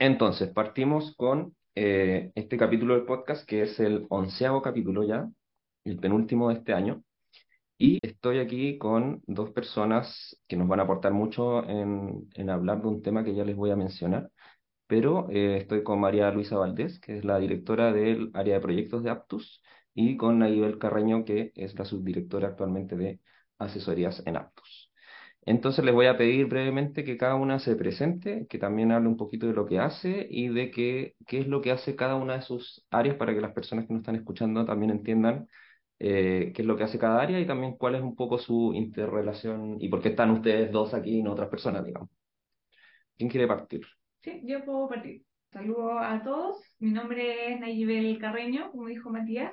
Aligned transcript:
Entonces, 0.00 0.48
partimos 0.50 1.14
con 1.16 1.54
eh, 1.74 2.32
este 2.34 2.56
capítulo 2.56 2.94
del 2.94 3.04
podcast, 3.04 3.46
que 3.46 3.62
es 3.62 3.78
el 3.80 4.06
onceavo 4.08 4.62
capítulo 4.62 5.04
ya, 5.04 5.28
el 5.84 5.98
penúltimo 5.98 6.48
de 6.48 6.54
este 6.56 6.72
año. 6.72 7.04
Y 7.78 7.98
estoy 8.02 8.40
aquí 8.40 8.78
con 8.78 9.22
dos 9.26 9.50
personas 9.52 10.38
que 10.48 10.56
nos 10.56 10.68
van 10.68 10.80
a 10.80 10.84
aportar 10.84 11.12
mucho 11.12 11.68
en, 11.68 12.28
en 12.34 12.50
hablar 12.50 12.82
de 12.82 12.88
un 12.88 13.02
tema 13.02 13.24
que 13.24 13.34
ya 13.34 13.44
les 13.44 13.56
voy 13.56 13.70
a 13.70 13.76
mencionar. 13.76 14.30
Pero 14.86 15.28
eh, 15.30 15.58
estoy 15.58 15.84
con 15.84 16.00
María 16.00 16.30
Luisa 16.32 16.56
Valdés, 16.58 17.00
que 17.00 17.18
es 17.18 17.24
la 17.24 17.38
directora 17.38 17.92
del 17.92 18.30
área 18.34 18.54
de 18.56 18.60
proyectos 18.60 19.04
de 19.04 19.10
Aptus, 19.10 19.62
y 19.94 20.16
con 20.16 20.38
Naibel 20.40 20.78
Carreño, 20.78 21.24
que 21.24 21.52
es 21.56 21.78
la 21.78 21.84
subdirectora 21.86 22.48
actualmente 22.48 22.96
de 22.96 23.20
asesorías 23.58 24.22
en 24.26 24.36
Aptus. 24.36 24.59
Entonces 25.46 25.84
les 25.84 25.94
voy 25.94 26.06
a 26.06 26.16
pedir 26.18 26.46
brevemente 26.46 27.04
que 27.04 27.16
cada 27.16 27.34
una 27.34 27.58
se 27.58 27.74
presente, 27.76 28.46
que 28.48 28.58
también 28.58 28.92
hable 28.92 29.08
un 29.08 29.16
poquito 29.16 29.46
de 29.46 29.54
lo 29.54 29.66
que 29.66 29.78
hace 29.78 30.26
y 30.30 30.48
de 30.48 30.70
qué, 30.70 31.16
qué 31.26 31.40
es 31.40 31.46
lo 31.48 31.60
que 31.62 31.72
hace 31.72 31.96
cada 31.96 32.16
una 32.16 32.34
de 32.36 32.42
sus 32.42 32.86
áreas 32.90 33.16
para 33.16 33.34
que 33.34 33.40
las 33.40 33.52
personas 33.52 33.86
que 33.86 33.92
nos 33.94 34.00
están 34.02 34.16
escuchando 34.16 34.64
también 34.66 34.90
entiendan 34.90 35.48
eh, 35.98 36.52
qué 36.54 36.62
es 36.62 36.68
lo 36.68 36.76
que 36.76 36.84
hace 36.84 36.98
cada 36.98 37.20
área 37.22 37.40
y 37.40 37.46
también 37.46 37.76
cuál 37.76 37.94
es 37.94 38.02
un 38.02 38.16
poco 38.16 38.38
su 38.38 38.72
interrelación 38.74 39.76
y 39.80 39.88
por 39.88 40.02
qué 40.02 40.10
están 40.10 40.30
ustedes 40.30 40.70
dos 40.72 40.94
aquí 40.94 41.18
y 41.18 41.22
no 41.22 41.32
otras 41.32 41.48
personas, 41.48 41.84
digamos. 41.84 42.10
¿Quién 43.16 43.30
quiere 43.30 43.46
partir? 43.46 43.82
Sí, 44.22 44.42
yo 44.44 44.64
puedo 44.64 44.88
partir. 44.88 45.22
Saludos 45.52 45.98
a 46.00 46.22
todos. 46.22 46.62
Mi 46.78 46.90
nombre 46.90 47.52
es 47.52 47.60
Nayibel 47.60 48.18
Carreño, 48.18 48.70
como 48.70 48.86
dijo 48.86 49.10
Matías. 49.10 49.52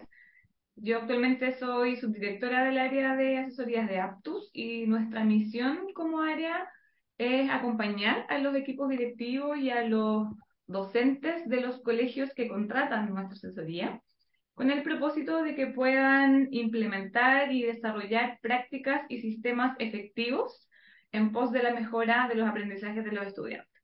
Yo 0.80 1.00
actualmente 1.00 1.54
soy 1.54 1.96
subdirectora 1.96 2.64
del 2.64 2.78
área 2.78 3.16
de 3.16 3.40
asesorías 3.40 3.90
de 3.90 4.00
Aptus 4.00 4.52
y 4.54 4.86
nuestra 4.86 5.24
misión 5.24 5.92
como 5.96 6.22
área 6.22 6.70
es 7.18 7.50
acompañar 7.50 8.28
a 8.30 8.38
los 8.38 8.56
equipos 8.56 8.88
directivos 8.90 9.58
y 9.58 9.72
a 9.72 9.84
los 9.84 10.28
docentes 10.68 11.50
de 11.50 11.62
los 11.62 11.82
colegios 11.82 12.32
que 12.36 12.48
contratan 12.48 13.10
nuestra 13.10 13.34
asesoría 13.34 14.02
con 14.54 14.70
el 14.70 14.84
propósito 14.84 15.42
de 15.42 15.56
que 15.56 15.66
puedan 15.66 16.48
implementar 16.52 17.52
y 17.52 17.64
desarrollar 17.64 18.38
prácticas 18.42 19.02
y 19.10 19.20
sistemas 19.20 19.76
efectivos 19.80 20.70
en 21.12 21.32
pos 21.32 21.52
de 21.52 21.64
la 21.64 21.74
mejora 21.74 22.28
de 22.28 22.36
los 22.36 22.48
aprendizajes 22.48 23.04
de 23.04 23.12
los 23.12 23.26
estudiantes. 23.26 23.82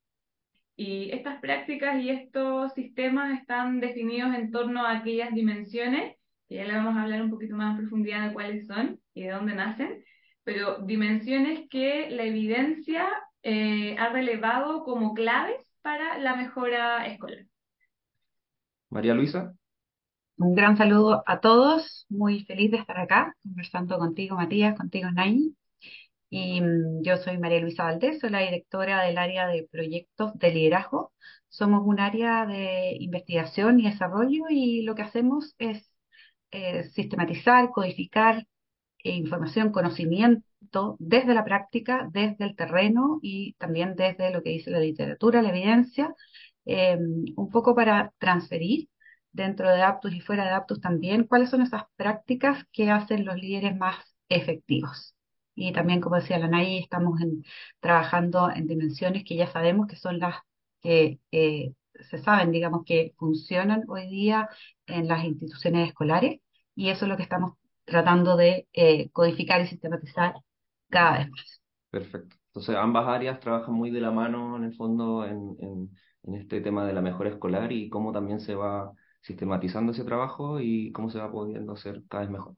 Y 0.76 1.10
estas 1.10 1.40
prácticas 1.40 2.00
y 2.00 2.10
estos 2.10 2.72
sistemas 2.74 3.40
están 3.40 3.80
definidos 3.80 4.32
en 4.34 4.52
torno 4.52 4.86
a 4.86 4.98
aquellas 4.98 5.34
dimensiones 5.34 6.16
ya 6.48 6.64
le 6.64 6.74
vamos 6.74 6.96
a 6.96 7.02
hablar 7.02 7.22
un 7.22 7.30
poquito 7.30 7.56
más 7.56 7.72
en 7.72 7.82
profundidad 7.82 8.28
de 8.28 8.34
cuáles 8.34 8.66
son 8.66 9.00
y 9.14 9.24
de 9.24 9.30
dónde 9.30 9.54
nacen, 9.54 10.04
pero 10.44 10.78
dimensiones 10.78 11.68
que 11.70 12.10
la 12.10 12.24
evidencia 12.24 13.08
eh, 13.42 13.96
ha 13.98 14.10
relevado 14.10 14.84
como 14.84 15.14
claves 15.14 15.56
para 15.82 16.18
la 16.18 16.36
mejora 16.36 17.06
escolar. 17.06 17.46
María 18.90 19.14
Luisa. 19.14 19.54
Un 20.36 20.54
gran 20.54 20.76
saludo 20.76 21.22
a 21.26 21.40
todos, 21.40 22.06
muy 22.08 22.44
feliz 22.44 22.70
de 22.70 22.78
estar 22.78 22.98
acá 22.98 23.36
conversando 23.42 23.98
contigo, 23.98 24.36
Matías, 24.36 24.76
contigo, 24.76 25.10
Nay. 25.10 25.54
Y 26.30 26.60
mm, 26.60 27.02
yo 27.02 27.16
soy 27.18 27.38
María 27.38 27.60
Luisa 27.60 27.84
Valdés, 27.84 28.20
soy 28.20 28.30
la 28.30 28.40
directora 28.40 29.02
del 29.04 29.18
área 29.18 29.46
de 29.46 29.68
proyectos 29.70 30.36
de 30.38 30.52
liderazgo. 30.52 31.12
Somos 31.48 31.82
un 31.86 32.00
área 32.00 32.46
de 32.46 32.96
investigación 32.98 33.78
y 33.78 33.84
desarrollo 33.84 34.46
y 34.50 34.82
lo 34.82 34.94
que 34.96 35.02
hacemos 35.02 35.54
es 35.58 35.93
eh, 36.54 36.84
sistematizar, 36.84 37.70
codificar 37.72 38.46
eh, 39.02 39.10
información, 39.16 39.72
conocimiento 39.72 40.96
desde 41.00 41.34
la 41.34 41.44
práctica, 41.44 42.08
desde 42.12 42.44
el 42.44 42.54
terreno 42.54 43.18
y 43.22 43.54
también 43.54 43.96
desde 43.96 44.30
lo 44.30 44.40
que 44.40 44.50
dice 44.50 44.70
la 44.70 44.78
literatura, 44.78 45.42
la 45.42 45.48
evidencia, 45.48 46.14
eh, 46.64 46.96
un 47.36 47.50
poco 47.50 47.74
para 47.74 48.12
transferir 48.18 48.88
dentro 49.32 49.68
de 49.68 49.82
Aptus 49.82 50.14
y 50.14 50.20
fuera 50.20 50.44
de 50.44 50.50
Aptus 50.52 50.80
también 50.80 51.24
cuáles 51.24 51.50
son 51.50 51.62
esas 51.62 51.82
prácticas 51.96 52.64
que 52.72 52.88
hacen 52.88 53.24
los 53.24 53.34
líderes 53.36 53.76
más 53.76 53.96
efectivos. 54.28 55.16
Y 55.56 55.72
también, 55.72 56.00
como 56.00 56.16
decía 56.16 56.38
la 56.38 56.46
NAI, 56.48 56.78
estamos 56.78 57.20
trabajando 57.80 58.50
en 58.50 58.68
dimensiones 58.68 59.24
que 59.24 59.34
ya 59.36 59.48
sabemos 59.48 59.88
que 59.88 59.96
son 59.96 60.20
las 60.20 60.36
que 60.82 61.18
se 61.30 62.18
saben, 62.18 62.52
digamos, 62.52 62.84
que 62.84 63.12
funcionan 63.18 63.82
hoy 63.88 64.08
día 64.08 64.48
en 64.86 65.08
las 65.08 65.24
instituciones 65.24 65.88
escolares 65.88 66.40
y 66.74 66.90
eso 66.90 67.04
es 67.04 67.08
lo 67.08 67.16
que 67.16 67.22
estamos 67.22 67.54
tratando 67.84 68.36
de 68.36 68.68
eh, 68.72 69.10
codificar 69.10 69.60
y 69.60 69.66
sistematizar 69.66 70.34
cada 70.88 71.18
vez 71.18 71.30
más. 71.30 71.62
Perfecto. 71.90 72.36
Entonces, 72.48 72.76
ambas 72.76 73.08
áreas 73.08 73.40
trabajan 73.40 73.74
muy 73.74 73.90
de 73.90 74.00
la 74.00 74.10
mano 74.10 74.56
en 74.56 74.64
el 74.64 74.74
fondo 74.74 75.26
en, 75.26 75.56
en, 75.60 76.34
este 76.34 76.60
tema 76.60 76.86
de 76.86 76.94
la 76.94 77.02
mejora 77.02 77.30
escolar 77.30 77.70
y 77.72 77.90
cómo 77.90 78.12
también 78.12 78.40
se 78.40 78.54
va 78.54 78.92
sistematizando 79.20 79.92
ese 79.92 80.04
trabajo 80.04 80.60
y 80.60 80.90
cómo 80.92 81.10
se 81.10 81.18
va 81.18 81.30
pudiendo 81.30 81.72
hacer 81.74 82.02
cada 82.08 82.22
vez 82.22 82.30
mejor. 82.30 82.54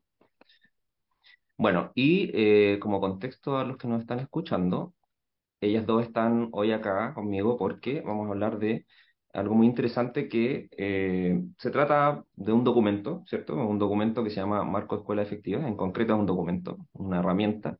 Bueno, 1.58 1.90
y 1.94 2.30
eh, 2.34 2.78
como 2.80 3.00
contexto 3.00 3.56
a 3.58 3.64
los 3.64 3.78
que 3.78 3.88
nos 3.88 4.00
están 4.00 4.20
escuchando, 4.20 4.94
ellas 5.60 5.86
dos 5.86 6.04
están 6.04 6.50
hoy 6.52 6.72
acá 6.72 7.14
conmigo 7.14 7.56
porque 7.56 8.02
vamos 8.02 8.28
a 8.28 8.30
hablar 8.32 8.58
de 8.58 8.86
algo 9.36 9.54
muy 9.54 9.66
interesante 9.66 10.28
que 10.28 10.68
eh, 10.76 11.40
se 11.58 11.70
trata 11.70 12.24
de 12.36 12.52
un 12.52 12.64
documento, 12.64 13.22
¿cierto? 13.26 13.54
Un 13.54 13.78
documento 13.78 14.24
que 14.24 14.30
se 14.30 14.36
llama 14.36 14.64
Marco 14.64 14.96
Escuela 14.96 15.22
Efectiva, 15.22 15.66
en 15.68 15.76
concreto 15.76 16.14
es 16.14 16.18
un 16.20 16.26
documento, 16.26 16.78
una 16.94 17.18
herramienta, 17.20 17.78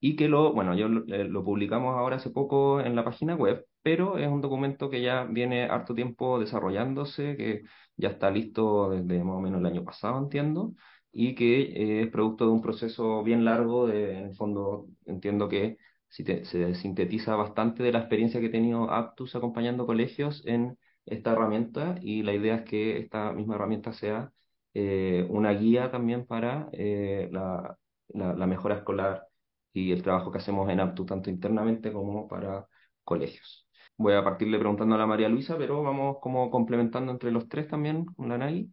y 0.00 0.16
que 0.16 0.28
lo, 0.28 0.52
bueno, 0.52 0.74
yo 0.74 0.88
lo, 0.88 1.04
eh, 1.14 1.24
lo, 1.24 1.44
publicamos 1.44 1.96
ahora 1.96 2.16
hace 2.16 2.30
poco 2.30 2.80
en 2.80 2.96
la 2.96 3.04
página 3.04 3.34
web, 3.36 3.66
pero 3.82 4.18
es 4.18 4.28
un 4.28 4.40
documento 4.40 4.90
que 4.90 5.02
ya 5.02 5.24
viene 5.24 5.64
harto 5.64 5.94
tiempo 5.94 6.38
desarrollándose, 6.40 7.36
que 7.36 7.62
ya 7.96 8.10
está 8.10 8.30
listo 8.30 8.90
desde 8.90 9.24
más 9.24 9.36
o 9.36 9.40
menos 9.40 9.60
el 9.60 9.66
año 9.66 9.84
pasado, 9.84 10.18
entiendo, 10.18 10.74
y 11.12 11.34
que 11.34 11.62
eh, 11.62 12.02
es 12.02 12.08
producto 12.10 12.46
de 12.46 12.52
un 12.52 12.62
proceso 12.62 13.22
bien 13.22 13.44
largo, 13.44 13.86
de, 13.86 14.18
en 14.18 14.24
el 14.26 14.34
fondo 14.36 14.86
entiendo 15.06 15.48
que 15.48 15.78
se 16.08 16.74
sintetiza 16.74 17.34
bastante 17.34 17.82
de 17.82 17.92
la 17.92 17.98
experiencia 18.00 18.40
que 18.40 18.46
he 18.46 18.50
tenido 18.50 18.90
Aptus 18.90 19.34
acompañando 19.34 19.86
colegios 19.86 20.46
en 20.46 20.78
esta 21.06 21.32
herramienta 21.32 21.96
y 22.02 22.22
la 22.22 22.32
idea 22.34 22.56
es 22.56 22.62
que 22.64 22.98
esta 22.98 23.32
misma 23.32 23.56
herramienta 23.56 23.92
sea 23.92 24.32
eh, 24.74 25.26
una 25.30 25.52
guía 25.52 25.90
también 25.90 26.26
para 26.26 26.68
eh, 26.72 27.28
la, 27.32 27.78
la, 28.08 28.46
mejora 28.46 28.76
escolar 28.76 29.26
y 29.72 29.92
el 29.92 30.02
trabajo 30.02 30.32
que 30.32 30.38
hacemos 30.38 30.68
en 30.70 30.80
Aptus 30.80 31.06
tanto 31.06 31.30
internamente 31.30 31.92
como 31.92 32.28
para 32.28 32.66
colegios. 33.04 33.68
Voy 33.96 34.14
a 34.14 34.24
partirle 34.24 34.58
preguntando 34.58 34.94
a 34.96 34.98
la 34.98 35.06
María 35.06 35.28
Luisa, 35.28 35.56
pero 35.56 35.82
vamos 35.82 36.18
como 36.20 36.50
complementando 36.50 37.12
entre 37.12 37.30
los 37.30 37.48
tres 37.48 37.68
también 37.68 38.04
con 38.06 38.28
la 38.28 38.36
NAI. 38.38 38.72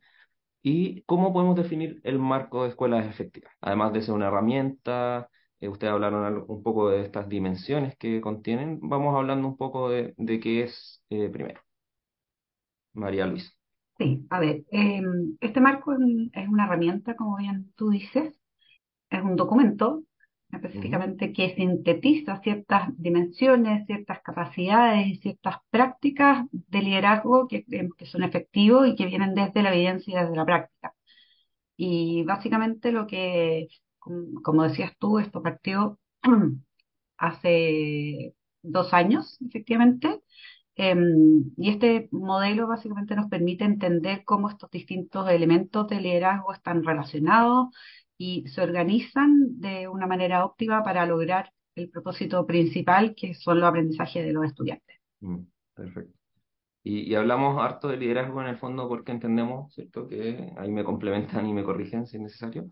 ¿Y 0.64 1.04
cómo 1.04 1.34
podemos 1.34 1.56
definir 1.56 2.02
el 2.04 2.20
marco 2.20 2.64
de 2.64 2.70
escuelas 2.70 3.08
efectivas? 3.08 3.54
Además 3.62 3.94
de 3.94 4.02
ser 4.02 4.14
una 4.14 4.28
herramienta, 4.28 5.30
eh, 5.60 5.70
ustedes 5.70 5.94
hablaron 5.94 6.46
un 6.48 6.64
poco 6.64 6.90
de 6.90 7.02
estas 7.02 7.28
dimensiones 7.30 7.96
que 7.98 8.22
contienen. 8.22 8.80
Vamos 8.82 9.16
hablando 9.16 9.48
un 9.48 9.58
poco 9.58 9.90
de, 9.90 10.14
de 10.18 10.40
qué 10.40 10.64
es 10.64 11.04
eh, 11.10 11.30
primero. 11.30 11.62
María 12.94 13.26
Luisa. 13.26 13.52
Sí, 13.98 14.26
a 14.30 14.40
ver, 14.40 14.64
em, 14.72 15.38
este 15.40 15.62
marco 15.62 15.94
es, 15.94 16.48
una 16.48 16.66
herramienta, 16.66 17.16
como 17.16 17.38
bien 17.38 17.72
tú 17.76 17.92
dices, 17.92 18.34
es 19.10 19.22
un 19.22 19.36
documento 19.36 20.04
específicamente 20.52 21.32
que 21.32 21.56
sintetiza 21.56 22.42
ciertas 22.42 22.90
dimensiones, 22.98 23.86
ciertas 23.86 24.22
capacidades 24.22 25.08
y 25.08 25.16
ciertas 25.16 25.58
prácticas 25.70 26.46
de 26.52 26.82
liderazgo 26.82 27.48
que, 27.48 27.64
que 27.66 28.06
son 28.06 28.24
efectivos 28.24 28.88
y 28.88 28.96
que 28.96 29.06
vienen 29.06 29.34
desde 29.34 29.64
la 29.64 29.74
evidencia 29.74 30.20
y 30.20 30.24
desde 30.24 30.36
la 30.36 30.46
práctica. 30.46 30.94
Y 31.78 32.24
básicamente 32.24 32.92
lo 32.92 33.08
que 33.08 33.70
como 34.44 34.64
decías 34.64 34.94
tú, 34.98 35.20
esto 35.20 35.42
partió 35.42 36.00
hace 37.18 38.36
dos 38.62 38.94
años, 38.94 39.38
efectivamente, 39.42 40.22
em, 40.76 41.52
y 41.58 41.70
este 41.70 42.10
modelo 42.12 42.68
básicamente 42.68 43.16
nos 43.16 43.28
permite 43.30 43.64
entender 43.66 44.24
cómo 44.26 44.50
estos 44.50 44.70
distintos 44.72 45.30
elementos 45.30 45.88
de 45.88 46.02
liderazgo 46.02 46.54
están 46.54 46.84
relacionados 46.84 47.68
y 48.18 48.48
se 48.48 48.62
organizan 48.62 49.60
de 49.60 49.88
una 49.88 50.08
manera 50.08 50.46
óptima 50.46 50.84
para 50.84 51.06
lograr 51.06 51.52
el 51.76 51.90
propósito 51.90 52.46
principal, 52.46 53.16
que 53.16 53.34
son 53.34 53.60
los 53.60 53.70
aprendizajes 53.70 54.26
de 54.26 54.34
los 54.34 54.46
estudiantes. 54.46 54.98
Mm. 55.22 55.40
Perfecto. 55.74 56.22
Y, 56.84 57.14
hablamos 57.14 57.62
harto 57.62 57.88
de 57.88 57.98
liderazgo 57.98 58.42
en 58.42 58.48
el 58.48 58.58
fondo 58.58 58.88
porque 58.88 59.12
entendemos, 59.12 59.72
¿cierto? 59.74 60.08
Que 60.08 60.52
ahí 60.58 60.72
me 60.72 60.84
complementan 60.84 61.48
y 61.48 61.54
me 61.54 61.64
corrigen 61.64 62.08
si 62.08 62.18
es 62.18 62.24
necesario, 62.24 62.70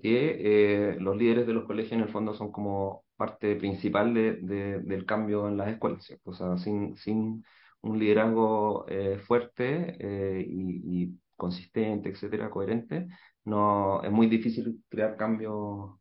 que 0.00 0.92
eh, 0.92 0.96
los 0.98 1.16
líderes 1.16 1.46
de 1.46 1.52
los 1.52 1.64
colegios 1.64 1.92
en 1.92 2.00
el 2.00 2.08
fondo 2.08 2.34
son 2.34 2.50
como 2.50 3.04
parte 3.22 3.54
principal 3.56 4.12
de, 4.12 4.80
del 4.80 5.06
cambio 5.06 5.46
en 5.48 5.56
las 5.56 5.68
escuelas, 5.68 6.04
¿cierto? 6.04 6.30
O 6.30 6.34
sea, 6.34 6.56
sin, 6.58 6.96
sin 6.96 7.44
un 7.82 7.98
liderazgo 7.98 8.84
eh, 8.88 9.18
fuerte 9.18 9.96
eh, 10.00 10.44
y, 10.44 11.16
consistente, 11.36 12.08
etcétera, 12.10 12.50
coherente, 12.50 13.06
no, 13.44 14.02
es 14.02 14.10
muy 14.10 14.26
difícil 14.28 14.82
crear 14.88 15.16
cambios, 15.16 15.98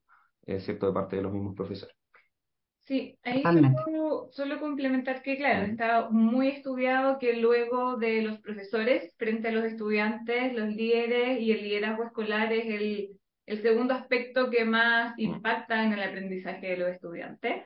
¿cierto?, 0.60 0.88
de 0.88 0.94
parte 0.94 1.16
de 1.16 1.24
los 1.24 1.34
mismos 1.34 1.56
profesores. 1.56 1.96
Sí, 2.80 3.18
ahí 3.24 3.42
solo, 3.42 4.28
solo, 4.32 4.60
complementar 4.60 5.22
que, 5.22 5.38
claro, 5.38 5.66
está 5.66 6.10
muy 6.10 6.50
estudiado 6.50 7.20
que 7.20 7.38
luego 7.38 7.98
de 7.98 8.22
los 8.22 8.40
profesores 8.40 9.14
frente 9.18 9.48
a 9.48 9.52
los 9.52 9.66
estudiantes, 9.66 10.54
los 10.54 10.68
líderes 10.76 11.40
y 11.40 11.52
el 11.52 11.64
liderazgo 11.64 12.04
escolar 12.04 12.52
es 12.52 12.66
el, 12.66 13.21
el 13.52 13.62
segundo 13.62 13.94
aspecto 13.94 14.50
que 14.50 14.64
más 14.64 15.14
impacta 15.18 15.84
en 15.84 15.92
el 15.92 16.02
aprendizaje 16.02 16.68
de 16.68 16.78
los 16.78 16.90
estudiantes. 16.90 17.64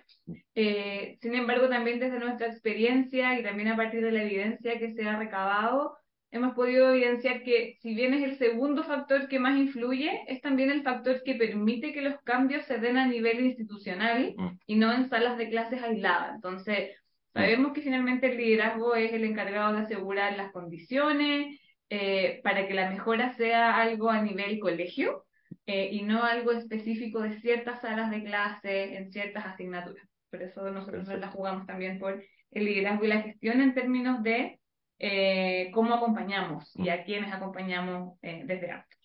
Eh, 0.56 1.20
sin 1.22 1.36
embargo, 1.36 1.70
también 1.70 2.00
desde 2.00 2.18
nuestra 2.18 2.48
experiencia 2.48 3.40
y 3.40 3.44
también 3.44 3.68
a 3.68 3.76
partir 3.76 4.04
de 4.04 4.12
la 4.12 4.24
evidencia 4.24 4.80
que 4.80 4.94
se 4.94 5.08
ha 5.08 5.20
recabado, 5.20 5.96
hemos 6.32 6.56
podido 6.56 6.90
evidenciar 6.90 7.44
que 7.44 7.78
si 7.82 7.94
bien 7.94 8.16
es 8.16 8.24
el 8.24 8.40
segundo 8.40 8.84
factor 8.84 9.28
que 9.28 9.38
más 9.38 9.60
influye, 9.60 10.24
es 10.28 10.42
también 10.42 10.72
el 10.72 10.82
factor 10.82 11.22
que 11.24 11.36
permite 11.36 11.94
que 11.94 12.02
los 12.02 12.20
cambios 12.24 12.66
se 12.66 12.80
den 12.80 12.98
a 12.98 13.06
nivel 13.06 13.46
institucional 13.46 14.34
mm. 14.36 14.60
y 14.66 14.76
no 14.78 14.92
en 14.92 15.08
salas 15.08 15.38
de 15.38 15.50
clases 15.50 15.84
aisladas. 15.84 16.34
Entonces, 16.34 16.96
mm. 17.36 17.40
sabemos 17.40 17.74
que 17.74 17.82
finalmente 17.82 18.32
el 18.32 18.38
liderazgo 18.38 18.96
es 18.96 19.14
el 19.14 19.24
encargado 19.24 19.76
de 19.76 19.82
asegurar 19.82 20.36
las 20.36 20.52
condiciones 20.52 21.60
eh, 21.92 22.42
para 22.44 22.68
que 22.68 22.74
la 22.74 22.90
mejora 22.90 23.36
sea 23.36 23.80
algo 23.80 24.10
a 24.10 24.24
nivel 24.24 24.58
colegio 24.58 25.25
eh, 25.66 25.90
y 25.92 26.04
no 26.04 26.24
algo 26.24 26.52
específico 26.52 27.22
de 27.22 27.40
ciertas 27.40 27.82
salas 27.82 28.12
de 28.12 28.24
clase 28.24 28.98
en 28.98 29.12
ciertas 29.12 29.46
asignaturas. 29.46 30.08
Por 30.30 30.42
eso 30.42 30.70
nosotros 30.72 31.08
nos 31.08 31.20
la 31.20 31.30
jugamos 31.30 31.66
también 31.66 32.00
por 32.00 32.24
el 32.52 32.66
liderazgo 32.66 33.06
y 33.06 33.08
la 33.08 33.22
gestión 33.22 33.62
en 33.62 33.74
términos 33.74 34.24
de 34.24 34.60
eh, 35.00 35.72
cómo 35.74 35.94
acompañamos 35.94 36.72
y 36.76 36.90
a 36.90 37.04
quiénes 37.04 37.34
acompañamos 37.34 38.18
eh, 38.22 38.44
desde 38.46 38.72
antes. 38.72 39.00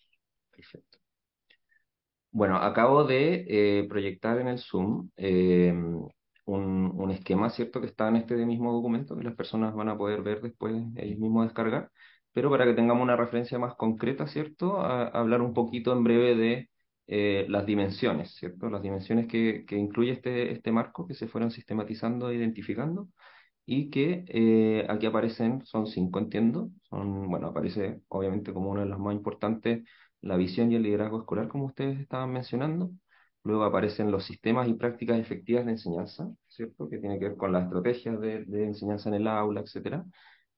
Perfecto. 0.51 0.97
Bueno, 2.31 2.57
acabo 2.57 3.03
de 3.03 3.85
proyectar 3.89 4.39
en 4.39 4.47
el 4.47 4.59
Zoom 4.59 5.09
un, 6.45 6.91
un, 6.95 7.11
esquema, 7.11 7.49
¿cierto? 7.49 7.81
Que 7.81 7.87
está 7.87 8.07
en 8.07 8.15
este 8.15 8.35
mismo 8.45 8.71
documento 8.71 9.17
que 9.17 9.23
las 9.23 9.35
personas 9.35 9.75
van 9.75 9.89
a 9.89 9.97
poder 9.97 10.21
ver 10.21 10.41
después, 10.41 10.73
ellos 10.95 11.19
mismos 11.19 11.45
descargar, 11.45 11.91
pero 12.33 12.49
para 12.49 12.65
que 12.65 12.73
tengamos 12.73 13.03
una 13.03 13.15
referencia 13.15 13.59
más 13.59 13.75
concreta, 13.75 14.27
¿cierto? 14.27 14.79
A, 14.81 15.07
hablar 15.07 15.41
un 15.41 15.53
poquito 15.53 15.91
en 15.93 16.03
breve 16.03 16.35
de 16.35 16.69
las 17.49 17.65
dimensiones, 17.65 18.35
¿cierto? 18.35 18.69
Las 18.69 18.81
dimensiones 18.81 19.27
que, 19.27 19.65
que 19.67 19.75
incluye 19.77 20.11
este, 20.11 20.51
este 20.51 20.71
marco 20.71 21.05
que 21.07 21.13
se 21.13 21.27
fueron 21.27 21.51
sistematizando 21.51 22.29
e 22.29 22.35
identificando 22.35 23.09
y 23.65 23.89
que 23.89 24.25
eh, 24.27 24.85
aquí 24.89 25.05
aparecen, 25.05 25.65
son 25.65 25.87
cinco, 25.87 26.19
entiendo, 26.19 26.71
son, 26.89 27.29
bueno, 27.29 27.47
aparece 27.47 28.01
obviamente 28.09 28.53
como 28.53 28.71
una 28.71 28.81
de 28.83 28.89
las 28.89 28.99
más 28.99 29.13
importantes 29.15 29.83
la 30.21 30.37
visión 30.37 30.71
y 30.71 30.75
el 30.75 30.83
liderazgo 30.83 31.19
escolar, 31.21 31.47
como 31.47 31.65
ustedes 31.65 31.99
estaban 31.99 32.31
mencionando. 32.31 32.91
Luego 33.43 33.63
aparecen 33.63 34.11
los 34.11 34.25
sistemas 34.25 34.67
y 34.67 34.73
prácticas 34.75 35.19
efectivas 35.19 35.65
de 35.65 35.71
enseñanza, 35.71 36.29
¿cierto? 36.47 36.87
Que 36.89 36.99
tiene 36.99 37.17
que 37.17 37.29
ver 37.29 37.37
con 37.37 37.51
las 37.51 37.63
estrategias 37.65 38.19
de, 38.19 38.45
de 38.45 38.65
enseñanza 38.65 39.09
en 39.09 39.15
el 39.15 39.27
aula, 39.27 39.61
etcétera. 39.61 40.05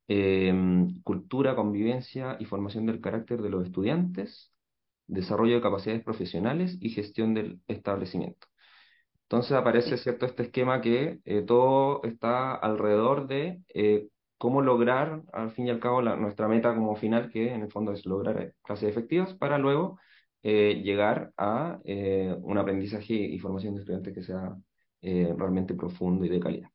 Em, 0.07 1.01
cultura, 1.03 1.55
convivencia 1.55 2.35
y 2.39 2.45
formación 2.45 2.85
del 2.85 2.99
carácter 3.01 3.41
de 3.41 3.49
los 3.49 3.65
estudiantes, 3.65 4.51
desarrollo 5.07 5.55
de 5.55 5.61
capacidades 5.61 6.03
profesionales 6.03 6.77
y 6.81 6.89
gestión 6.89 7.33
del 7.33 7.61
establecimiento. 7.67 8.47
Entonces 9.23 9.53
aparece, 9.53 9.97
¿cierto?, 9.97 10.25
este 10.25 10.43
esquema 10.43 10.81
que 10.81 11.19
eh, 11.25 11.41
todo 11.43 12.03
está 12.03 12.53
alrededor 12.55 13.27
de 13.27 13.61
eh, 13.73 14.07
cómo 14.37 14.61
lograr, 14.61 15.23
al 15.33 15.51
fin 15.51 15.67
y 15.67 15.69
al 15.71 15.79
cabo, 15.79 16.01
nuestra 16.01 16.47
meta 16.47 16.75
como 16.75 16.95
final, 16.95 17.29
que 17.31 17.53
en 17.53 17.63
el 17.63 17.71
fondo 17.71 17.93
es 17.93 18.05
lograr 18.05 18.41
eh, 18.41 18.53
clases 18.63 18.89
efectivas, 18.89 19.33
para 19.33 19.57
luego 19.57 19.99
llegar 20.43 21.31
a 21.37 21.79
un 21.85 22.57
aprendizaje 22.57 23.13
y 23.13 23.39
formación 23.39 23.75
de 23.75 23.79
estudiantes 23.81 24.13
que 24.13 24.23
sea 24.23 24.53
realmente 25.01 25.73
profundo 25.73 26.25
y 26.25 26.29
de 26.29 26.39
calidad. 26.41 26.72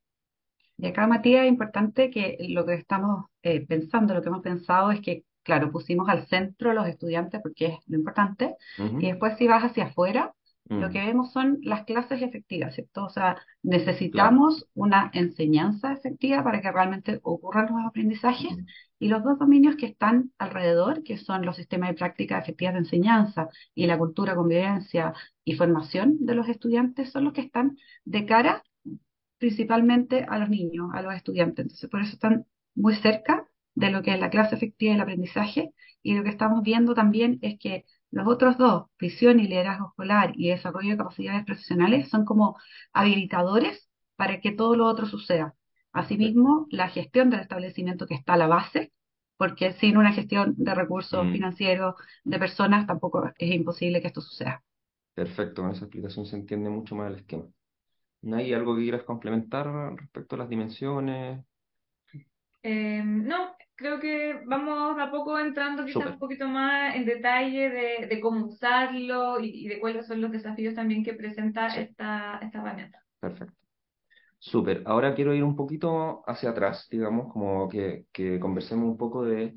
Y 0.78 0.86
acá, 0.86 1.06
Matías, 1.06 1.44
es 1.44 1.48
importante 1.48 2.10
que 2.10 2.38
lo 2.48 2.64
que 2.64 2.74
estamos 2.74 3.26
pensando, 3.68 4.14
lo 4.14 4.22
que 4.22 4.28
hemos 4.28 4.42
pensado 4.42 4.92
es 4.92 5.00
que, 5.00 5.24
claro, 5.42 5.72
pusimos 5.72 6.08
al 6.08 6.26
centro 6.26 6.70
a 6.70 6.74
los 6.74 6.86
estudiantes 6.86 7.40
porque 7.42 7.66
es 7.66 7.78
lo 7.88 7.98
importante, 7.98 8.54
y 8.78 9.06
después 9.08 9.36
si 9.36 9.48
vas 9.48 9.64
hacia 9.64 9.86
afuera, 9.86 10.32
lo 10.68 10.88
mm. 10.88 10.92
que 10.92 10.98
vemos 10.98 11.32
son 11.32 11.58
las 11.62 11.84
clases 11.84 12.20
efectivas, 12.22 12.74
¿cierto? 12.74 13.04
O 13.04 13.08
sea, 13.08 13.38
necesitamos 13.62 14.66
una 14.74 15.10
enseñanza 15.14 15.92
efectiva 15.92 16.44
para 16.44 16.60
que 16.60 16.70
realmente 16.70 17.20
ocurran 17.22 17.68
los 17.70 17.86
aprendizajes 17.86 18.54
y 18.98 19.08
los 19.08 19.24
dos 19.24 19.38
dominios 19.38 19.76
que 19.76 19.86
están 19.86 20.32
alrededor, 20.38 21.02
que 21.02 21.16
son 21.16 21.46
los 21.46 21.56
sistemas 21.56 21.90
de 21.90 21.94
práctica 21.96 22.38
efectivas 22.38 22.74
de 22.74 22.80
enseñanza 22.80 23.48
y 23.74 23.86
la 23.86 23.96
cultura, 23.96 24.34
convivencia 24.34 25.14
y 25.44 25.54
formación 25.54 26.18
de 26.20 26.34
los 26.34 26.48
estudiantes, 26.48 27.10
son 27.10 27.24
los 27.24 27.32
que 27.32 27.40
están 27.40 27.76
de 28.04 28.26
cara 28.26 28.62
principalmente 29.38 30.24
a 30.28 30.38
los 30.38 30.48
niños, 30.50 30.90
a 30.92 31.02
los 31.02 31.14
estudiantes. 31.14 31.64
Entonces, 31.64 31.90
por 31.90 32.02
eso 32.02 32.12
están 32.12 32.46
muy 32.74 32.94
cerca 32.96 33.48
de 33.74 33.90
lo 33.90 34.02
que 34.02 34.12
es 34.12 34.20
la 34.20 34.30
clase 34.30 34.56
efectiva 34.56 34.92
del 34.92 35.00
aprendizaje 35.00 35.72
y 36.02 36.14
lo 36.14 36.24
que 36.24 36.30
estamos 36.30 36.62
viendo 36.62 36.94
también 36.94 37.38
es 37.42 37.58
que 37.58 37.84
los 38.10 38.26
otros 38.26 38.56
dos, 38.56 38.86
visión 38.98 39.38
y 39.38 39.48
liderazgo 39.48 39.88
escolar 39.88 40.32
y 40.34 40.48
desarrollo 40.48 40.90
de 40.90 40.96
capacidades 40.96 41.44
profesionales, 41.44 42.08
son 42.08 42.24
como 42.24 42.56
habilitadores 42.92 43.88
para 44.16 44.40
que 44.40 44.52
todo 44.52 44.74
lo 44.76 44.86
otro 44.86 45.06
suceda. 45.06 45.54
Asimismo, 45.92 46.66
la 46.70 46.88
gestión 46.88 47.30
del 47.30 47.40
establecimiento 47.40 48.06
que 48.06 48.14
está 48.14 48.34
a 48.34 48.38
la 48.38 48.46
base, 48.46 48.92
porque 49.36 49.72
sin 49.74 49.96
una 49.96 50.12
gestión 50.12 50.54
de 50.56 50.74
recursos 50.74 51.24
mm. 51.24 51.32
financieros, 51.32 51.94
de 52.24 52.38
personas, 52.38 52.86
tampoco 52.86 53.30
es 53.38 53.54
imposible 53.54 54.00
que 54.00 54.08
esto 54.08 54.20
suceda. 54.20 54.62
Perfecto, 55.14 55.62
con 55.62 55.72
esa 55.72 55.84
explicación 55.84 56.26
se 56.26 56.36
entiende 56.36 56.70
mucho 56.70 56.94
más 56.94 57.12
el 57.12 57.18
esquema. 57.18 57.44
¿No 58.22 58.36
hay 58.36 58.52
algo 58.52 58.74
que 58.74 58.82
quieras 58.82 59.04
complementar 59.04 59.66
respecto 59.96 60.34
a 60.34 60.38
las 60.38 60.48
dimensiones? 60.48 61.44
Eh, 62.62 63.02
no, 63.04 63.54
creo 63.76 64.00
que 64.00 64.42
vamos 64.46 64.98
a 64.98 65.10
poco 65.10 65.38
entrando 65.38 65.84
quizás 65.84 66.10
un 66.10 66.18
poquito 66.18 66.48
más 66.48 66.96
en 66.96 67.06
detalle 67.06 67.70
de, 68.08 68.20
cómo 68.20 68.46
usarlo 68.46 69.38
y, 69.40 69.68
de 69.68 69.78
cuáles 69.78 70.06
son 70.06 70.20
los 70.20 70.32
desafíos 70.32 70.74
también 70.74 71.04
que 71.04 71.14
presenta 71.14 71.68
esta, 71.68 72.38
esta 72.42 72.58
herramienta. 72.58 73.02
Perfecto. 73.20 73.54
Súper. 74.40 74.82
Ahora 74.86 75.14
quiero 75.14 75.34
ir 75.34 75.42
un 75.42 75.56
poquito 75.56 76.22
hacia 76.26 76.50
atrás, 76.50 76.86
digamos, 76.90 77.32
como 77.32 77.68
que, 77.68 78.06
que 78.12 78.38
conversemos 78.38 78.88
un 78.88 78.96
poco 78.96 79.24
de, 79.24 79.54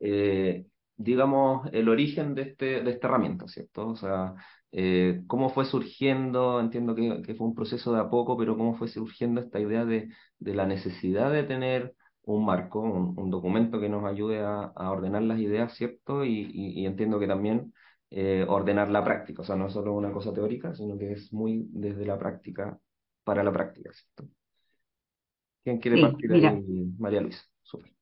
eh, 0.00 0.66
digamos, 0.96 1.68
el 1.72 1.88
origen 1.88 2.34
de, 2.34 2.42
este, 2.42 2.82
de 2.82 2.90
esta 2.90 3.08
herramienta, 3.08 3.46
¿cierto? 3.46 3.88
O 3.88 3.96
sea, 3.96 4.34
eh, 4.76 5.22
cómo 5.28 5.50
fue 5.50 5.66
surgiendo, 5.66 6.58
entiendo 6.58 6.96
que, 6.96 7.22
que, 7.22 7.36
fue 7.36 7.46
un 7.46 7.54
proceso 7.54 7.92
de 7.92 8.00
a 8.00 8.10
poco, 8.10 8.36
pero 8.36 8.56
cómo 8.56 8.74
fue 8.74 8.88
surgiendo 8.88 9.40
esta 9.40 9.60
idea 9.60 9.84
de, 9.84 10.08
de 10.40 10.54
la 10.54 10.66
necesidad 10.66 11.30
de 11.32 11.44
tener 11.44 11.94
un 12.24 12.44
marco, 12.44 12.80
un, 12.80 13.30
documento 13.30 13.78
que 13.78 13.88
nos 13.88 14.04
ayude 14.04 14.40
a, 14.40 14.72
ordenar 14.90 15.22
las 15.22 15.38
ideas, 15.38 15.74
¿cierto? 15.74 16.24
Y, 16.24 16.84
entiendo 16.86 17.20
que 17.20 17.28
también 17.28 17.72
eh, 18.10 18.44
ordenar 18.48 18.90
la 18.90 19.04
práctica, 19.04 19.42
o 19.42 19.44
sea, 19.44 19.54
no 19.54 19.70
solo 19.70 19.92
una 19.92 20.10
cosa 20.10 20.34
teórica, 20.34 20.74
sino 20.74 20.98
que 20.98 21.12
es 21.12 21.32
muy 21.32 21.68
desde 21.70 22.04
la 22.04 22.18
práctica 22.18 22.76
para 23.22 23.44
la 23.44 23.52
práctica, 23.52 23.92
¿cierto? 23.92 24.32
¿Quién 25.62 25.78
quiere 25.78 26.02
partir 26.02 26.32
ahí? 26.32 26.64
María 26.98 27.20
Luisa. 27.20 27.44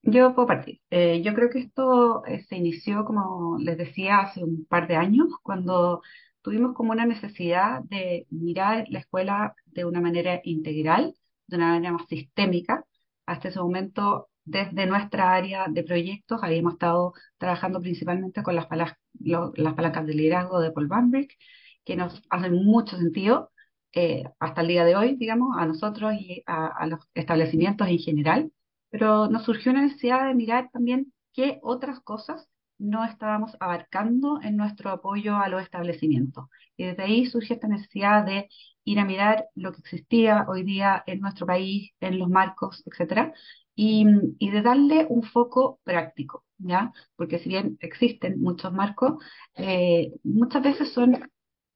Yo 0.02 0.34
puedo 0.34 0.48
partir. 0.48 0.80
Eh, 0.90 1.20
yo 1.22 1.34
creo 1.34 1.50
que 1.50 1.60
esto 1.60 2.22
se 2.48 2.56
inició, 2.56 3.04
como 3.04 3.58
les 3.58 3.76
decía, 3.76 4.20
hace 4.20 4.42
un 4.42 4.64
par 4.64 4.88
de 4.88 4.96
años, 4.96 5.28
cuando 5.42 6.00
tuvimos 6.42 6.74
como 6.74 6.92
una 6.92 7.06
necesidad 7.06 7.82
de 7.84 8.26
mirar 8.30 8.86
la 8.90 9.00
escuela 9.00 9.54
de 9.66 9.84
una 9.84 10.00
manera 10.00 10.40
integral, 10.44 11.14
de 11.46 11.56
una 11.56 11.68
manera 11.68 11.92
más 11.92 12.06
sistémica, 12.08 12.84
hasta 13.26 13.48
ese 13.48 13.60
momento, 13.60 14.28
desde 14.44 14.86
nuestra 14.86 15.34
área 15.34 15.66
de 15.68 15.84
proyectos, 15.84 16.42
habíamos 16.42 16.74
estado 16.74 17.14
trabajando 17.38 17.80
principalmente 17.80 18.42
con 18.42 18.56
las, 18.56 18.66
palancas 18.66 20.06
de 20.06 20.14
liderazgo 20.14 20.60
de 20.60 20.72
Paul 20.72 20.88
Bambrick, 20.88 21.36
que 21.84 21.96
nos 21.96 22.22
hacen 22.30 22.54
mucho 22.64 22.96
sentido 22.96 23.50
eh, 23.92 24.24
hasta 24.38 24.62
el 24.62 24.68
día 24.68 24.84
de 24.84 24.96
hoy, 24.96 25.16
digamos, 25.16 25.56
a 25.58 25.66
nosotros 25.66 26.14
y 26.14 26.42
a, 26.46 26.86
los 26.86 27.00
establecimientos 27.14 27.88
en 27.88 27.98
general, 27.98 28.52
pero 28.90 29.28
nos 29.28 29.44
surgió 29.44 29.72
una 29.72 29.82
necesidad 29.82 30.26
de 30.26 30.34
mirar 30.34 30.70
también 30.72 31.12
qué 31.32 31.58
otras 31.62 32.00
cosas 32.00 32.48
no 32.82 33.04
estábamos 33.04 33.56
abarcando 33.60 34.40
en 34.42 34.56
nuestro 34.56 34.90
apoyo 34.90 35.36
a 35.36 35.48
los 35.48 35.62
establecimientos. 35.62 36.46
Y 36.76 36.84
desde 36.86 37.02
ahí 37.04 37.26
surge 37.26 37.54
esta 37.54 37.68
necesidad 37.68 38.24
de 38.24 38.48
ir 38.84 38.98
a 39.00 39.04
mirar 39.04 39.46
lo 39.54 39.72
que 39.72 39.80
existía 39.80 40.46
hoy 40.48 40.64
día 40.64 41.02
en 41.06 41.20
nuestro 41.20 41.46
país, 41.46 41.92
en 42.00 42.18
los 42.18 42.28
marcos, 42.28 42.82
etcétera, 42.86 43.32
y, 43.74 44.06
y 44.38 44.50
de 44.50 44.62
darle 44.62 45.06
un 45.08 45.22
foco 45.22 45.80
práctico, 45.84 46.44
¿ya? 46.58 46.92
Porque 47.16 47.38
si 47.38 47.48
bien 47.48 47.78
existen 47.80 48.40
muchos 48.40 48.72
marcos, 48.72 49.22
eh, 49.56 50.12
muchas 50.24 50.62
veces 50.62 50.92
son 50.92 51.18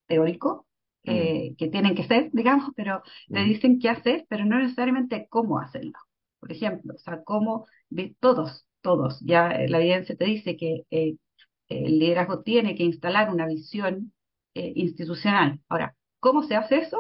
teóricos, 0.07 0.63
Mm. 1.07 1.13
eh, 1.13 1.55
que 1.59 1.69
tienen 1.69 1.95
que 1.95 2.05
ser, 2.05 2.31
digamos, 2.33 2.71
pero 2.77 3.03
te 3.33 3.41
Mm. 3.41 3.45
dicen 3.45 3.79
qué 3.79 3.89
hacer, 3.91 4.27
pero 4.29 4.45
no 4.45 4.59
necesariamente 4.59 5.27
cómo 5.31 5.59
hacerlo. 5.61 5.93
Por 6.41 6.53
ejemplo, 6.53 6.95
o 6.95 6.99
sea, 6.99 7.23
cómo 7.25 7.67
de 7.91 8.17
todos, 8.21 8.67
todos, 8.87 9.21
ya 9.21 9.51
eh, 9.51 9.69
la 9.69 9.79
evidencia 9.81 10.17
te 10.17 10.25
dice 10.27 10.57
que 10.57 10.85
eh, 10.91 11.17
el 11.69 11.99
liderazgo 11.99 12.43
tiene 12.43 12.77
que 12.77 12.85
instalar 12.85 13.31
una 13.33 13.47
visión 13.47 14.13
eh, 14.55 14.73
institucional. 14.77 15.61
Ahora, 15.69 15.97
¿cómo 16.21 16.43
se 16.45 16.57
hace 16.57 16.79
eso? 16.79 16.99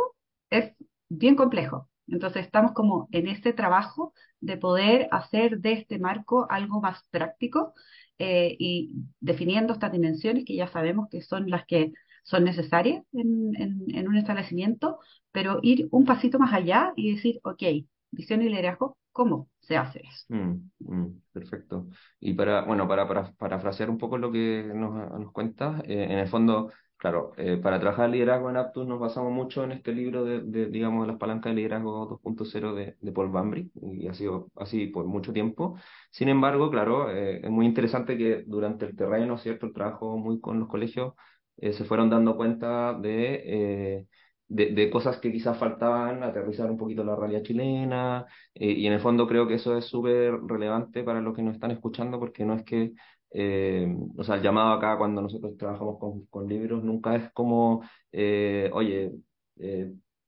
Es 0.50 0.74
bien 1.08 1.36
complejo. 1.36 1.88
Entonces 2.08 2.44
estamos 2.46 2.72
como 2.72 3.08
en 3.12 3.28
este 3.28 3.52
trabajo 3.52 4.12
de 4.40 4.56
poder 4.56 5.08
hacer 5.12 5.60
de 5.60 5.72
este 5.74 5.98
marco 5.98 6.46
algo 6.50 6.80
más 6.80 7.02
práctico 7.10 7.74
eh, 8.18 8.56
y 8.58 8.92
definiendo 9.20 9.72
estas 9.74 9.92
dimensiones 9.92 10.44
que 10.44 10.56
ya 10.56 10.68
sabemos 10.68 11.08
que 11.10 11.22
son 11.22 11.50
las 11.50 11.66
que 11.66 11.92
son 12.24 12.44
necesarias 12.44 13.04
en, 13.12 13.52
en 13.94 14.08
un 14.08 14.16
establecimiento, 14.16 14.98
pero 15.32 15.60
ir 15.62 15.88
un 15.92 16.04
pasito 16.04 16.38
más 16.40 16.52
allá 16.52 16.92
y 16.96 17.14
decir, 17.14 17.40
ok, 17.44 17.62
visión 18.10 18.42
y 18.42 18.48
liderazgo, 18.48 18.96
¿cómo 19.12 19.48
se 19.60 19.76
hace 19.76 20.00
eso? 20.00 20.26
Mm, 20.28 20.70
mm, 20.80 21.20
perfecto. 21.32 21.86
Y 22.20 22.34
para, 22.34 22.62
bueno, 22.62 22.86
para, 22.88 23.06
para 23.06 23.32
parafrasear 23.32 23.90
un 23.90 23.98
poco 23.98 24.18
lo 24.18 24.30
que 24.30 24.70
nos, 24.74 25.10
nos 25.18 25.32
cuentas, 25.32 25.82
eh, 25.84 26.04
en 26.04 26.18
el 26.18 26.28
fondo, 26.28 26.70
claro, 26.96 27.32
eh, 27.36 27.56
para 27.56 27.78
trabajar 27.80 28.10
liderazgo 28.10 28.50
en 28.50 28.56
Aptus 28.56 28.86
nos 28.86 28.98
basamos 29.00 29.32
mucho 29.32 29.64
en 29.64 29.72
este 29.72 29.92
libro 29.92 30.24
de, 30.24 30.42
de, 30.42 30.66
digamos, 30.66 31.06
las 31.06 31.16
palancas 31.16 31.52
de 31.52 31.56
liderazgo 31.56 32.06
2.0 32.06 32.74
de, 32.74 32.96
de 33.00 33.12
Paul 33.12 33.30
Bambry, 33.30 33.70
y 33.82 34.08
ha 34.08 34.14
sido 34.14 34.48
así 34.56 34.86
por 34.86 35.06
mucho 35.06 35.32
tiempo. 35.32 35.76
Sin 36.10 36.28
embargo, 36.28 36.70
claro, 36.70 37.10
eh, 37.10 37.40
es 37.42 37.50
muy 37.50 37.66
interesante 37.66 38.16
que 38.18 38.44
durante 38.46 38.86
el 38.86 38.96
terreno, 38.96 39.38
¿cierto? 39.38 39.66
El 39.66 39.72
trabajo 39.72 40.16
muy 40.16 40.40
con 40.40 40.58
los 40.60 40.68
colegios, 40.68 41.14
se 41.58 41.84
fueron 41.84 42.10
dando 42.10 42.36
cuenta 42.36 42.92
de, 42.92 44.06
de, 44.48 44.66
de, 44.72 44.90
cosas 44.90 45.18
que 45.18 45.32
quizás 45.32 45.58
faltaban, 45.58 46.22
aterrizar 46.22 46.70
un 46.70 46.76
poquito 46.76 47.04
la 47.04 47.16
realidad 47.16 47.42
chilena, 47.42 48.26
eh, 48.54 48.72
y 48.72 48.86
en 48.86 48.92
el 48.94 49.00
fondo 49.00 49.26
creo 49.26 49.46
que 49.48 49.54
eso 49.54 49.76
es 49.76 49.86
súper 49.86 50.34
relevante 50.46 51.02
para 51.02 51.20
los 51.20 51.34
que 51.34 51.42
nos 51.42 51.54
están 51.54 51.70
escuchando, 51.72 52.18
porque 52.18 52.44
no 52.44 52.54
es 52.54 52.64
que, 52.64 52.92
eh, 53.32 53.86
o 54.16 54.24
sea, 54.24 54.36
el 54.36 54.42
llamado 54.42 54.72
acá 54.72 54.96
cuando 54.98 55.22
nosotros 55.22 55.56
trabajamos 55.56 55.98
con, 55.98 56.26
con 56.26 56.48
libros 56.48 56.84
nunca 56.84 57.16
es 57.16 57.32
como, 57.32 57.82
eh, 58.12 58.70
oye, 58.72 59.12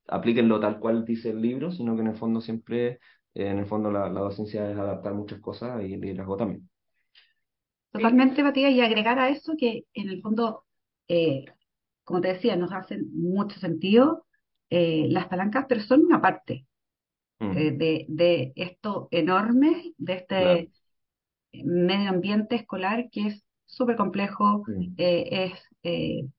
aplíquenlo 0.08 0.60
tal 0.60 0.78
cual 0.80 1.04
dice 1.04 1.30
el 1.30 1.40
libro, 1.42 1.70
sino 1.70 1.94
que 1.94 2.02
en 2.02 2.08
el 2.08 2.16
fondo 2.16 2.40
siempre, 2.40 2.98
en 3.34 3.58
el 3.58 3.66
fondo 3.66 3.90
la, 3.90 4.08
la 4.08 4.20
docencia 4.20 4.70
es 4.70 4.78
adaptar 4.78 5.14
muchas 5.14 5.40
cosas 5.40 5.82
y 5.84 5.94
el 5.94 6.00
liderazgo 6.00 6.36
también. 6.36 6.68
Totalmente, 7.90 8.42
Matías, 8.42 8.72
y 8.72 8.80
agregar 8.80 9.18
a 9.18 9.30
eso 9.30 9.54
que 9.56 9.84
en 9.94 10.08
el 10.10 10.20
fondo 10.20 10.64
eh, 11.08 11.46
como 12.08 12.22
te 12.22 12.30
decía, 12.30 12.56
nos 12.56 12.72
hacen 12.72 13.08
mucho 13.14 13.60
sentido 13.60 14.26
eh, 14.70 15.08
las 15.10 15.28
palancas, 15.28 15.66
pero 15.68 15.82
son 15.82 16.06
una 16.06 16.22
parte 16.22 16.66
Mm, 17.40 17.54
eh, 17.54 17.72
de, 17.72 18.06
de 18.08 18.52
esto 18.56 19.08
enorme, 19.12 19.94
de 19.98 20.14
este 20.14 20.36
claro. 20.36 20.68
medio 21.64 22.10
ambiente 22.10 22.56
escolar 22.56 23.10
que 23.10 23.28
es 23.28 23.44
súper 23.66 23.96
complejo, 23.96 24.68
Mm, 24.68 24.98
eh, 24.98 25.52
es 25.82 26.30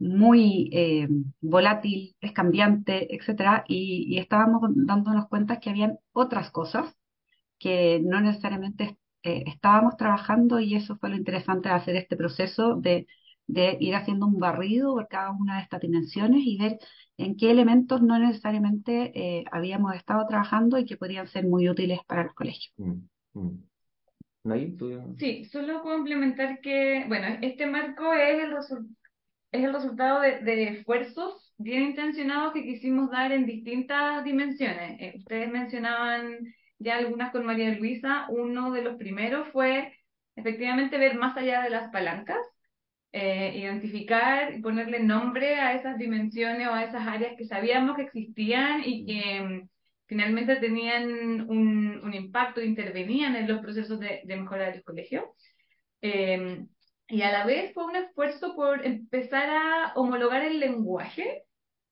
muy 0.00 0.70
volátil, 1.40 2.16
es 2.20 2.32
cambiante, 2.32 3.14
etcétera, 3.14 3.64
y, 3.68 4.04
y 4.14 4.18
estábamos 4.18 4.62
dándonos 4.74 5.28
cuenta 5.28 5.58
que 5.60 5.70
habían 5.70 5.98
otras 6.12 6.50
cosas 6.50 6.94
que 7.58 8.00
no 8.04 8.20
necesariamente 8.20 8.98
estábamos 9.22 9.96
trabajando 9.96 10.60
y 10.60 10.74
eso 10.76 10.96
fue 10.98 11.10
lo 11.10 11.16
interesante 11.16 11.68
de 11.70 11.74
hacer 11.76 11.96
este 11.96 12.16
proceso 12.16 12.76
de, 12.76 13.06
de 13.48 13.76
ir 13.80 13.94
haciendo 13.96 14.26
un 14.26 14.38
barrido 14.38 14.94
por 14.94 15.08
cada 15.08 15.32
una 15.32 15.56
de 15.58 15.62
estas 15.64 15.80
dimensiones 15.82 16.42
y 16.44 16.58
ver 16.58 16.78
en 17.18 17.36
qué 17.36 17.50
elementos 17.50 18.02
no 18.02 18.18
necesariamente 18.18 19.12
eh, 19.40 19.44
habíamos 19.52 19.94
estado 19.96 20.26
trabajando 20.28 20.78
y 20.78 20.86
que 20.86 20.96
podrían 20.98 21.28
ser 21.28 21.46
muy 21.46 21.68
útiles 21.68 22.00
para 22.06 22.24
los 22.24 22.34
colegios. 22.34 22.74
mm, 22.78 22.92
mm. 23.34 23.50
¿Nay, 24.44 24.76
tú 24.76 24.90
ya- 24.90 25.04
Sí, 25.18 25.44
solo 25.46 25.82
puedo 25.82 25.98
implementar 25.98 26.60
que, 26.60 27.04
bueno, 27.08 27.38
este 27.42 27.66
marco 27.66 28.12
es 28.14 28.42
el, 28.44 28.52
resu- 28.52 28.96
es 29.52 29.64
el 29.64 29.74
resultado 29.74 30.20
de, 30.22 30.40
de 30.40 30.64
esfuerzos 30.70 31.54
bien 31.58 31.84
intencionados 31.84 32.52
que 32.54 32.64
quisimos 32.64 33.10
dar 33.10 33.32
en 33.32 33.46
distintas 33.46 34.24
dimensiones. 34.24 35.00
Eh, 35.00 35.14
ustedes 35.18 35.50
mencionaban 35.50 36.38
ya 36.78 36.96
algunas 36.98 37.32
con 37.32 37.46
María 37.46 37.70
Luisa. 37.78 38.26
Uno 38.30 38.72
de 38.72 38.82
los 38.82 38.96
primeros 38.96 39.48
fue 39.50 39.94
efectivamente 40.36 40.98
ver 40.98 41.16
más 41.18 41.36
allá 41.36 41.62
de 41.62 41.70
las 41.70 41.90
palancas, 41.92 42.38
eh, 43.12 43.52
identificar 43.56 44.54
y 44.54 44.60
ponerle 44.60 45.00
nombre 45.00 45.56
a 45.56 45.74
esas 45.74 45.98
dimensiones 45.98 46.68
o 46.68 46.72
a 46.72 46.84
esas 46.84 47.06
áreas 47.06 47.34
que 47.36 47.44
sabíamos 47.44 47.96
que 47.96 48.02
existían 48.02 48.82
y 48.84 49.06
que 49.06 49.40
mm, 49.40 49.68
finalmente 50.06 50.56
tenían 50.56 51.48
un, 51.50 52.00
un 52.02 52.14
impacto, 52.14 52.60
intervenían 52.60 53.36
en 53.36 53.48
los 53.48 53.60
procesos 53.60 53.98
de, 54.00 54.22
de 54.24 54.36
mejora 54.36 54.70
del 54.70 54.82
colegio. 54.82 55.34
Eh, 56.02 56.64
y 57.08 57.22
a 57.22 57.32
la 57.32 57.46
vez 57.46 57.72
fue 57.72 57.86
un 57.86 57.96
esfuerzo 57.96 58.54
por 58.54 58.84
empezar 58.84 59.48
a 59.48 59.92
homologar 59.94 60.42
el 60.42 60.60
lenguaje 60.60 61.44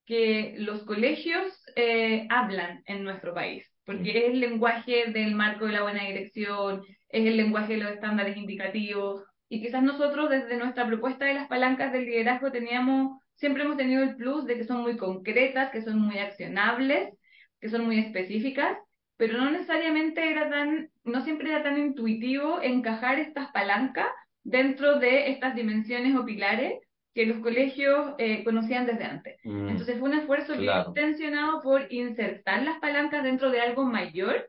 que 0.05 0.55
los 0.59 0.83
colegios 0.83 1.51
eh, 1.75 2.27
hablan 2.29 2.83
en 2.85 3.03
nuestro 3.03 3.33
país, 3.33 3.65
porque 3.83 4.11
es 4.17 4.33
el 4.33 4.39
lenguaje 4.39 5.11
del 5.11 5.35
marco 5.35 5.65
de 5.65 5.73
la 5.73 5.81
buena 5.81 6.05
dirección, 6.05 6.83
es 7.09 7.25
el 7.25 7.35
lenguaje 7.35 7.73
de 7.73 7.83
los 7.83 7.91
estándares 7.93 8.37
indicativos, 8.37 9.23
y 9.49 9.61
quizás 9.61 9.83
nosotros 9.83 10.29
desde 10.29 10.57
nuestra 10.57 10.85
propuesta 10.85 11.25
de 11.25 11.33
las 11.33 11.47
palancas 11.47 11.93
del 11.93 12.05
liderazgo 12.05 12.51
teníamos, 12.51 13.21
siempre 13.35 13.63
hemos 13.63 13.77
tenido 13.77 14.03
el 14.03 14.15
plus 14.15 14.45
de 14.45 14.57
que 14.57 14.63
son 14.65 14.81
muy 14.81 14.97
concretas, 14.97 15.71
que 15.71 15.81
son 15.81 15.99
muy 15.99 16.17
accionables, 16.17 17.13
que 17.59 17.69
son 17.69 17.85
muy 17.85 17.99
específicas, 17.99 18.77
pero 19.15 19.37
no 19.37 19.49
necesariamente 19.49 20.29
era 20.29 20.49
tan, 20.49 20.89
no 21.03 21.21
siempre 21.21 21.49
era 21.49 21.63
tan 21.63 21.77
intuitivo 21.77 22.61
encajar 22.61 23.19
estas 23.19 23.51
palancas 23.51 24.07
dentro 24.43 24.99
de 24.99 25.31
estas 25.31 25.55
dimensiones 25.55 26.15
o 26.15 26.25
pilares 26.25 26.79
que 27.13 27.25
los 27.25 27.39
colegios 27.39 28.13
eh, 28.19 28.43
conocían 28.43 28.85
desde 28.85 29.05
antes. 29.05 29.39
Mm, 29.43 29.69
Entonces 29.69 29.97
fue 29.97 30.09
un 30.09 30.19
esfuerzo 30.19 30.55
bien 30.55 30.71
intencionado 30.87 31.61
por 31.61 31.91
insertar 31.91 32.61
las 32.61 32.79
palancas 32.79 33.23
dentro 33.23 33.49
de 33.49 33.59
algo 33.59 33.85
mayor. 33.85 34.47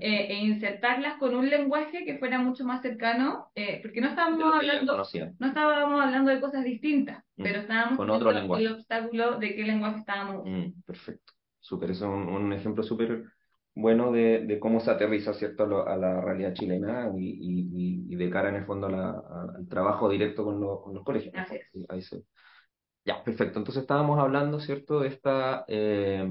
Eh, 0.00 0.26
e 0.30 0.34
insertarlas 0.44 1.18
con 1.18 1.34
un 1.34 1.48
lenguaje 1.48 2.04
que 2.04 2.18
fuera 2.18 2.38
mucho 2.38 2.64
más 2.64 2.82
cercano, 2.82 3.48
eh, 3.54 3.80
porque 3.82 4.00
no 4.00 4.08
estábamos 4.08 4.40
lo 4.40 4.46
hablando, 4.54 5.02
no 5.38 5.46
estábamos 5.46 6.02
hablando 6.02 6.30
de 6.30 6.40
cosas 6.40 6.64
distintas, 6.64 7.18
Mm, 7.36 7.42
pero 7.42 7.60
estábamos 7.60 7.96
con 7.98 8.10
otro 8.10 8.32
lenguaje. 8.32 8.64
el 8.64 8.72
obstáculo 8.72 9.38
de 9.38 9.54
qué 9.56 9.62
lenguaje 9.64 9.98
estábamos 10.00 10.46
usando. 10.46 10.68
Mm, 10.68 10.82
perfecto. 10.82 11.32
Súper, 11.60 11.90
es 11.90 12.00
un, 12.02 12.10
un 12.28 12.52
ejemplo 12.52 12.82
súper 12.82 13.24
bueno 13.74 14.12
de, 14.12 14.44
de 14.46 14.60
cómo 14.60 14.80
se 14.80 14.90
aterriza, 14.90 15.32
¿cierto?, 15.34 15.66
lo- 15.66 15.88
a 15.88 15.96
la 15.96 16.20
realidad 16.20 16.54
chilena 16.54 17.10
y, 17.16 17.28
y, 17.40 18.04
y- 18.12 18.16
de 18.16 18.30
cara, 18.30 18.50
en 18.50 18.56
el 18.56 18.66
fondo, 18.66 18.86
a 18.86 18.90
la- 18.90 19.10
a- 19.10 19.52
al 19.56 19.66
trabajo 19.68 20.08
directo 20.08 20.44
con, 20.44 20.60
los 20.60 20.80
con 20.82 20.94
los 20.94 21.02
colegios. 21.04 21.34
Así. 21.36 21.56
Sí, 21.72 21.84
ahí 21.88 22.02
se- 22.02 22.22
Ya, 23.04 23.22
perfecto. 23.22 23.58
Entonces 23.58 23.82
estábamos 23.82 24.18
hablando, 24.18 24.60
¿cierto?, 24.60 25.00
de 25.00 25.08
esta, 25.08 25.64
eh, 25.68 26.26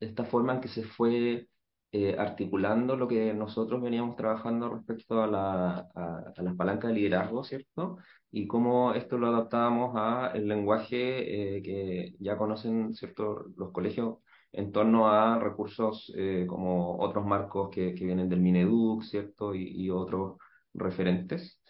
esta 0.00 0.24
forma 0.24 0.54
en 0.54 0.60
que 0.60 0.68
se 0.68 0.82
fue 0.84 1.46
eh, 1.92 2.16
articulando 2.18 2.96
lo 2.96 3.08
que 3.08 3.32
nosotros 3.34 3.80
veníamos 3.82 4.16
trabajando 4.16 4.68
respecto 4.70 5.22
a, 5.22 5.26
la, 5.26 5.88
a, 5.94 6.32
a 6.36 6.42
las 6.42 6.54
palancas 6.56 6.90
de 6.90 6.96
liderazgo, 6.96 7.44
¿cierto? 7.44 7.98
Y 8.30 8.46
cómo 8.46 8.92
esto 8.94 9.16
lo 9.18 9.28
adaptábamos 9.28 9.92
a 9.96 10.32
el 10.34 10.48
lenguaje 10.48 11.56
eh, 11.58 11.62
que 11.62 12.14
ya 12.20 12.36
conocen, 12.36 12.94
¿cierto?, 12.94 13.46
los 13.56 13.72
colegios 13.72 14.18
en 14.52 14.72
torno 14.72 15.08
a 15.08 15.38
recursos 15.38 16.12
eh, 16.16 16.46
como 16.48 16.98
otros 16.98 17.24
marcos 17.26 17.70
que, 17.70 17.94
que 17.94 18.04
vienen 18.04 18.28
del 18.28 18.40
Mineduc, 18.40 19.02
¿cierto? 19.04 19.54
Y, 19.54 19.68
y 19.68 19.90
otros 19.90 20.38
referentes. 20.74 21.60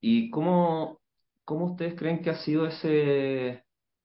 ¿Y 0.00 0.30
cómo, 0.30 1.00
cómo 1.44 1.66
ustedes 1.66 1.94
creen 1.94 2.20
que 2.22 2.30
ha 2.30 2.36
sido 2.36 2.66
ese, 2.66 3.64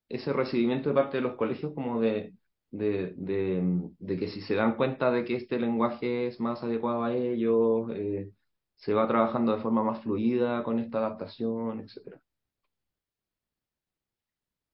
ese 0.10 0.34
recibimiento 0.34 0.90
de 0.90 0.96
parte 0.96 1.18
de 1.18 1.24
los 1.24 1.36
colegios 1.36 1.74
como 1.74 2.00
de, 2.02 2.34
de, 2.72 3.14
de, 3.18 3.62
de 4.00 4.18
que 4.18 4.28
si 4.28 4.42
se 4.42 4.56
dan 4.56 4.76
cuenta 4.78 5.12
de 5.12 5.26
que 5.26 5.36
este 5.36 5.60
lenguaje 5.60 6.28
es 6.28 6.40
más 6.40 6.64
adecuado 6.64 7.04
a 7.04 7.14
ellos, 7.16 7.90
eh, 7.94 8.32
se 8.76 8.94
va 8.94 9.08
trabajando 9.08 9.56
de 9.56 9.62
forma 9.62 9.84
más 9.84 10.02
fluida 10.04 10.64
con 10.64 10.80
esta 10.80 11.00
adaptación, 11.00 11.80
etcétera? 11.82 12.22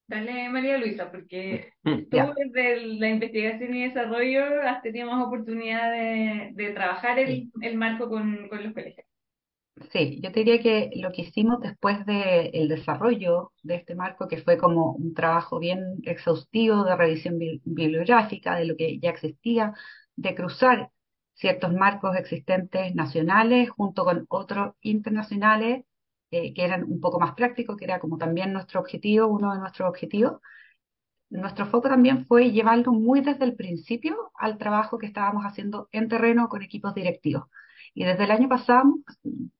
Dale, 0.07 0.49
María 0.49 0.77
Luisa, 0.77 1.11
porque 1.11 1.73
Mm, 1.85 2.05
tú 2.09 2.17
desde 2.35 2.85
la 2.99 3.09
investigación 3.09 3.73
y 3.75 3.87
desarrollo 3.87 4.61
has 4.61 4.81
tenido 4.83 5.07
más 5.09 5.25
oportunidad 5.25 5.91
de, 5.91 6.51
de 6.53 6.73
trabajar 6.73 7.17
el, 7.19 7.51
el 7.61 7.75
marco 7.77 8.07
con, 8.09 8.47
con 8.49 8.63
los 8.63 8.73
colegios. 8.73 9.05
Sí, 9.91 10.19
yo 10.21 10.31
te 10.31 10.39
diría 10.39 10.61
que 10.61 10.89
lo 10.95 11.11
que 11.11 11.23
hicimos 11.23 11.59
después 11.59 12.05
del 12.05 12.69
desarrollo 12.69 13.51
de 13.61 13.75
este 13.75 13.93
marco, 13.93 14.27
que 14.27 14.37
fue 14.37 14.57
como 14.57 14.93
un 14.93 15.13
trabajo 15.13 15.59
bien 15.59 15.97
exhaustivo 16.03 16.85
de 16.85 16.95
revisión 16.95 17.37
bibliográfica 17.65 18.55
de 18.55 18.65
lo 18.65 18.77
que 18.77 18.99
ya 18.99 19.09
existía, 19.09 19.73
de 20.15 20.33
cruzar 20.33 20.91
ciertos 21.33 21.73
marcos 21.73 22.15
existentes 22.15 22.95
nacionales 22.95 23.69
junto 23.69 24.05
con 24.05 24.25
otros 24.29 24.75
internacionales 24.81 25.83
eh, 26.31 26.53
que 26.53 26.63
eran 26.63 26.83
un 26.85 27.01
poco 27.01 27.19
más 27.19 27.33
prácticos, 27.35 27.75
que 27.75 27.83
era 27.85 27.99
como 27.99 28.17
también 28.17 28.53
nuestro 28.53 28.79
objetivo, 28.79 29.27
uno 29.27 29.53
de 29.53 29.59
nuestros 29.59 29.89
objetivos. 29.89 30.39
Nuestro 31.29 31.65
foco 31.67 31.89
también 31.89 32.25
fue 32.25 32.51
llevarlo 32.51 32.91
muy 32.93 33.21
desde 33.21 33.45
el 33.45 33.55
principio 33.55 34.31
al 34.35 34.57
trabajo 34.57 34.97
que 34.97 35.07
estábamos 35.07 35.43
haciendo 35.45 35.89
en 35.91 36.07
terreno 36.09 36.49
con 36.49 36.63
equipos 36.63 36.95
directivos. 36.95 37.45
Y 37.93 38.05
desde 38.05 38.23
el 38.25 38.31
año 38.31 38.49
pasado, 38.49 38.83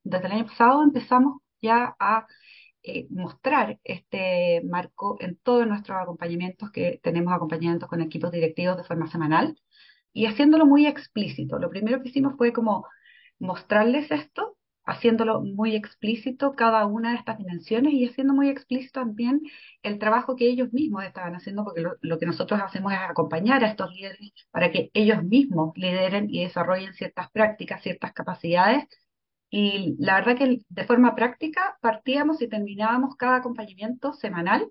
desde 0.04 0.26
el 0.26 0.32
año 0.32 0.46
pasado 0.46 0.82
empezamos 0.82 1.40
ya 1.62 1.96
a 1.98 2.26
eh, 2.82 3.06
mostrar 3.10 3.78
este 3.84 4.62
marco 4.64 5.16
en 5.20 5.36
todos 5.36 5.66
nuestros 5.66 5.98
acompañamientos, 6.00 6.70
que 6.70 7.00
tenemos 7.02 7.32
acompañamientos 7.34 7.88
con 7.88 8.00
equipos 8.00 8.30
directivos 8.32 8.76
de 8.76 8.84
forma 8.84 9.08
semanal, 9.10 9.56
y 10.12 10.26
haciéndolo 10.26 10.66
muy 10.66 10.86
explícito. 10.86 11.58
Lo 11.58 11.70
primero 11.70 12.02
que 12.02 12.08
hicimos 12.10 12.34
fue 12.36 12.52
como 12.52 12.86
mostrarles 13.38 14.10
esto 14.10 14.55
haciéndolo 14.86 15.42
muy 15.42 15.74
explícito 15.74 16.54
cada 16.54 16.86
una 16.86 17.10
de 17.10 17.16
estas 17.16 17.38
dimensiones 17.38 17.92
y 17.92 18.06
haciendo 18.08 18.32
muy 18.34 18.48
explícito 18.48 19.00
también 19.00 19.42
el 19.82 19.98
trabajo 19.98 20.36
que 20.36 20.48
ellos 20.48 20.72
mismos 20.72 21.04
estaban 21.04 21.34
haciendo, 21.34 21.64
porque 21.64 21.82
lo, 22.00 22.18
que 22.18 22.26
nosotros 22.26 22.60
hacemos 22.62 22.92
es 22.92 22.98
acompañar 23.00 23.64
a 23.64 23.68
estos 23.68 23.92
líderes 23.92 24.32
para 24.50 24.70
que 24.70 24.90
ellos 24.94 25.22
mismos 25.24 25.72
lideren 25.76 26.28
y 26.30 26.44
desarrollen 26.44 26.94
ciertas 26.94 27.30
prácticas, 27.32 27.82
ciertas 27.82 28.12
capacidades. 28.12 28.84
Y 29.50 29.96
la 29.98 30.14
verdad 30.16 30.36
que 30.38 30.60
de 30.68 30.84
forma 30.86 31.14
práctica 31.14 31.78
partíamos 31.80 32.40
y 32.42 32.48
terminábamos 32.48 33.16
cada 33.16 33.36
acompañamiento 33.36 34.12
semanal 34.12 34.70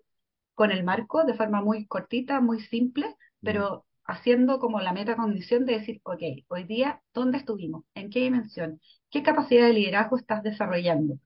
con 0.53 0.71
el 0.71 0.83
marco 0.83 1.23
de 1.25 1.33
forma 1.33 1.61
muy 1.61 1.87
cortita, 1.87 2.41
muy 2.41 2.61
simple, 2.61 3.15
pero 3.41 3.85
haciendo 4.05 4.59
como 4.59 4.79
la 4.81 4.93
metacondición 4.93 5.65
de 5.65 5.79
decir, 5.79 6.01
ok, 6.03 6.21
hoy 6.47 6.63
día, 6.63 7.01
¿dónde 7.13 7.37
estuvimos? 7.39 7.83
¿En 7.95 8.09
qué 8.09 8.21
dimensión? 8.21 8.79
¿Qué 9.15 9.23
capacidad 9.23 9.67
de 9.67 9.71
liderazgo 9.71 10.17
estás 10.17 10.43
desarrollando? 10.43 11.19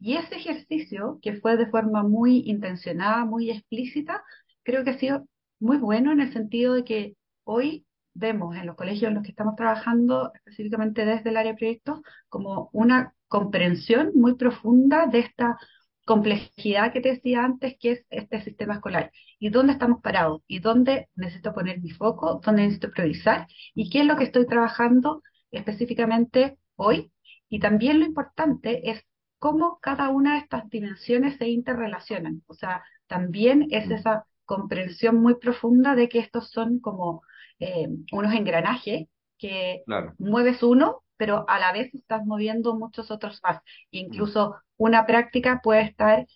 Y 0.00 0.16
ese 0.16 0.36
ejercicio, 0.36 1.18
que 1.20 1.34
fue 1.34 1.58
de 1.58 1.66
forma 1.66 2.02
muy 2.02 2.42
intencionada, 2.46 3.26
muy 3.26 3.50
explícita, 3.50 4.24
creo 4.62 4.82
que 4.82 4.92
ha 4.92 4.98
sido 4.98 5.26
muy 5.60 5.76
bueno 5.76 6.10
en 6.10 6.22
el 6.22 6.32
sentido 6.32 6.72
de 6.72 6.84
que 6.84 7.16
hoy 7.44 7.84
vemos 8.14 8.56
en 8.56 8.64
los 8.64 8.76
colegios 8.76 9.10
en 9.10 9.16
los 9.16 9.24
que 9.24 9.32
estamos 9.32 9.56
trabajando, 9.56 10.32
específicamente 10.34 11.04
desde 11.04 11.28
el 11.28 11.36
área 11.36 11.52
de 11.52 11.58
proyectos, 11.58 12.00
como 12.30 12.70
una 12.72 13.12
comprensión 13.28 14.12
muy 14.14 14.36
profunda 14.36 15.04
de 15.06 15.18
esta 15.18 15.58
complejidad 16.06 16.94
que 16.94 17.02
te 17.02 17.10
decía 17.10 17.44
antes, 17.44 17.76
que 17.78 17.90
es 17.92 18.06
este 18.08 18.40
sistema 18.40 18.76
escolar, 18.76 19.12
y 19.38 19.50
dónde 19.50 19.74
estamos 19.74 20.00
parados, 20.00 20.40
y 20.46 20.60
dónde 20.60 21.10
necesito 21.14 21.52
poner 21.52 21.78
mi 21.82 21.90
foco, 21.90 22.40
dónde 22.42 22.62
necesito 22.62 22.90
priorizar, 22.90 23.46
y 23.74 23.90
qué 23.90 24.00
es 24.00 24.06
lo 24.06 24.16
que 24.16 24.24
estoy 24.24 24.46
trabajando 24.46 25.22
específicamente 25.50 26.56
hoy. 26.76 27.10
Y 27.48 27.60
también 27.60 28.00
lo 28.00 28.06
importante 28.06 28.90
es 28.90 29.02
cómo 29.38 29.78
cada 29.80 30.08
una 30.10 30.34
de 30.34 30.40
estas 30.40 30.68
dimensiones 30.70 31.36
se 31.38 31.48
interrelacionan. 31.48 32.42
O 32.46 32.54
sea, 32.54 32.84
también 33.06 33.68
es 33.70 33.88
mm. 33.88 33.92
esa 33.92 34.26
comprensión 34.44 35.16
muy 35.16 35.36
profunda 35.36 35.94
de 35.94 36.08
que 36.08 36.18
estos 36.18 36.50
son 36.50 36.80
como 36.80 37.22
eh, 37.58 37.88
unos 38.12 38.34
engranajes 38.34 39.08
que 39.38 39.82
mueves 40.18 40.62
uno 40.62 41.04
pero 41.16 41.44
a 41.48 41.58
la 41.58 41.72
vez 41.72 41.94
estás 41.94 42.24
moviendo 42.26 42.74
muchos 42.76 43.10
otros 43.10 43.40
más. 43.42 43.60
Incluso 43.90 44.56
una 44.76 45.06
práctica 45.06 45.60
puede 45.62 45.82
estar 45.82 46.26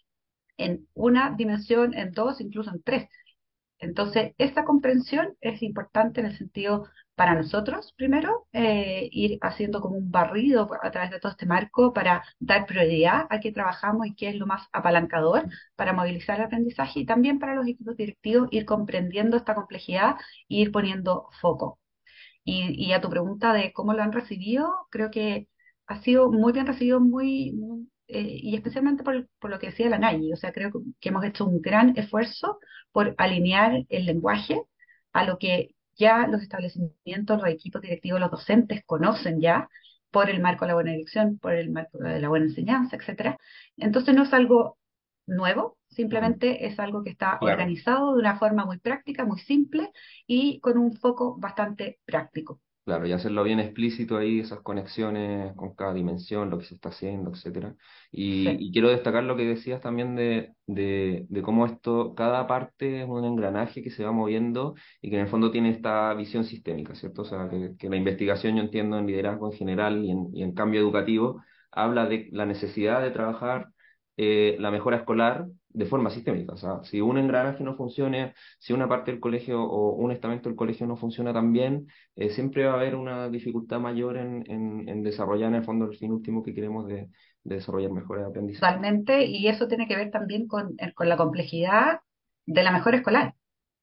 en 0.57 0.89
una 0.95 1.35
dimensión, 1.37 1.95
en 1.95 2.13
dos, 2.13 2.41
incluso 2.41 2.71
en 2.71 2.83
tres. 2.83 3.09
Entonces, 3.79 4.35
esta 4.39 4.65
comprensión 4.65 5.37
es 5.41 5.63
importante 5.63 6.21
en 6.21 6.27
el 6.27 6.37
sentido 6.39 6.89
para 7.15 7.35
nosotros, 7.35 7.95
primero, 7.97 8.47
eh, 8.53 9.09
ir 9.13 9.39
haciendo 9.43 9.81
como 9.81 9.97
un 9.97 10.11
barrido 10.11 10.69
a 10.83 10.91
través 10.91 11.11
de 11.11 11.21
todo 11.21 11.33
este 11.33 11.47
marco 11.47 11.93
para 11.93 12.25
dar 12.39 12.67
prioridad 12.67 13.27
a 13.31 13.41
qué 13.41 13.53
trabajamos 13.53 14.07
y 14.07 14.15
qué 14.15 14.29
es 14.31 14.37
lo 14.37 14.47
más 14.47 14.69
apalancador 14.73 15.49
para 15.77 15.93
movilizar 15.93 16.39
el 16.39 16.47
aprendizaje 16.47 17.01
y 17.01 17.07
también 17.07 17.39
para 17.39 17.55
los 17.55 17.67
equipos 17.67 17.97
directivos 17.97 18.49
ir 18.53 18.65
comprendiendo 18.65 19.37
esta 19.37 19.55
complejidad 19.55 20.17
e 20.49 20.57
ir 20.57 20.73
poniendo 20.73 21.29
foco. 21.41 21.79
Y, 22.45 22.93
a 22.93 23.01
tu 23.01 23.11
pregunta 23.11 23.53
de 23.53 23.73
cómo 23.73 23.93
lo 23.95 24.03
han 24.03 24.13
recibido, 24.13 24.73
creo 24.91 25.11
que 25.11 25.49
ha 25.87 26.01
sido 26.03 26.31
muy 26.33 26.53
bien 26.53 26.67
recibido, 26.67 27.01
muy, 27.01 27.53
eh, 28.09 28.39
y 28.43 28.57
especialmente 28.57 29.03
por, 29.05 29.29
por, 29.39 29.51
lo 29.51 29.59
que 29.59 29.69
decía 29.69 29.89
la 29.89 29.99
NAI. 29.99 30.33
O 30.33 30.37
sea, 30.37 30.53
creo 30.53 30.73
que 31.01 31.09
hemos 31.11 31.25
hecho 31.25 31.47
un 31.47 31.61
gran 31.61 31.97
esfuerzo 31.99 32.59
por 32.93 33.15
alinear 33.19 33.85
el 33.89 34.07
lenguaje 34.07 34.63
a 35.13 35.25
lo 35.25 35.39
que 35.39 35.75
ya 35.97 36.27
los 36.29 36.43
establecimientos, 36.43 37.41
los 37.41 37.49
equipos 37.51 37.83
directivos, 37.83 38.21
los 38.21 38.31
docentes 38.31 38.83
conocen 38.87 39.41
ya 39.41 39.69
por 40.11 40.31
el 40.31 40.41
marco 40.41 40.65
de 40.65 40.69
la 40.69 40.75
buena 40.75 40.93
dirección, 40.93 41.39
por 41.39 41.53
el 41.53 41.71
marco 41.71 41.99
de 41.99 42.21
la 42.21 42.29
buena 42.29 42.47
enseñanza, 42.47 42.97
etcétera. 42.97 43.39
Entonces 43.77 44.15
no 44.15 44.23
es 44.25 44.33
algo 44.33 44.79
nuevo, 45.27 45.79
simplemente 45.89 46.67
es 46.67 46.79
algo 46.81 47.03
que 47.05 47.11
está 47.11 47.39
organizado 47.41 48.15
de 48.15 48.21
una 48.21 48.39
forma 48.39 48.65
muy 48.65 48.79
práctica, 48.79 49.25
muy 49.25 49.39
simple 49.41 49.91
y 50.27 50.61
con 50.61 50.79
un 50.79 50.97
foco 50.97 51.37
bastante 51.39 51.99
práctico. 52.07 52.61
Claro, 52.89 53.07
y 53.07 53.13
hacerlo 53.13 53.43
bien 53.45 53.61
explícito 53.61 54.17
ahí, 54.17 54.41
esas 54.41 54.61
conexiones 54.61 55.55
con 55.57 55.75
cada 55.75 55.93
dimensión, 55.93 56.49
lo 56.49 56.59
que 56.59 56.65
se 56.65 56.75
está 56.75 56.89
haciendo, 56.89 57.31
etcétera. 57.33 57.77
Y, 58.11 58.73
quiero 58.73 58.89
destacar 58.89 59.25
lo 59.25 59.37
que 59.37 59.45
decías 59.45 59.83
también 59.83 60.17
de, 60.17 60.55
de, 60.67 61.43
cómo 61.43 61.67
esto, 61.67 62.15
cada 62.15 62.47
parte 62.47 63.03
es 63.03 63.07
un 63.07 63.27
engranaje 63.27 63.83
que 63.83 63.91
se 63.91 64.05
va 64.05 64.13
moviendo 64.13 64.75
y 65.03 65.11
que 65.11 65.17
en 65.17 65.23
el 65.23 65.29
fondo 65.29 65.51
tiene 65.51 65.69
esta 65.69 66.15
visión 66.15 66.45
sistémica, 66.45 66.95
¿cierto? 66.95 67.23
O 67.23 67.25
sea, 67.27 67.51
que, 67.51 67.77
que 67.79 67.91
la 67.91 67.97
investigación, 67.97 68.57
yo 68.57 68.63
entiendo, 68.63 68.99
en 68.99 69.07
liderazgo 69.07 69.53
en 69.53 69.59
general 69.59 70.03
y 70.03 70.11
en, 70.11 70.31
y 70.33 70.43
en 70.43 70.55
cambio 70.55 70.81
educativo, 70.81 71.43
habla 71.71 72.07
de 72.07 72.31
la 72.33 72.47
necesidad 72.47 73.03
de 73.03 73.11
trabajar 73.11 73.69
eh, 74.17 74.57
la 74.61 74.71
mejora 74.71 74.97
escolar 74.97 75.47
de 75.69 75.87
forma 75.87 76.11
sistémica. 76.11 76.55
O 76.55 76.57
sea, 76.57 76.83
si 76.83 77.01
un 77.01 77.19
engranaje 77.19 77.63
no 77.63 77.77
funciona, 77.77 78.35
si 78.59 78.73
una 78.73 78.89
parte 78.89 79.11
del 79.11 79.21
colegio 79.21 79.63
o 79.63 79.95
un 79.95 80.13
estamento 80.13 80.49
del 80.49 80.57
colegio 80.57 80.87
no 80.87 80.97
funciona 80.97 81.33
tan 81.33 81.53
bien, 81.53 81.87
eh, 82.17 82.31
siempre 82.31 82.65
va 82.65 82.73
a 82.73 82.77
haber 82.77 82.95
una 82.95 83.29
dificultad 83.29 83.81
mayor 83.81 84.17
en, 84.17 84.45
en, 84.49 85.03
desarrollar 85.03 85.51
en 85.51 85.57
el 85.57 85.65
fondo 85.65 85.87
el 85.87 85.97
fin 85.97 86.13
último 86.13 86.43
que 86.43 86.55
queremos 86.55 86.87
de, 86.87 87.09
desarrollar 87.45 87.93
mejores 87.93 88.27
aprendizaje. 88.27 88.61
Totalmente, 88.61 89.25
y 89.25 89.49
eso 89.49 89.69
tiene 89.69 89.87
que 89.87 89.97
ver 89.97 90.11
también 90.11 90.47
con, 90.47 90.75
eh, 90.79 90.93
con 90.95 91.09
la 91.09 91.17
complejidad 91.17 92.01
de 92.45 92.63
la 92.63 92.73
mejora 92.73 92.99
escolar, 92.99 93.35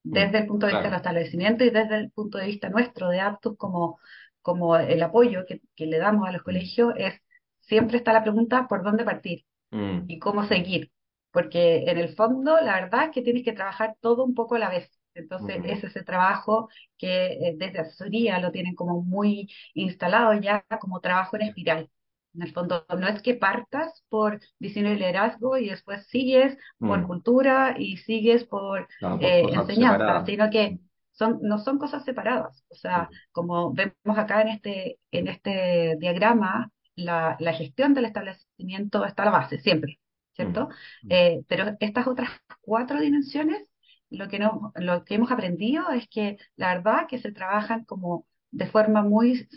mm, 0.03 0.11
desde 0.11 0.39
el 0.39 0.47
punto 0.47 0.65
de 0.65 0.73
vista 0.73 0.89
del 0.89 0.97
establecimiento 0.97 1.63
y 1.63 1.69
desde 1.69 1.95
el 1.95 2.11
punto 2.11 2.37
de 2.37 2.47
vista 2.47 2.69
nuestro 2.69 3.09
de 3.09 3.21
Aptus 3.21 3.57
como, 3.57 3.99
como 4.41 4.75
el 4.77 5.01
apoyo 5.01 5.45
que, 5.47 5.61
que 5.75 5.85
le 5.85 5.97
damos 5.97 6.27
a 6.27 6.31
los 6.31 6.41
mm. 6.41 6.45
colegios, 6.45 6.93
es 6.97 7.13
siempre 7.61 7.97
está 7.97 8.13
la 8.13 8.21
pregunta 8.21 8.67
por 8.67 8.83
dónde 8.83 9.03
partir 9.03 9.45
Mm. 9.75 10.05
y 10.07 10.19
cómo 10.19 10.45
seguir. 10.45 10.91
Porque 11.35 11.83
en 11.85 11.97
el 11.97 12.15
fondo, 12.15 12.57
la 12.61 12.79
verdad 12.79 13.03
es 13.03 13.11
que 13.11 13.21
tienes 13.21 13.43
que 13.43 13.51
trabajar 13.51 13.97
todo 13.99 14.23
un 14.23 14.33
poco 14.33 14.55
a 14.55 14.59
la 14.59 14.69
vez. 14.69 14.89
Entonces, 15.13 15.61
es 15.65 15.83
ese 15.83 16.01
trabajo 16.01 16.69
que 16.97 17.33
eh, 17.33 17.55
desde 17.57 17.79
asesoría 17.79 18.39
lo 18.39 18.51
tienen 18.51 18.73
como 18.73 19.03
muy 19.03 19.49
instalado 19.73 20.33
ya 20.39 20.65
como 20.79 21.01
trabajo 21.01 21.35
en 21.35 21.41
espiral. 21.41 21.89
En 22.33 22.41
el 22.41 22.53
fondo, 22.53 22.85
no 22.97 23.05
es 23.09 23.21
que 23.21 23.33
partas 23.33 24.05
por 24.07 24.39
diseño 24.59 24.93
y 24.93 24.95
liderazgo 24.95 25.57
y 25.57 25.67
después 25.69 26.07
sigues 26.07 26.57
por 26.79 27.01
mm. 27.01 27.07
cultura 27.07 27.75
y 27.77 27.97
sigues 27.97 28.45
por 28.45 28.87
eh, 29.19 29.43
enseñanza, 29.51 30.25
sino 30.25 30.49
que 30.49 30.79
son, 31.11 31.39
no 31.41 31.59
son 31.59 31.79
cosas 31.79 32.05
separadas. 32.05 32.63
O 32.69 32.75
sea, 32.75 33.09
como 33.33 33.73
vemos 33.73 34.17
acá 34.17 34.41
en 34.41 34.47
este, 34.49 34.99
en 35.11 35.27
este 35.27 35.97
diagrama, 35.99 36.71
la, 36.95 37.35
la, 37.39 37.51
gestión 37.51 37.93
del 37.93 38.05
establecimiento 38.05 39.03
está 39.03 39.23
a 39.23 39.25
la 39.25 39.31
base, 39.31 39.59
siempre, 39.59 39.99
¿cierto? 40.35 40.69
Eh, 41.09 41.41
pero 41.47 41.75
estas 41.79 42.07
otras 42.07 42.29
cuatro 42.61 42.99
dimensiones, 42.99 43.69
lo 44.09 44.27
que, 44.27 44.39
no, 44.39 44.71
lo 44.75 45.03
que 45.03 45.15
hemos 45.15 45.31
aprendido 45.31 45.89
es 45.91 46.07
que 46.09 46.37
la 46.55 46.75
verdad 46.75 47.07
que 47.07 47.19
se 47.19 47.31
trabajan 47.31 47.85
como 47.85 48.25
de 48.51 48.67
forma 48.67 49.01
muy 49.03 49.47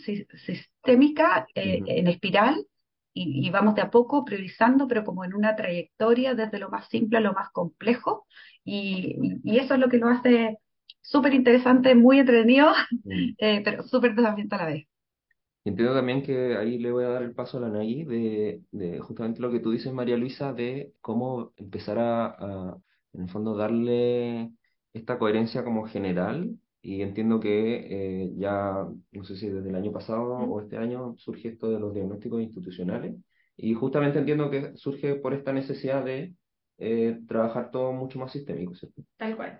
sistémica, 0.45 1.47
eh, 1.55 1.81
en 1.85 2.07
espiral, 2.07 2.65
y, 3.13 3.47
y, 3.47 3.49
vamos 3.49 3.75
de 3.75 3.81
a 3.81 3.89
poco 3.89 4.23
priorizando, 4.23 4.87
pero 4.87 5.03
como 5.03 5.25
en 5.25 5.33
una 5.33 5.55
trayectoria 5.55 6.35
desde 6.35 6.59
lo 6.59 6.69
más 6.69 6.87
simple 6.89 7.17
a 7.17 7.21
lo 7.21 7.33
más 7.33 7.49
complejo, 7.51 8.27
y, 8.63 9.15
y 9.43 9.57
eso 9.57 9.73
es 9.73 9.79
lo 9.79 9.89
que 9.89 9.97
lo 9.97 10.09
hace 10.09 10.57
súper 11.01 11.33
interesante, 11.33 11.95
muy 11.95 12.19
entretenido, 12.19 12.71
mm. 12.91 13.11
eh, 13.37 13.61
pero 13.63 13.83
súper 13.83 14.15
desafiante 14.15 14.55
a 14.55 14.57
la 14.59 14.65
vez. 14.65 14.87
Entiendo 15.65 15.93
también 15.93 16.23
que 16.23 16.55
ahí 16.57 16.79
le 16.79 16.91
voy 16.91 17.03
a 17.03 17.09
dar 17.09 17.21
el 17.23 17.33
paso 17.35 17.57
a 17.57 17.61
la 17.61 17.69
Nagui 17.69 18.03
de, 18.05 18.63
de 18.71 18.99
justamente 18.99 19.41
lo 19.41 19.51
que 19.51 19.59
tú 19.59 19.71
dices, 19.71 19.93
María 19.93 20.17
Luisa, 20.17 20.53
de 20.53 20.93
cómo 21.01 21.53
empezar 21.57 21.97
a, 21.99 22.77
en 23.13 23.21
el 23.23 23.29
fondo, 23.29 23.55
darle 23.55 24.51
esta 24.93 25.19
coherencia 25.19 25.63
como 25.63 25.85
general. 25.87 26.55
Y 26.81 27.01
entiendo 27.01 27.39
que 27.41 28.23
eh, 28.25 28.31
ya, 28.37 28.87
no 29.11 29.23
sé 29.25 29.35
si 29.35 29.49
desde 29.49 29.69
el 29.69 29.75
año 29.75 29.91
pasado 29.91 30.23
o 30.37 30.61
este 30.61 30.77
año 30.77 31.15
surge 31.17 31.49
esto 31.49 31.69
de 31.69 31.79
los 31.79 31.93
diagnósticos 31.93 32.41
institucionales 32.41 33.15
Y 33.57 33.73
justamente 33.73 34.17
entiendo 34.19 34.49
que 34.49 34.71
surge 34.77 35.15
por 35.15 35.33
esta 35.33 35.51
necesidad 35.51 36.05
de 36.05 36.35
eh, 36.77 37.19
trabajar 37.27 37.69
todo 37.71 37.91
mucho 37.91 38.17
más 38.17 38.31
sistémico, 38.31 38.73
¿cierto? 38.75 39.03
Tal 39.17 39.35
cual. 39.35 39.59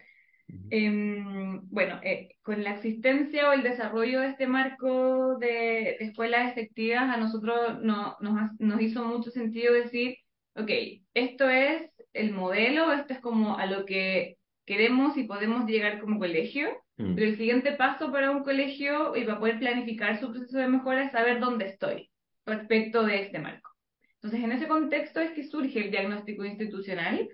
Em, 0.71 1.61
bueno, 1.69 1.99
eh, 2.03 2.29
con 2.41 2.63
la 2.63 2.71
existencia 2.75 3.49
o 3.49 3.53
el 3.53 3.63
desarrollo 3.63 4.21
de 4.21 4.29
este 4.29 4.47
marco 4.47 5.37
de, 5.37 5.97
escuelas 5.99 6.51
efectivas, 6.51 7.03
a 7.03 7.17
nosotros 7.17 7.81
no, 7.81 8.17
nos, 8.19 8.51
nos 8.59 8.81
hizo 8.81 9.03
mucho 9.03 9.31
sentido 9.31 9.73
decir, 9.73 10.17
ok, 10.55 10.69
esto 11.13 11.49
es 11.49 11.89
el 12.13 12.31
modelo, 12.31 12.91
esto 12.93 13.13
es 13.13 13.19
como 13.19 13.57
a 13.57 13.65
lo 13.65 13.85
que 13.85 14.37
queremos 14.65 15.17
y 15.17 15.23
podemos 15.23 15.65
llegar 15.65 15.99
como 15.99 16.19
colegio, 16.19 16.69
mm. 16.97 17.15
pero 17.15 17.27
el 17.27 17.37
siguiente 17.37 17.71
paso 17.73 18.11
para 18.11 18.31
un 18.31 18.43
colegio 18.43 19.15
y 19.15 19.25
para 19.25 19.39
poder 19.39 19.59
planificar 19.59 20.19
su 20.19 20.31
proceso 20.31 20.59
de 20.59 20.67
mejora 20.67 21.05
es 21.05 21.11
saber 21.11 21.39
dónde 21.39 21.65
estoy 21.65 22.09
respecto 22.45 23.03
de 23.03 23.23
este 23.23 23.39
marco. 23.39 23.71
Entonces, 24.15 24.43
en 24.43 24.51
ese 24.51 24.67
contexto 24.67 25.21
es 25.21 25.31
que 25.31 25.43
surge 25.43 25.85
el 25.85 25.91
diagnóstico 25.91 26.43
institucional, 26.45 27.27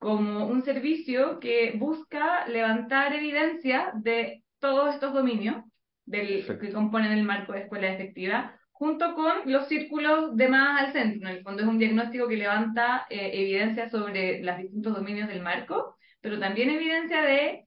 como 0.00 0.46
un 0.46 0.62
servicio 0.62 1.38
que 1.40 1.74
busca 1.76 2.48
levantar 2.48 3.12
evidencia 3.12 3.92
de 3.94 4.42
todos 4.58 4.94
estos 4.94 5.12
dominios 5.12 5.62
del, 6.06 6.46
que 6.58 6.72
componen 6.72 7.12
el 7.12 7.22
marco 7.22 7.52
de 7.52 7.60
escuela 7.60 7.92
efectiva, 7.92 8.58
junto 8.72 9.14
con 9.14 9.30
los 9.44 9.68
círculos 9.68 10.34
de 10.36 10.48
más 10.48 10.80
al 10.80 10.92
centro. 10.94 11.28
En 11.28 11.36
el 11.36 11.42
fondo 11.42 11.62
es 11.62 11.68
un 11.68 11.78
diagnóstico 11.78 12.28
que 12.28 12.38
levanta 12.38 13.06
eh, 13.10 13.30
evidencia 13.34 13.90
sobre 13.90 14.42
los 14.42 14.56
distintos 14.56 14.94
dominios 14.94 15.28
del 15.28 15.42
marco, 15.42 15.96
pero 16.22 16.40
también 16.40 16.70
evidencia 16.70 17.20
de 17.20 17.66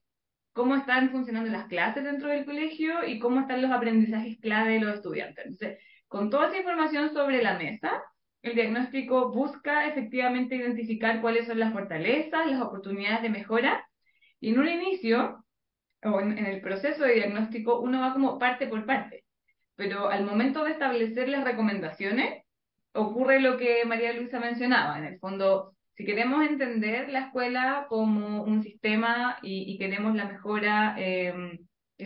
cómo 0.53 0.75
están 0.75 1.11
funcionando 1.11 1.51
las 1.51 1.67
clases 1.67 2.03
dentro 2.03 2.29
del 2.29 2.45
colegio 2.45 3.05
y 3.05 3.19
cómo 3.19 3.41
están 3.41 3.61
los 3.61 3.69
aprendizajes 3.69 4.39
clave 4.39 4.73
de 4.73 4.79
los 4.79 4.95
estudiantes. 4.95 5.45
Entonces, 5.45 5.77
con 6.07 6.31
toda 6.31 6.47
esa 6.47 6.57
información 6.57 7.13
sobre 7.13 7.43
la 7.43 7.59
mesa, 7.59 8.01
el 8.43 8.55
diagnóstico 8.55 9.31
busca 9.31 9.87
efectivamente 9.87 10.55
identificar 10.55 11.21
cuáles 11.21 11.47
son 11.47 11.59
las 11.59 11.73
fortalezas, 11.73 12.45
las 12.45 12.61
oportunidades 12.61 13.21
de 13.23 13.29
mejora, 13.29 13.87
y 14.39 14.51
en 14.51 14.59
un 14.59 14.67
inicio, 14.67 15.43
o 16.03 16.19
en, 16.19 16.37
el 16.37 16.59
proceso 16.59 17.05
de 17.05 17.15
diagnóstico, 17.15 17.79
uno 17.79 18.01
va 18.01 18.13
como 18.13 18.37
parte 18.37 18.67
por 18.67 18.85
parte, 18.85 19.23
pero 19.75 20.09
al 20.09 20.25
momento 20.25 20.65
de 20.65 20.71
establecer 20.71 21.29
las 21.29 21.45
recomendaciones, 21.45 22.43
ocurre 22.93 23.39
lo 23.39 23.57
que 23.57 23.85
María 23.85 24.11
Luisa 24.13 24.39
mencionaba, 24.41 24.99
en 24.99 25.05
el 25.05 25.19
fondo, 25.19 25.73
si 25.95 26.03
queremos 26.03 26.45
entender 26.45 27.09
la 27.09 27.27
escuela 27.27 27.85
como 27.87 28.43
un 28.43 28.61
sistema 28.61 29.37
y, 29.41 29.77
queremos 29.77 30.15
la 30.15 30.25
mejora 30.25 30.95
eh, 30.97 31.59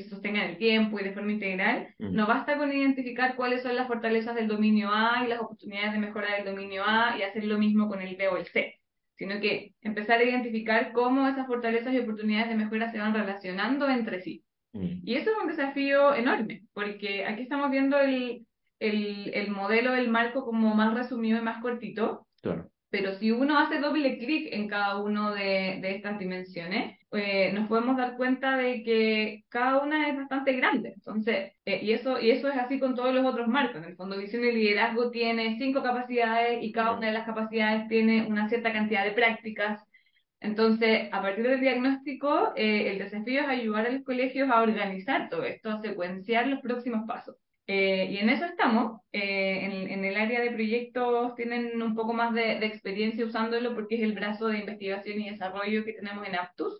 sostenga 0.10 0.43
en 0.43 0.52
el 0.52 0.58
tiempo 0.58 1.00
y 1.00 1.04
de 1.04 1.13
forma 1.13 1.32
integral, 1.32 1.93
no 1.97 2.28
basta 2.28 2.58
con 2.58 2.71
identificar 2.71 3.36
cuáles 3.36 3.63
son 3.63 3.76
las 3.76 3.88
fortalezas 3.88 4.36
del 4.36 4.47
dominio 4.47 4.89
A 4.91 5.23
y 5.26 5.28
las 5.28 5.39
oportunidades 5.39 5.93
de 5.93 6.00
mejora 6.00 6.36
del 6.36 6.45
dominio 6.45 6.84
A 6.86 7.15
y 7.17 7.23
hacer 7.23 7.45
lo 7.45 7.58
mismo 7.58 7.88
con 7.88 8.02
el 8.02 8.15
B 8.15 8.28
o 8.28 8.38
el 8.38 8.45
C, 8.45 8.80
sino 9.15 9.39
que 9.39 9.73
empezar 9.82 10.19
a 10.19 10.23
identificar 10.23 10.91
cómo 10.93 11.28
esas 11.28 11.47
fortalezas 11.47 11.93
y 11.93 12.00
oportunidades 12.00 12.50
de 12.50 12.56
mejora 12.56 12.91
se 12.91 13.00
van 13.00 13.13
relacionando 13.13 13.89
entre 13.89 14.21
sí. 14.21 14.43
Y 14.73 15.15
eso 15.15 15.32
es 15.32 15.38
un 15.41 15.47
desafío 15.47 16.13
enorme, 16.13 16.63
porque 16.73 17.26
aquí 17.26 17.41
estamos 17.41 17.71
viendo 17.71 18.00
el, 18.00 18.45
el, 18.80 19.32
el 19.34 19.50
modelo 19.50 19.91
del 19.93 20.08
marco 20.08 20.45
como 20.45 20.76
más 20.76 20.93
resumido 20.93 21.39
y 21.39 21.41
más 21.41 21.62
cortito. 21.63 22.28
Claro. 22.41 22.69
Pero 22.98 23.14
si 23.14 23.32
uno 23.32 23.60
hace 23.60 23.78
doble 23.78 24.18
clic 24.18 24.48
en 24.52 24.68
cada 24.68 24.98
una 24.98 25.32
de, 25.32 25.78
de, 25.84 25.96
estas 25.98 26.18
dimensiones, 26.18 26.98
eh, 27.12 27.52
nos 27.54 27.68
podemos 27.68 27.96
dar 27.96 28.18
cuenta 28.18 28.58
de 28.58 28.82
que 28.82 29.44
cada 29.50 29.84
una 29.84 30.10
es 30.10 30.18
bastante 30.18 30.54
grande. 30.54 30.94
Entonces, 30.96 31.54
eh, 31.64 31.80
y, 31.84 31.92
eso, 31.92 32.20
y 32.20 32.32
eso 32.32 32.50
es 32.50 32.58
así 32.58 32.80
con 32.80 32.96
todos 32.96 33.14
los 33.14 33.24
otros 33.24 33.48
marcos. 33.48 33.78
En 33.78 33.84
el 33.84 33.96
fondo, 33.96 34.18
visión 34.18 34.44
y 34.46 34.52
liderazgo 34.52 35.12
tiene 35.12 35.60
cinco 35.60 35.84
capacidades 35.84 36.64
y 36.64 36.72
cada 36.72 36.94
una 36.94 37.08
de 37.08 37.14
las 37.14 37.28
capacidades 37.28 37.88
tiene 37.88 38.26
una 38.26 38.50
cierta 38.50 38.74
cantidad 38.74 39.04
de 39.04 39.12
prácticas. 39.12 39.80
Entonces, 40.40 41.08
a 41.12 41.22
partir 41.22 41.48
del 41.48 41.62
diagnóstico, 41.62 42.54
eh, 42.56 42.90
el 42.90 42.98
desafío 42.98 43.42
es 43.42 43.48
ayudar 43.48 43.86
a 43.86 43.92
los 43.92 44.04
colegios 44.04 44.50
a 44.50 44.64
organizar 44.64 45.30
todo 45.30 45.44
esto, 45.44 45.70
a 45.70 45.82
secuenciar 45.82 46.48
los 46.48 46.62
próximos 46.62 47.06
pasos. 47.08 47.36
Eh, 47.68 48.08
y 48.12 48.18
en 48.18 48.30
eso 48.30 48.46
estamos. 48.46 49.02
Eh, 49.12 49.90
en, 49.92 50.06
el 50.06 50.16
área 50.16 50.42
de 50.42 50.52
proyectos 50.52 51.36
tienen 51.36 51.82
un 51.82 51.96
poco 51.96 52.14
más 52.14 52.34
de, 52.34 52.66
experiencia 52.66 53.26
usándolo 53.26 53.76
porque 53.76 53.96
es 53.96 54.04
el 54.04 54.14
brazo 54.14 54.48
de 54.48 54.60
investigación 54.60 55.20
y 55.20 55.30
desarrollo 55.30 55.84
que 55.84 55.94
tenemos 55.94 56.26
en 56.26 56.36
Aptus. 56.36 56.80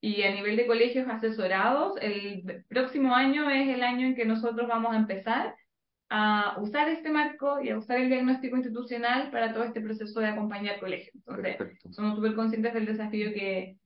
Y 0.00 0.22
a 0.22 0.34
nivel 0.34 0.56
de 0.56 0.66
colegios 0.66 1.08
asesorados, 1.08 1.94
el 2.02 2.64
próximo 2.68 3.14
año 3.14 3.48
es 3.48 3.68
el 3.68 3.82
año 3.82 4.08
en 4.08 4.14
que 4.14 4.26
nosotros 4.26 4.68
vamos 4.68 4.92
a 4.92 4.98
empezar 4.98 5.54
a 6.10 6.56
usar 6.60 6.88
este 6.88 7.10
marco 7.10 7.62
y 7.62 7.70
a 7.70 7.78
usar 7.78 7.98
el 7.98 8.08
diagnóstico 8.08 8.56
institucional 8.56 9.30
para 9.30 9.54
todo 9.54 9.64
este 9.64 9.80
proceso 9.80 10.20
de 10.20 10.26
acompañar 10.26 10.78
colegios. 10.78 11.14
Entonces, 11.14 11.78
somos 11.90 12.16
súper 12.16 12.34
conscientes 12.34 12.74
del 12.74 12.86
desafío 12.86 13.32
que, 13.32 13.76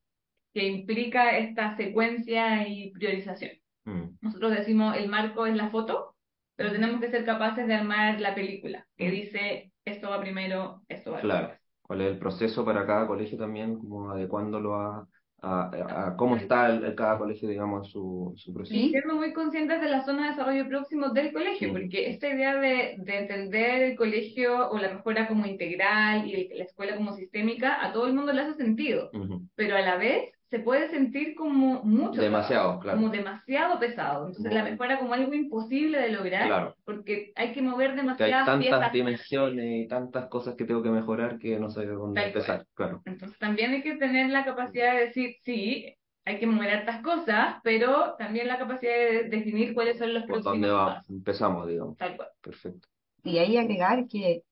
que 0.52 0.66
implica 0.66 1.38
esta 1.38 1.76
secuencia 1.76 2.66
y 2.66 2.90
priorización. 2.90 3.52
Mm. 3.84 4.16
Nosotros 4.20 4.50
decimos 4.50 4.96
el 4.96 5.08
marco 5.08 5.46
es 5.46 5.54
la 5.54 5.70
foto, 5.70 6.16
pero 6.58 6.72
tenemos 6.72 7.00
que 7.00 7.08
ser 7.08 7.24
capaces 7.24 7.68
de 7.68 7.74
armar 7.74 8.20
la 8.20 8.34
película, 8.34 8.84
que 8.96 9.12
dice 9.12 9.70
esto 9.84 10.10
va 10.10 10.20
primero, 10.20 10.82
esto 10.88 11.12
va 11.12 11.20
Claro, 11.20 11.52
cuál 11.82 12.00
es 12.00 12.08
el 12.08 12.18
proceso 12.18 12.64
para 12.64 12.84
cada 12.84 13.06
colegio 13.06 13.38
también, 13.38 13.78
como 13.78 14.10
adecuándolo 14.10 14.74
a, 14.74 15.06
a, 15.40 16.16
cómo 16.18 16.34
está 16.34 16.66
el, 16.66 16.96
cada 16.96 17.16
colegio, 17.16 17.48
digamos, 17.48 17.92
su, 17.92 18.34
su 18.36 18.52
proceso. 18.52 18.76
Y 18.76 18.88
siendo 18.88 19.14
muy 19.14 19.32
conscientes 19.32 19.80
de 19.80 19.88
la 19.88 20.04
zona 20.04 20.24
de 20.24 20.30
desarrollo 20.30 20.66
próximo 20.66 21.10
del 21.10 21.32
colegio, 21.32 21.70
porque 21.70 22.10
esta 22.10 22.28
idea 22.28 22.56
de, 22.56 22.96
de, 22.98 23.18
entender 23.18 23.82
el 23.82 23.96
colegio 23.96 24.68
o 24.68 24.78
la 24.80 24.94
mejora 24.94 25.28
como 25.28 25.46
integral 25.46 26.26
y 26.26 26.48
la 26.56 26.64
escuela 26.64 26.96
como 26.96 27.12
sistémica, 27.12 27.86
a 27.86 27.92
todo 27.92 28.08
el 28.08 28.14
mundo 28.14 28.32
le 28.32 28.42
hace 28.42 28.54
sentido, 28.54 29.12
pero 29.54 29.76
a 29.76 29.80
la 29.80 29.96
vez 29.96 30.32
se 30.50 30.60
puede 30.60 30.88
sentir 30.88 31.34
como 31.34 31.82
mucho. 31.84 32.20
Demasiado, 32.20 32.80
claro. 32.80 32.98
Como 32.98 33.10
demasiado 33.10 33.78
pesado. 33.78 34.28
Entonces 34.28 34.52
la 34.52 34.64
mejora 34.64 34.98
como 34.98 35.12
algo 35.12 35.34
imposible 35.34 35.98
de 35.98 36.10
lograr. 36.10 36.74
Porque 36.84 37.32
hay 37.36 37.52
que 37.52 37.60
mover 37.60 37.94
demasiadas 37.94 38.48
hay 38.48 38.70
tantas 38.70 38.92
dimensiones 38.92 39.84
y 39.84 39.88
tantas 39.88 40.26
cosas 40.28 40.54
que 40.54 40.64
tengo 40.64 40.82
que 40.82 40.90
mejorar 40.90 41.38
que 41.38 41.58
no 41.58 41.68
sé 41.68 41.84
dónde 41.86 42.24
empezar. 42.24 42.64
Claro. 42.74 43.02
Entonces 43.04 43.38
también 43.38 43.72
hay 43.72 43.82
que 43.82 43.96
tener 43.96 44.30
la 44.30 44.44
capacidad 44.44 44.94
de 44.94 45.06
decir, 45.06 45.36
sí, 45.42 45.94
hay 46.24 46.38
que 46.38 46.46
mover 46.46 46.70
hartas 46.70 47.02
cosas, 47.02 47.56
pero 47.62 48.14
también 48.18 48.48
la 48.48 48.58
capacidad 48.58 48.92
de 48.92 49.24
definir 49.28 49.74
cuáles 49.74 49.98
son 49.98 50.14
los 50.14 50.24
Por 50.24 50.42
dónde 50.42 50.70
va? 50.70 51.02
Empezamos, 51.10 51.68
digamos. 51.68 51.96
Tal 51.98 52.16
cual. 52.16 52.28
Perfecto. 52.40 52.88
Y 53.22 53.38
ahí 53.38 53.58
agregar 53.58 54.06
que 54.08 54.44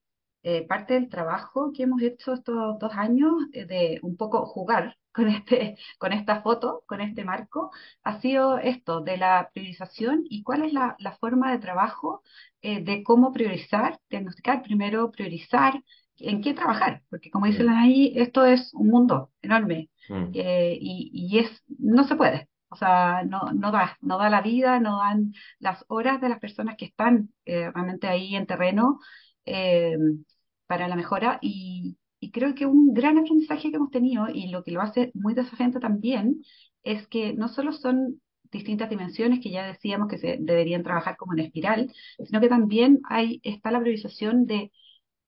eh, 0.42 0.66
parte 0.66 0.94
del 0.94 1.08
trabajo 1.08 1.72
que 1.74 1.84
hemos 1.84 2.02
hecho 2.02 2.34
estos 2.34 2.78
dos 2.78 2.92
años 2.92 3.32
eh, 3.52 3.64
de 3.64 3.98
un 4.02 4.16
poco 4.16 4.44
jugar 4.44 4.96
con, 5.16 5.28
este, 5.28 5.76
con 5.98 6.12
esta 6.12 6.42
foto, 6.42 6.84
con 6.86 7.00
este 7.00 7.24
marco, 7.24 7.70
ha 8.04 8.20
sido 8.20 8.58
esto 8.58 9.00
de 9.00 9.16
la 9.16 9.50
priorización 9.54 10.24
y 10.28 10.42
cuál 10.42 10.64
es 10.64 10.72
la, 10.74 10.96
forma 11.18 11.50
de 11.50 11.58
trabajo 11.58 12.22
eh, 12.60 12.82
de 12.84 13.02
cómo 13.02 13.32
priorizar, 13.32 13.98
diagnosticar, 14.10 14.62
primero 14.62 15.10
priorizar, 15.10 15.82
en 16.18 16.42
qué 16.42 16.54
trabajar, 16.54 17.02
porque 17.10 17.30
como 17.30 17.46
dice 17.46 17.62
la 17.62 17.80
ahí, 17.80 18.12
esto 18.16 18.44
es 18.44 18.72
un 18.74 18.88
mundo 18.88 19.30
enorme 19.42 19.90
mm. 20.08 20.30
eh, 20.34 20.78
y, 20.80 21.10
y, 21.12 21.38
es, 21.38 21.62
no 21.78 22.04
se 22.04 22.16
puede. 22.16 22.48
O 22.68 22.76
sea, 22.76 23.22
no, 23.24 23.52
no 23.54 23.70
da, 23.70 23.96
no 24.00 24.18
da 24.18 24.28
la 24.28 24.42
vida, 24.42 24.80
no 24.80 24.98
dan 24.98 25.32
las 25.60 25.84
horas 25.88 26.20
de 26.20 26.28
las 26.28 26.40
personas 26.40 26.76
que 26.76 26.86
están 26.86 27.30
eh, 27.44 27.70
realmente 27.72 28.08
ahí 28.08 28.34
en 28.36 28.46
terreno 28.46 28.98
para 30.66 30.88
la 30.88 30.96
mejora 30.96 31.38
y, 31.40 31.96
y 32.26 32.32
creo 32.32 32.56
que 32.56 32.66
un 32.66 32.92
gran 32.92 33.18
aprendizaje 33.18 33.70
que 33.70 33.76
hemos 33.76 33.92
tenido 33.92 34.26
y 34.28 34.48
lo 34.48 34.64
que 34.64 34.72
lo 34.72 34.80
hace 34.80 35.12
muy 35.14 35.32
desafiante 35.32 35.78
también 35.78 36.42
es 36.82 37.06
que 37.06 37.34
no 37.34 37.46
solo 37.46 37.70
son 37.70 38.20
distintas 38.50 38.90
dimensiones 38.90 39.38
que 39.40 39.50
ya 39.50 39.64
decíamos 39.64 40.08
que 40.08 40.18
se 40.18 40.36
deberían 40.40 40.82
trabajar 40.82 41.16
como 41.16 41.34
en 41.34 41.38
espiral, 41.38 41.92
sino 42.24 42.40
que 42.40 42.48
también 42.48 43.00
hay, 43.08 43.40
está 43.44 43.70
la 43.70 43.78
priorización 43.78 44.44
de 44.44 44.72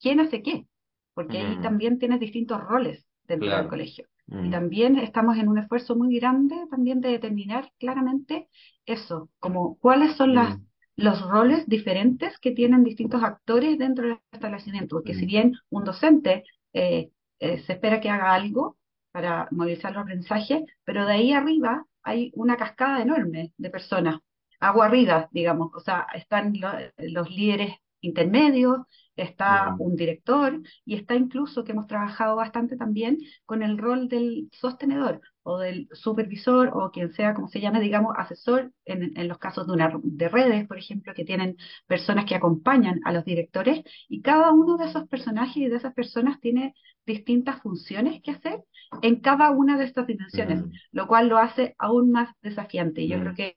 quién 0.01 0.19
hace 0.19 0.43
qué, 0.43 0.67
porque 1.15 1.39
ahí 1.39 1.59
mm. 1.59 1.63
también 1.63 2.01
tienes 2.01 2.19
distintos 2.19 2.61
roles 2.61 3.07
dentro 3.29 3.49
del 3.49 3.69
colegio. 3.69 4.09
Y 4.27 4.49
mm. 4.49 4.51
también 4.51 4.99
estamos 4.99 5.39
en 5.39 5.49
un 5.49 5.59
esfuerzo 5.59 5.95
muy 5.95 6.19
grande 6.19 6.57
también 6.69 7.01
de 7.01 7.11
determinar 7.11 7.71
claramente 7.79 8.49
eso, 8.87 9.31
como 9.39 9.79
cuáles 9.79 10.17
son 10.17 10.35
las, 10.35 10.59
mm. 10.59 10.63
los 10.97 11.21
roles 11.23 11.65
diferentes 11.69 12.41
que 12.41 12.51
tienen 12.51 12.83
distintos 12.83 13.23
actores 13.23 13.79
dentro 13.79 14.09
del 14.09 14.19
establecimiento, 14.33 14.97
porque 14.97 15.15
si 15.15 15.27
bien 15.27 15.55
un 15.71 15.85
docente 15.85 16.43
eh, 16.79 17.11
eh, 17.41 17.59
se 17.67 17.73
espera 17.75 18.01
que 18.01 18.11
haga 18.11 18.35
algo 18.35 18.79
para 19.11 19.49
movilizar 19.51 19.93
los 19.93 20.03
aprendizajes, 20.03 20.62
pero 20.85 21.07
de 21.07 21.12
ahí 21.14 21.33
arriba 21.33 21.85
hay 22.03 22.31
una 22.35 22.57
cascada 22.57 23.03
enorme 23.03 23.53
de 23.57 23.71
personas, 23.71 24.21
agua 24.61 24.87
arriba, 24.87 25.29
digamos, 25.33 25.71
o 25.75 25.81
sea, 25.81 26.07
están 26.14 26.55
los 26.99 27.31
líderes 27.31 27.73
intermedios, 28.01 28.79
está 29.17 29.75
un 29.79 29.97
director 29.97 30.61
y 30.85 30.95
está 30.95 31.17
incluso 31.17 31.64
que 31.64 31.73
hemos 31.73 31.88
trabajado 31.88 32.37
bastante 32.37 32.77
también 32.77 33.19
con 33.45 33.62
el 33.62 33.77
rol 33.79 34.09
del 34.09 34.49
sostenedor 34.53 35.21
o 35.49 35.59
del 35.59 35.89
supervisor 35.93 36.71
o 36.75 36.91
quien 36.91 37.13
sea, 37.15 37.33
como 37.35 37.49
se 37.49 37.61
llame, 37.61 37.81
digamos, 37.81 38.15
asesor 38.19 38.71
en, 38.85 39.17
en 39.17 39.29
los 39.29 39.39
casos 39.39 39.67
de, 39.67 39.73
una, 39.73 39.91
de 40.03 40.29
redes, 40.29 40.67
por 40.69 40.77
ejemplo, 40.77 41.15
que 41.15 41.25
tienen 41.25 41.57
personas 41.87 42.27
que 42.27 42.35
acompañan 42.35 43.01
a 43.05 43.13
los 43.13 43.25
directores 43.25 43.83
y 44.09 44.21
cada 44.21 44.53
uno 44.53 44.77
de 44.77 44.87
esos 44.87 45.09
personajes 45.09 45.57
y 45.57 45.69
de 45.69 45.77
esas 45.77 45.95
personas 45.95 46.39
tiene 46.41 46.75
distintas 47.07 47.63
funciones 47.63 48.21
que 48.23 48.33
hacer 48.33 48.63
en 49.01 49.21
cada 49.21 49.51
una 49.51 49.79
de 49.79 49.85
estas 49.85 50.07
dimensiones, 50.07 50.61
Mm, 50.61 50.71
lo 50.93 51.07
cual 51.07 51.29
lo 51.29 51.39
hace 51.39 51.75
aún 51.79 52.11
más 52.11 52.29
desafiante. 52.43 53.01
Y 53.03 53.09
yo 53.09 53.19
creo 53.21 53.35
que 53.35 53.57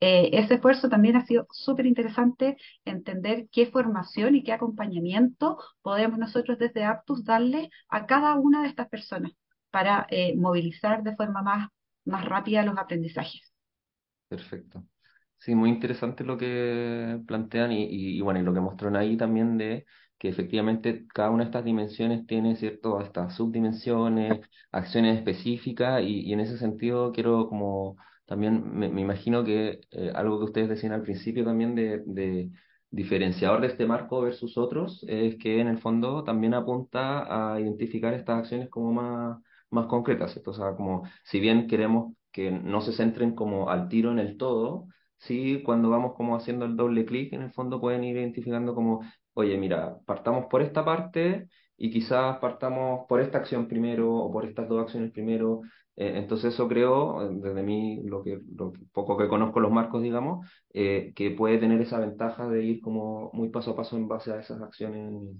eh, 0.00 0.30
ese 0.32 0.54
esfuerzo 0.54 0.88
también 0.88 1.16
ha 1.16 1.26
sido 1.26 1.46
súper 1.52 1.86
interesante 1.86 2.56
entender 2.84 3.48
qué 3.52 3.66
formación 3.66 4.34
y 4.34 4.42
qué 4.42 4.52
acompañamiento 4.52 5.58
podemos 5.82 6.18
nosotros 6.18 6.58
desde 6.58 6.84
Aptus 6.84 7.24
darle 7.24 7.70
a 7.88 8.06
cada 8.06 8.34
una 8.34 8.62
de 8.62 8.68
estas 8.68 8.88
personas 8.88 9.32
para 9.72 10.06
eh, 10.10 10.36
movilizar 10.36 11.02
de 11.02 11.16
forma 11.16 11.42
más, 11.42 11.68
más 12.04 12.24
rápida 12.26 12.64
los 12.64 12.78
aprendizajes. 12.78 13.52
perfecto. 14.28 14.84
Sí, 15.38 15.54
muy 15.54 15.70
interesante 15.70 16.24
lo 16.24 16.38
que 16.38 17.20
plantean 17.28 17.72
y, 17.72 18.20
bueno, 18.22 18.40
y 18.40 18.44
lo 18.44 18.54
que 18.54 18.60
mostraron 18.60 18.96
ahí 18.96 19.16
también 19.18 19.58
de 19.58 19.86
que 20.18 20.28
efectivamente 20.30 21.06
cada 21.14 21.30
una 21.30 21.44
de 21.44 21.50
estas 21.50 21.64
dimensiones 21.64 22.26
tiene, 22.26 22.56
¿cierto?, 22.56 23.00
estas 23.02 23.36
subdimensiones, 23.36 24.40
acciones 24.72 25.18
específicas 25.18 26.02
y, 26.04 26.32
en 26.32 26.40
ese 26.40 26.58
sentido 26.58 27.12
quiero 27.12 27.48
como 27.48 27.98
también 28.26 28.64
me, 28.78 28.88
me 28.90 29.02
imagino 29.02 29.44
que 29.44 29.80
eh, 29.92 30.12
algo 30.14 30.38
que 30.40 30.46
ustedes 30.46 30.70
decían 30.70 30.94
al 30.94 31.02
principio 31.02 31.44
también 31.44 31.74
de, 31.76 32.02
de 32.06 32.50
diferenciador 32.90 33.60
de 33.62 33.68
este 33.68 33.86
marco 33.86 34.22
versus 34.22 34.58
otros 34.58 35.04
es 35.08 35.36
que 35.38 35.60
en 35.60 35.68
el 35.68 35.78
fondo 35.78 36.24
también 36.24 36.54
apunta 36.54 37.54
a 37.54 37.60
identificar 37.60 38.14
estas 38.14 38.40
acciones 38.40 38.70
como 38.70 38.92
más, 38.92 39.38
más 39.72 39.86
concretas, 39.86 40.32
¿cierto? 40.32 40.50
O 40.52 40.54
sea, 40.54 40.74
como 40.76 41.04
si 41.24 41.40
bien 41.40 41.66
queremos 41.66 42.14
que 42.30 42.50
no 42.50 42.80
se 42.80 42.92
centren 42.92 43.34
como 43.34 43.70
al 43.70 43.88
tiro 43.88 44.10
en 44.12 44.18
el 44.18 44.36
todo, 44.36 44.86
sí, 45.18 45.62
cuando 45.64 45.90
vamos 45.90 46.14
como 46.16 46.36
haciendo 46.36 46.64
el 46.64 46.76
doble 46.76 47.04
clic, 47.04 47.32
en 47.32 47.42
el 47.42 47.52
fondo 47.52 47.80
pueden 47.80 48.04
ir 48.04 48.16
identificando 48.16 48.74
como, 48.74 49.02
oye, 49.34 49.56
mira, 49.58 49.98
partamos 50.06 50.46
por 50.46 50.62
esta 50.62 50.84
parte 50.84 51.48
y 51.76 51.90
quizás 51.90 52.38
partamos 52.38 53.06
por 53.08 53.20
esta 53.20 53.38
acción 53.38 53.68
primero 53.68 54.14
o 54.14 54.32
por 54.32 54.44
estas 54.46 54.68
dos 54.68 54.82
acciones 54.82 55.12
primero. 55.12 55.62
Eh, 55.96 56.12
entonces 56.16 56.54
eso 56.54 56.68
creo, 56.68 57.22
eh, 57.22 57.34
desde 57.40 57.62
mí, 57.62 58.02
lo 58.04 58.22
que, 58.22 58.38
lo 58.56 58.72
poco 58.92 59.16
que 59.16 59.28
conozco 59.28 59.60
los 59.60 59.72
marcos, 59.72 60.02
digamos, 60.02 60.46
eh, 60.72 61.12
que 61.14 61.30
puede 61.32 61.58
tener 61.58 61.80
esa 61.80 61.98
ventaja 61.98 62.48
de 62.48 62.64
ir 62.64 62.80
como 62.80 63.30
muy 63.32 63.50
paso 63.50 63.72
a 63.72 63.76
paso 63.76 63.96
en 63.96 64.08
base 64.08 64.32
a 64.32 64.40
esas 64.40 64.62
acciones. 64.62 65.36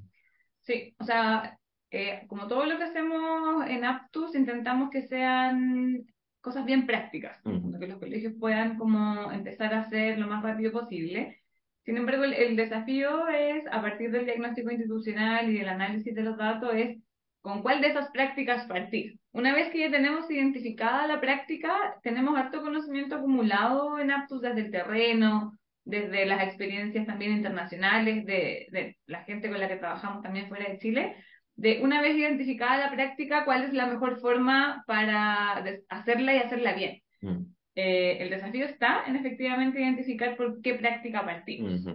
Sí, 0.60 0.94
o 1.00 1.04
sea, 1.04 1.58
eh, 1.92 2.24
como 2.26 2.48
todo 2.48 2.64
lo 2.64 2.78
que 2.78 2.84
hacemos 2.84 3.66
en 3.68 3.84
Aptus, 3.84 4.34
intentamos 4.34 4.90
que 4.90 5.02
sean 5.02 6.06
cosas 6.40 6.64
bien 6.64 6.86
prácticas, 6.86 7.38
Ujú. 7.44 7.78
que 7.78 7.86
los 7.86 7.98
colegios 7.98 8.32
puedan 8.40 8.78
como 8.78 9.30
empezar 9.30 9.72
a 9.74 9.82
hacer 9.82 10.18
lo 10.18 10.26
más 10.26 10.42
rápido 10.42 10.72
posible. 10.72 11.38
Sin 11.84 11.96
embargo, 11.96 12.24
el, 12.24 12.32
el 12.32 12.56
desafío 12.56 13.28
es, 13.28 13.64
a 13.70 13.80
partir 13.82 14.10
del 14.10 14.24
diagnóstico 14.24 14.70
institucional 14.70 15.50
y 15.50 15.58
del 15.58 15.68
análisis 15.68 16.14
de 16.14 16.22
los 16.22 16.36
datos, 16.36 16.74
es 16.74 16.98
con 17.42 17.60
cuál 17.60 17.80
de 17.80 17.88
esas 17.88 18.08
prácticas 18.10 18.66
partir. 18.66 19.18
Una 19.32 19.52
vez 19.52 19.70
que 19.70 19.80
ya 19.80 19.90
tenemos 19.90 20.30
identificada 20.30 21.06
la 21.06 21.20
práctica, 21.20 21.96
tenemos 22.02 22.38
harto 22.38 22.62
conocimiento 22.62 23.16
acumulado 23.16 23.98
en 23.98 24.12
Aptus 24.12 24.40
desde 24.40 24.60
el 24.60 24.70
terreno, 24.70 25.58
desde 25.84 26.24
las 26.24 26.44
experiencias 26.44 27.04
también 27.06 27.32
internacionales 27.32 28.24
de, 28.24 28.66
de 28.70 28.96
la 29.06 29.24
gente 29.24 29.50
con 29.50 29.58
la 29.58 29.68
que 29.68 29.76
trabajamos 29.76 30.22
también 30.22 30.48
fuera 30.48 30.70
de 30.70 30.78
Chile, 30.78 31.16
de 31.56 31.80
una 31.82 32.00
vez 32.02 32.16
identificada 32.16 32.78
la 32.78 32.92
práctica, 32.92 33.44
cuál 33.44 33.64
es 33.64 33.72
la 33.74 33.86
mejor 33.86 34.20
forma 34.20 34.84
para 34.86 35.62
hacerla 35.88 36.34
y 36.34 36.38
hacerla 36.38 36.72
bien. 36.74 37.00
Mm, 37.20 37.44
Eh, 37.74 38.18
el 38.20 38.28
desafío 38.30 38.66
está 38.66 39.04
en 39.06 39.16
efectivamente 39.16 39.80
identificar 39.80 40.36
por 40.36 40.60
qué 40.60 40.74
práctica 40.74 41.24
partimos. 41.24 41.90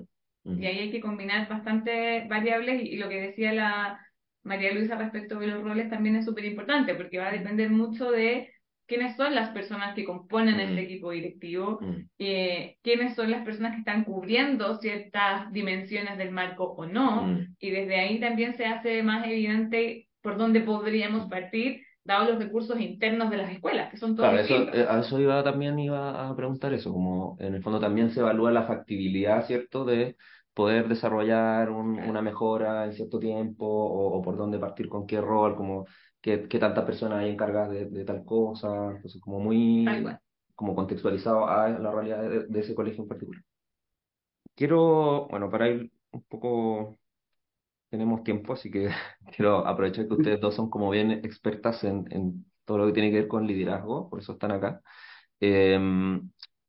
Y 0.55 0.65
ahí 0.65 0.79
hay 0.79 0.91
que 0.91 1.01
combinar 1.01 1.47
bastantes 1.49 2.27
variables 2.27 2.81
y, 2.81 2.87
y 2.89 2.97
lo 2.97 3.09
que 3.09 3.21
decía 3.21 3.53
la 3.53 3.99
María 4.43 4.73
Luisa 4.73 4.95
respecto 4.97 5.39
de 5.39 5.47
los 5.47 5.63
roles 5.63 5.89
también 5.89 6.15
es 6.15 6.25
súper 6.25 6.45
importante 6.45 6.95
porque 6.95 7.19
va 7.19 7.27
a 7.27 7.31
depender 7.31 7.69
mucho 7.69 8.09
de 8.11 8.49
quiénes 8.87 9.15
son 9.15 9.35
las 9.35 9.49
personas 9.49 9.93
que 9.95 10.05
componen 10.05 10.59
este 10.59 10.75
Mm. 10.81 10.85
equipo 10.85 11.11
directivo, 11.11 11.79
Mm, 11.81 12.07
eh, 12.19 12.77
quiénes 12.81 13.15
son 13.15 13.29
las 13.31 13.43
personas 13.43 13.73
que 13.73 13.79
están 13.79 14.03
cubriendo 14.03 14.75
ciertas 14.79 15.51
dimensiones 15.51 16.17
del 16.17 16.31
marco 16.31 16.63
o 16.65 16.85
no, 16.85 17.23
mm. 17.23 17.55
y 17.59 17.69
desde 17.71 17.99
ahí 17.99 18.19
también 18.19 18.55
se 18.55 18.65
hace 18.65 19.03
más 19.03 19.25
evidente 19.27 20.07
por 20.21 20.37
dónde 20.37 20.61
podríamos 20.61 21.29
partir, 21.29 21.81
dados 22.03 22.29
los 22.29 22.39
recursos 22.39 22.79
internos 22.79 23.29
de 23.29 23.37
las 23.37 23.51
escuelas, 23.51 23.91
que 23.91 23.97
son 23.97 24.15
todos 24.15 24.29
Claro, 24.29 24.41
eso, 24.43 24.73
eh, 24.73 24.85
a 24.89 24.99
eso 24.99 25.19
iba 25.19 25.43
también 25.43 25.77
iba 25.79 26.29
a 26.29 26.35
preguntar 26.35 26.73
eso, 26.73 26.91
como 26.91 27.37
en 27.39 27.53
el 27.55 27.61
fondo 27.63 27.79
también 27.79 28.09
se 28.11 28.21
evalúa 28.21 28.51
la 28.51 28.63
factibilidad, 28.63 29.45
¿cierto?, 29.45 29.85
de 29.85 30.15
poder 30.53 30.87
desarrollar 30.87 31.69
un- 31.69 31.93
Claro. 31.95 32.09
una 32.11 32.21
mejora 32.21 32.85
en 32.85 32.93
cierto 32.93 33.19
tiempo 33.19 33.65
o, 33.67 34.17
o 34.17 34.21
por 34.21 34.37
dónde 34.37 34.57
partir 34.59 34.89
con 34.89 35.05
qué 35.05 35.21
rol, 35.21 35.55
como 35.55 35.85
qué, 36.27 36.47
qué 36.49 36.59
tantas 36.59 36.83
personas 36.85 37.19
hay 37.19 37.29
encargadas 37.31 37.71
de, 37.71 37.85
de 37.85 38.03
tal 38.03 38.25
cosa, 38.25 38.91
entonces 38.91 39.21
como 39.21 39.39
muy 39.39 39.85
como 40.55 40.75
contextualizado 40.75 41.47
a 41.47 41.69
la 41.69 41.91
realidad 41.91 42.21
de, 42.29 42.47
de 42.47 42.59
ese 42.59 42.75
colegio 42.75 43.03
en 43.03 43.07
particular. 43.09 43.43
Quiero, 44.55 45.27
bueno, 45.29 45.49
para 45.49 45.69
ir 45.69 45.91
un 46.11 46.23
poco, 46.23 46.97
tenemos 47.89 48.23
tiempo, 48.23 48.53
así 48.53 48.71
que 48.71 48.89
quiero 49.35 49.65
aprovechar 49.67 50.07
que 50.07 50.15
ustedes 50.15 50.41
dos 50.41 50.55
son 50.55 50.69
como 50.69 50.89
bien 50.89 51.11
expertas 51.11 51.83
en, 51.85 52.05
en 52.11 52.45
todo 52.65 52.79
lo 52.79 52.87
que 52.87 52.93
tiene 52.93 53.11
que 53.11 53.19
ver 53.19 53.27
con 53.27 53.47
liderazgo, 53.47 54.09
por 54.09 54.19
eso 54.19 54.33
están 54.33 54.51
acá. 54.51 54.81
Eh, 55.39 55.79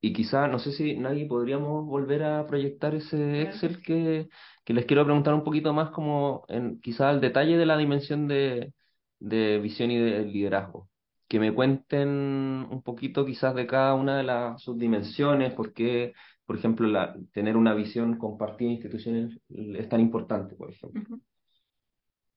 y 0.00 0.12
quizá, 0.12 0.46
no 0.46 0.58
sé 0.60 0.72
si 0.72 0.96
nadie 0.96 1.26
podríamos 1.26 1.84
volver 1.86 2.22
a 2.22 2.46
proyectar 2.46 2.94
ese 2.94 3.16
que 3.16 3.42
Excel 3.42 3.82
que, 3.82 4.28
que 4.64 4.74
les 4.74 4.86
quiero 4.86 5.04
preguntar 5.04 5.34
un 5.34 5.42
poquito 5.44 5.72
más 5.72 5.90
como 5.90 6.44
en 6.48 6.80
quizá 6.80 7.10
el 7.10 7.20
detalle 7.20 7.56
de 7.56 7.66
la 7.66 7.76
dimensión 7.76 8.28
de, 8.28 8.72
de 9.20 9.58
visión 9.58 9.90
y 9.90 9.98
de 9.98 10.24
liderazgo. 10.24 10.88
Que 11.28 11.38
me 11.40 11.54
cuenten 11.54 12.08
un 12.08 12.82
poquito 12.82 13.26
quizás 13.26 13.54
de 13.54 13.66
cada 13.66 13.94
una 13.94 14.16
de 14.16 14.24
las 14.24 14.62
subdimensiones, 14.62 15.52
por 15.54 15.72
qué, 15.74 16.14
por 16.46 16.56
ejemplo, 16.56 16.88
la, 16.88 17.16
tener 17.32 17.56
una 17.56 17.74
visión 17.74 18.16
compartida 18.18 18.68
de 18.68 18.74
instituciones 18.74 19.38
es 19.48 19.88
tan 19.88 20.00
importante, 20.00 20.56
por 20.56 20.70
ejemplo. 20.70 21.18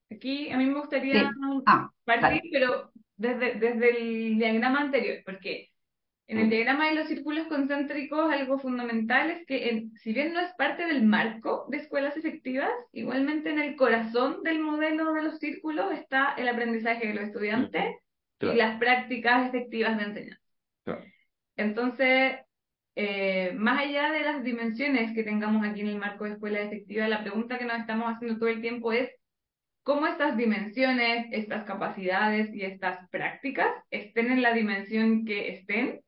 Aquí 0.10 0.50
a 0.50 0.58
mí 0.58 0.66
me 0.66 0.80
gustaría 0.80 1.14
Sí. 1.14 1.36
Ah, 1.66 1.90
partir, 2.04 2.22
dale. 2.22 2.42
pero 2.52 2.92
desde, 3.16 3.56
desde 3.56 3.98
el 3.98 4.38
diagrama 4.38 4.82
anterior, 4.82 5.20
porque 5.26 5.71
en 6.32 6.38
el 6.40 6.50
diagrama 6.50 6.88
de 6.88 6.96
los 6.96 7.08
círculos 7.10 7.48
concéntricos 7.48 8.32
algo 8.32 8.58
fundamental 8.58 9.32
es 9.32 9.46
que 9.46 9.70
en- 9.70 9.92
si 9.98 10.14
bien 10.14 10.32
no 10.34 10.40
es 10.40 10.54
parte 10.54 10.86
del 10.86 11.04
marco 11.04 11.66
de 11.70 11.78
escuelas 11.78 12.16
efectivas, 12.16 12.70
igualmente 12.94 13.50
en 13.50 13.60
el 13.60 13.76
corazón 13.76 14.42
del 14.42 14.60
modelo 14.60 15.12
de 15.14 15.24
los 15.24 15.40
círculos 15.40 15.92
está 15.92 16.34
el 16.38 16.48
aprendizaje 16.48 17.08
de 17.08 17.14
los 17.16 17.26
estudiantes 17.26 17.84
y 17.84 17.98
Claro, 18.40 18.56
las 18.58 18.80
prácticas 18.80 19.50
efectivas 19.50 19.98
de 19.98 20.04
enseñanza. 20.06 20.42
claro. 20.86 21.04
Entonces, 21.58 22.38
eh, 22.96 23.52
más 23.56 23.80
allá 23.82 24.12
de 24.12 24.22
las 24.22 24.42
dimensiones 24.44 25.14
que 25.14 25.24
tengamos 25.24 25.68
aquí 25.68 25.82
en 25.82 25.88
el 25.90 25.98
marco 25.98 26.24
de 26.24 26.32
escuela 26.32 26.62
efectiva, 26.62 27.08
la 27.10 27.22
pregunta 27.24 27.58
que 27.60 27.66
nos 27.66 27.78
estamos 27.80 28.08
haciendo 28.10 28.40
todo 28.40 28.50
el 28.50 28.62
tiempo 28.62 28.94
es 28.94 29.10
cómo 29.84 30.08
estas 30.08 30.38
dimensiones, 30.38 31.28
estas 31.32 31.66
capacidades 31.66 32.54
y 32.54 32.62
estas 32.64 33.10
prácticas 33.10 33.68
estén 33.90 34.32
en 34.32 34.42
la 34.42 34.54
dimensión 34.54 35.26
que 35.26 35.50
estén, 35.50 36.00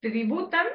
tributan 0.00 0.66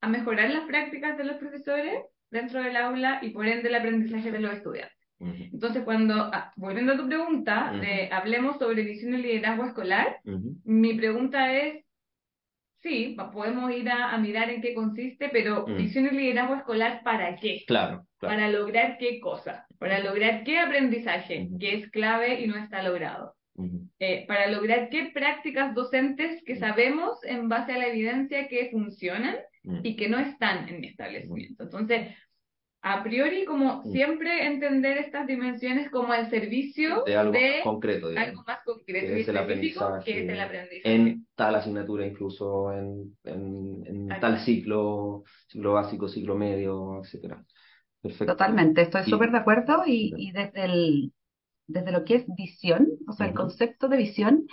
a 0.00 0.08
mejorar 0.08 0.50
las 0.50 0.64
prácticas 0.66 1.16
de 1.18 1.24
los 1.24 1.36
profesores 1.36 1.94
dentro 2.30 2.62
del 2.62 2.76
aula 2.76 3.18
y 3.22 3.30
por 3.30 3.46
ende 3.46 3.68
el 3.68 3.74
aprendizaje 3.74 4.30
de 4.30 4.40
los 4.40 4.52
estudiantes. 4.52 4.96
Entonces, 5.20 5.82
cuando, 5.82 6.14
ah, 6.32 6.52
volviendo 6.56 6.92
a 6.92 6.96
tu 6.96 7.06
pregunta, 7.08 7.72
de 7.80 8.08
hablemos 8.12 8.58
sobre 8.58 8.82
visión 8.82 9.14
y 9.14 9.16
liderazgo 9.18 9.64
escolar, 9.64 10.20
mi 10.64 10.94
pregunta 10.94 11.52
es, 11.52 11.84
sí, 12.76 13.16
podemos 13.32 13.72
ir 13.72 13.88
a, 13.90 14.12
a 14.12 14.18
mirar 14.18 14.50
en 14.50 14.60
qué 14.62 14.74
consiste, 14.74 15.28
pero 15.30 15.64
visión 15.64 16.06
y 16.06 16.10
liderazgo 16.10 16.54
escolar, 16.54 17.02
¿para 17.02 17.34
qué? 17.34 17.64
Claro, 17.66 18.06
claro. 18.18 18.36
¿Para 18.36 18.48
lograr 18.48 18.96
qué 18.98 19.18
cosa? 19.18 19.66
¿Para 19.80 19.98
lograr 19.98 20.44
qué 20.44 20.60
aprendizaje 20.60 21.48
que 21.58 21.74
es 21.74 21.90
clave 21.90 22.40
y 22.40 22.46
no 22.46 22.56
está 22.56 22.82
logrado? 22.84 23.34
Ujú, 23.58 23.88
Eh, 24.00 24.24
¿Para 24.28 24.46
lograr 24.48 24.90
qué 24.90 25.10
prácticas 25.12 25.74
docentes 25.74 26.42
que 26.44 26.54
mm, 26.54 26.58
sabemos 26.60 27.18
en 27.24 27.48
base 27.48 27.72
a 27.72 27.78
la 27.78 27.88
evidencia 27.88 28.46
que 28.48 28.70
funcionan 28.70 29.36
mm, 29.64 29.80
y 29.82 29.96
que 29.96 30.08
no 30.08 30.18
están 30.20 30.68
en 30.68 30.80
mi 30.80 30.88
establecimiento? 30.88 31.64
Entonces, 31.64 32.14
a 32.82 33.02
priori, 33.02 33.44
como 33.44 33.82
mm. 33.84 33.92
siempre, 33.92 34.46
entender 34.46 34.98
estas 34.98 35.26
dimensiones 35.26 35.90
como 35.90 36.12
al 36.12 36.30
servicio 36.30 37.04
De 37.06 37.16
algo 37.16 37.32
más 37.32 37.42
de 37.42 37.60
concreto, 37.62 38.08
digamos. 38.08 38.28
algo 38.28 38.44
más 38.46 38.58
concreto 38.64 39.06
que 39.14 39.18
y 39.18 39.20
es 39.22 39.28
el 39.28 39.36
específico, 39.36 39.80
que 40.04 40.10
es 40.12 40.28
el 40.28 40.40
aprendizaje 40.40 40.40
aprendizaje. 40.40 40.94
en 40.94 41.26
tal 41.34 41.54
asignatura, 41.56 42.06
incluso 42.06 42.72
en, 42.72 43.16
en, 43.24 43.84
en 43.86 44.08
Tal 44.20 44.38
ciclo, 44.38 45.24
ciclo 45.48 45.72
básico, 45.72 46.08
ciclo 46.08 46.36
medio, 46.36 47.00
etcétera. 47.02 47.44
Perfecto. 48.00 48.32
Totalmente, 48.32 48.82
estoy 48.82 49.04
súper 49.04 49.30
de 49.32 49.38
acuerdo 49.38 49.82
y, 49.86 50.12
y 50.16 50.30
desde 50.32 50.64
el, 50.64 51.12
desde 51.68 51.92
lo 51.92 52.04
que 52.04 52.16
es 52.16 52.24
visión, 52.36 52.88
o 53.06 53.12
sea, 53.12 53.26
el 53.26 53.34
concepto 53.34 53.88
de 53.88 53.96
visión, 53.96 54.46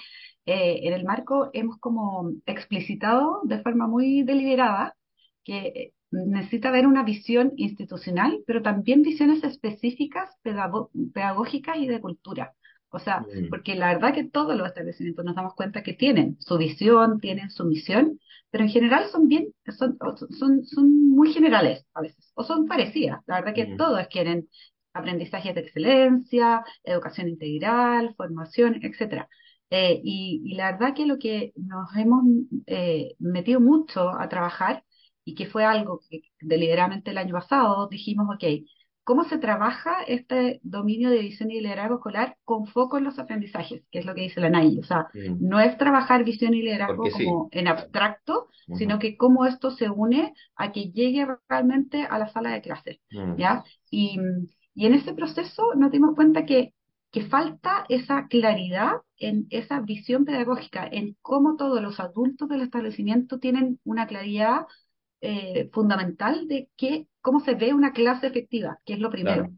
en 0.45 0.93
el 0.93 1.06
marco 1.06 1.49
hemos 1.54 1.80
como 1.80 2.32
explicitado 2.45 3.41
de 3.45 3.62
forma 3.63 3.88
muy 3.88 4.21
deliberada 4.21 4.95
que 5.43 5.93
necesita 6.12 6.69
haber 6.69 6.88
una 6.88 7.04
visión 7.04 7.54
institucional, 7.56 8.43
pero 8.45 8.62
también 8.62 9.01
visiones 9.01 9.43
específicas 9.43 10.30
pedagógicas 10.43 11.78
y 11.78 11.88
de 11.88 11.99
cultura. 11.99 12.54
O 12.89 12.99
sea, 12.99 13.25
porque 13.49 13.75
la 13.75 13.93
verdad 13.93 14.13
que 14.13 14.23
todos 14.23 14.56
los 14.56 14.67
establecimientos 14.67 15.25
nos 15.25 15.36
damos 15.36 15.54
cuenta 15.56 15.84
que 15.84 15.93
tienen 15.93 16.38
su 16.39 16.58
visión, 16.58 17.19
tienen 17.19 17.49
su 17.49 17.65
misión, 17.65 18.19
pero 18.51 18.63
en 18.63 18.69
general 18.69 19.10
son 19.12 19.28
bien, 19.28 19.47
son, 19.78 19.97
son, 20.39 20.63
son 20.65 21.10
muy 21.10 21.34
generales 21.34 21.86
a 21.93 22.01
veces, 22.01 22.32
o 22.36 22.43
son 22.43 22.67
parecidas. 22.67 23.21
La 23.28 23.41
verdad 23.41 23.54
que 23.54 23.75
todos 23.75 24.08
quieren 24.08 24.47
aprendizaje 24.95 25.53
de 25.53 25.62
excelencia, 25.62 26.63
educación 26.84 27.29
integral, 27.29 28.15
formación, 28.15 28.79
etcétera. 28.81 29.29
Eh, 29.69 29.99
y, 30.03 30.53
la 30.55 30.71
verdad 30.71 30.93
que 30.95 31.05
lo 31.05 31.17
que 31.17 31.51
nos 31.55 31.95
hemos 31.95 32.23
eh, 32.67 33.15
metido 33.19 33.60
mucho 33.60 34.10
a 34.10 34.29
trabajar 34.29 34.84
y 35.23 35.36
que 35.36 35.47
fue 35.47 35.65
algo 35.65 36.01
que 36.10 36.21
deliberadamente 36.39 37.12
el 37.12 37.17
año 37.17 37.34
pasado 37.34 37.88
dijimos, 37.89 38.27
ok, 38.34 38.43
¿cómo 39.03 39.23
se 39.23 39.38
trabaja 39.38 40.03
este 40.08 40.60
dominio 40.63 41.10
de 41.10 41.19
visión 41.19 41.51
y 41.51 41.62
liderazgo 41.62 41.95
escolar 41.95 42.38
con 42.43 42.67
foco 42.67 42.97
en 42.97 43.05
los 43.05 43.17
aprendizajes? 43.19 43.84
Que 43.91 43.99
es 43.99 44.05
lo 44.05 44.15
que 44.15 44.21
dice 44.21 44.39
la 44.39 44.49
NAI. 44.49 44.79
O 44.79 44.84
sea, 44.84 45.08
no 45.39 45.60
es 45.60 45.77
trabajar 45.77 46.23
visión 46.23 46.53
y 46.53 46.62
liderazgo 46.62 47.03
como 47.10 47.49
en 47.51 47.67
abstracto, 47.67 48.49
sino 48.77 48.97
que 48.99 49.17
cómo 49.17 49.45
esto 49.45 49.71
se 49.71 49.89
une 49.89 50.34
a 50.55 50.71
que 50.71 50.91
llegue 50.91 51.27
realmente 51.49 52.03
a 52.03 52.17
la 52.17 52.29
sala 52.29 52.51
de 52.51 52.62
clases, 52.62 52.99
¿ya? 53.38 53.63
Y, 53.89 54.19
y 54.76 54.86
en 54.86 54.94
ese 54.94 55.14
proceso 55.14 55.74
nos 55.76 55.92
dimos 55.92 56.16
cuenta 56.16 56.46
que 56.46 56.74
falta 57.30 57.86
esa 57.88 58.28
claridad 58.28 59.02
en 59.18 59.48
esa 59.50 59.80
visión 59.80 60.26
pedagógica, 60.26 60.86
en 60.86 61.16
cómo 61.22 61.56
todos 61.56 61.82
los 61.82 62.00
adultos 62.00 62.50
del 62.50 62.62
establecimiento 62.62 63.40
tienen 63.40 63.80
una 63.86 64.06
claridad 64.08 64.68
eh, 65.22 65.70
fundamental 65.72 66.48
de 66.48 66.70
que, 66.76 67.08
cómo 67.22 67.40
se 67.40 67.56
ve 67.56 67.74
una 67.74 67.94
clase 67.94 68.28
efectiva, 68.28 68.80
que 68.86 68.94
es 68.94 69.00
lo 69.00 69.10
primero. 69.10 69.50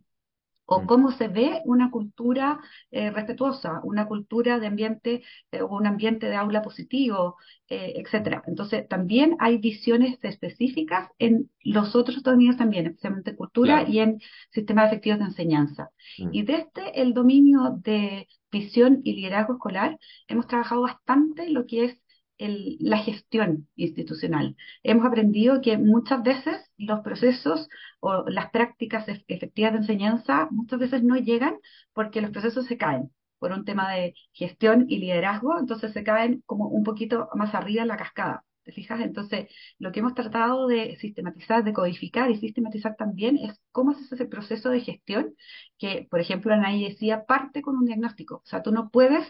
O 0.68 0.82
mm. 0.82 0.86
cómo 0.86 1.12
se 1.12 1.28
ve 1.30 1.62
una 1.66 1.90
cultura 1.90 2.60
eh, 2.92 3.10
respetuosa, 3.10 3.82
una 3.84 4.06
cultura 4.08 4.60
de 4.60 4.68
ambiente 4.68 5.24
eh, 5.52 5.62
o 5.62 5.76
un 5.76 5.88
ambiente 5.88 6.28
de 6.28 6.36
aula 6.36 6.62
positivo, 6.62 7.38
etcétera. 7.70 8.44
Entonces, 8.48 8.88
también 8.88 9.36
hay 9.40 9.58
visiones 9.58 10.18
específicas 10.22 11.10
en 11.20 11.50
los 11.64 11.96
otros 11.96 12.24
dominios 12.24 12.56
también, 12.56 12.86
especialmente 12.86 13.36
cultura 13.36 13.84
y 13.88 14.00
en 14.00 14.22
sistemas 14.52 14.88
efectivos 14.88 15.20
de 15.20 15.26
enseñanza. 15.26 15.90
Mm. 16.18 16.30
Y 16.32 16.44
desde 16.44 17.02
el 17.02 17.14
dominio 17.14 17.78
de 17.84 18.28
visión 18.52 19.02
y 19.04 19.14
liderazgo 19.14 19.54
escolar, 19.54 19.98
hemos 20.28 20.48
trabajado 20.48 20.82
bastante 20.82 21.50
lo 21.50 21.66
que 21.66 21.86
es 21.86 21.98
la 22.40 23.00
gestión 23.00 23.68
institucional. 23.76 24.56
Hemos 24.84 25.06
aprendido 25.06 25.62
que 25.62 25.78
muchas 25.78 26.24
veces 26.24 26.72
los 26.78 27.02
procesos 27.02 27.68
o 28.00 28.30
las 28.30 28.52
prácticas 28.52 29.08
efectivas 29.28 29.74
de 29.74 29.80
enseñanza 29.80 30.48
muchas 30.52 30.80
veces 30.80 31.04
no 31.04 31.16
llegan 31.18 31.58
porque 31.94 32.22
los 32.22 32.32
procesos 32.32 32.66
se 32.66 32.78
caen 32.78 33.12
por 33.40 33.52
un 33.52 33.66
tema 33.66 33.94
de 33.94 34.16
gestión 34.34 34.86
y 34.90 35.00
liderazgo, 35.00 35.60
entonces 35.60 35.94
se 35.94 36.04
caen 36.04 36.44
como 36.46 36.68
un 36.68 36.84
poquito 36.84 37.30
más 37.36 37.54
arriba 37.56 37.84
en 37.84 37.88
la 37.90 37.98
cascada. 37.98 38.44
¿Te 38.64 38.74
fijas? 38.74 39.00
Entonces, 39.00 39.48
lo 39.80 39.94
que 39.94 40.02
hemos 40.02 40.14
tratado 40.14 40.68
de 40.68 40.98
sistematizar, 40.98 41.64
de 41.64 41.72
codificar 41.72 42.30
y 42.32 42.36
sistematizar 42.38 42.98
también 42.98 43.38
es 43.38 43.58
cómo 43.72 43.92
es 43.94 44.12
ese 44.12 44.26
proceso 44.26 44.70
de 44.70 44.82
gestión 44.82 45.36
que, 45.78 46.06
por 46.12 46.20
ejemplo, 46.20 46.54
Anaí 46.54 46.84
decía, 46.90 47.26
parte 47.26 47.62
con 47.62 47.78
un 47.78 47.86
diagnóstico. 47.86 48.38
O 48.38 48.46
sea, 48.46 48.64
tú 48.64 48.72
no 48.74 48.90
puedes 48.90 49.26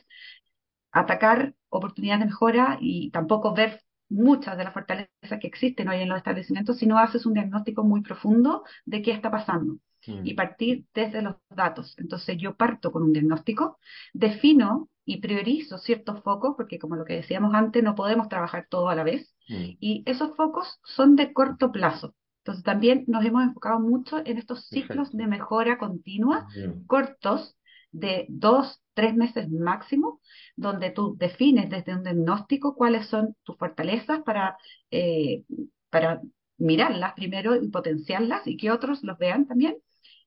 atacar 1.00 1.54
oportunidades 1.70 2.22
de 2.22 2.26
mejora 2.28 2.78
y 2.80 3.12
tampoco 3.12 3.54
ver 3.54 3.82
muchas 4.10 4.58
de 4.58 4.64
las 4.64 4.74
fortalezas 4.74 5.40
que 5.40 5.48
existen 5.48 5.90
hoy 5.90 5.98
en 5.98 6.10
los 6.10 6.18
establecimientos, 6.18 6.78
si 6.78 6.86
no 6.86 6.98
haces 6.98 7.26
un 7.26 7.34
diagnóstico 7.34 7.84
muy 7.84 8.02
profundo 8.02 8.64
de 8.86 9.02
qué 9.02 9.12
está 9.12 9.30
pasando 9.30 9.78
mm. 10.06 10.22
y 10.26 10.34
partir 10.34 10.86
desde 10.94 11.22
los 11.22 11.36
datos. 11.50 11.96
Entonces 11.98 12.38
yo 12.38 12.56
parto 12.56 12.92
con 12.92 13.04
un 13.04 13.14
diagnóstico, 13.14 13.80
defino 14.14 14.90
y 15.04 15.18
priorizo 15.18 15.78
ciertos 15.78 16.22
focos, 16.22 16.56
porque 16.56 16.80
como 16.80 16.96
lo 16.96 17.06
que 17.06 17.16
decíamos 17.16 17.54
antes, 17.54 17.84
no 17.84 17.96
podemos 17.96 18.30
trabajar 18.30 18.68
todo 18.70 18.90
a 18.90 18.96
la 18.96 19.04
vez, 19.04 19.36
mm. 19.50 19.78
y 19.80 20.04
esos 20.06 20.36
focos 20.36 20.80
son 20.84 21.16
de 21.16 21.34
corto 21.34 21.72
plazo. 21.72 22.14
Entonces 22.48 22.64
también 22.64 23.04
nos 23.08 23.26
hemos 23.26 23.44
enfocado 23.44 23.78
mucho 23.82 24.20
en 24.26 24.38
estos 24.38 24.68
ciclos 24.68 25.12
de 25.12 25.28
mejora 25.28 25.78
continua, 25.78 26.48
cortos, 26.86 27.57
de 27.92 28.26
dos, 28.30 28.82
tres 28.94 29.16
meses 29.16 29.50
máximo, 29.50 30.22
donde 30.56 30.92
tú 30.92 31.16
defines 31.18 31.70
desde 31.70 31.96
un 31.96 32.04
diagnóstico 32.04 32.76
cuáles 32.76 33.08
son 33.08 33.36
tus 33.44 33.58
fortalezas 33.58 34.22
para, 34.24 34.58
eh, 34.92 35.44
para 35.90 36.22
mirarlas 36.58 37.14
primero 37.14 37.56
y 37.56 37.70
potenciarlas 37.70 38.46
y 38.48 38.58
que 38.58 38.72
otros 38.72 39.04
los 39.04 39.18
vean 39.18 39.48
también, 39.48 39.78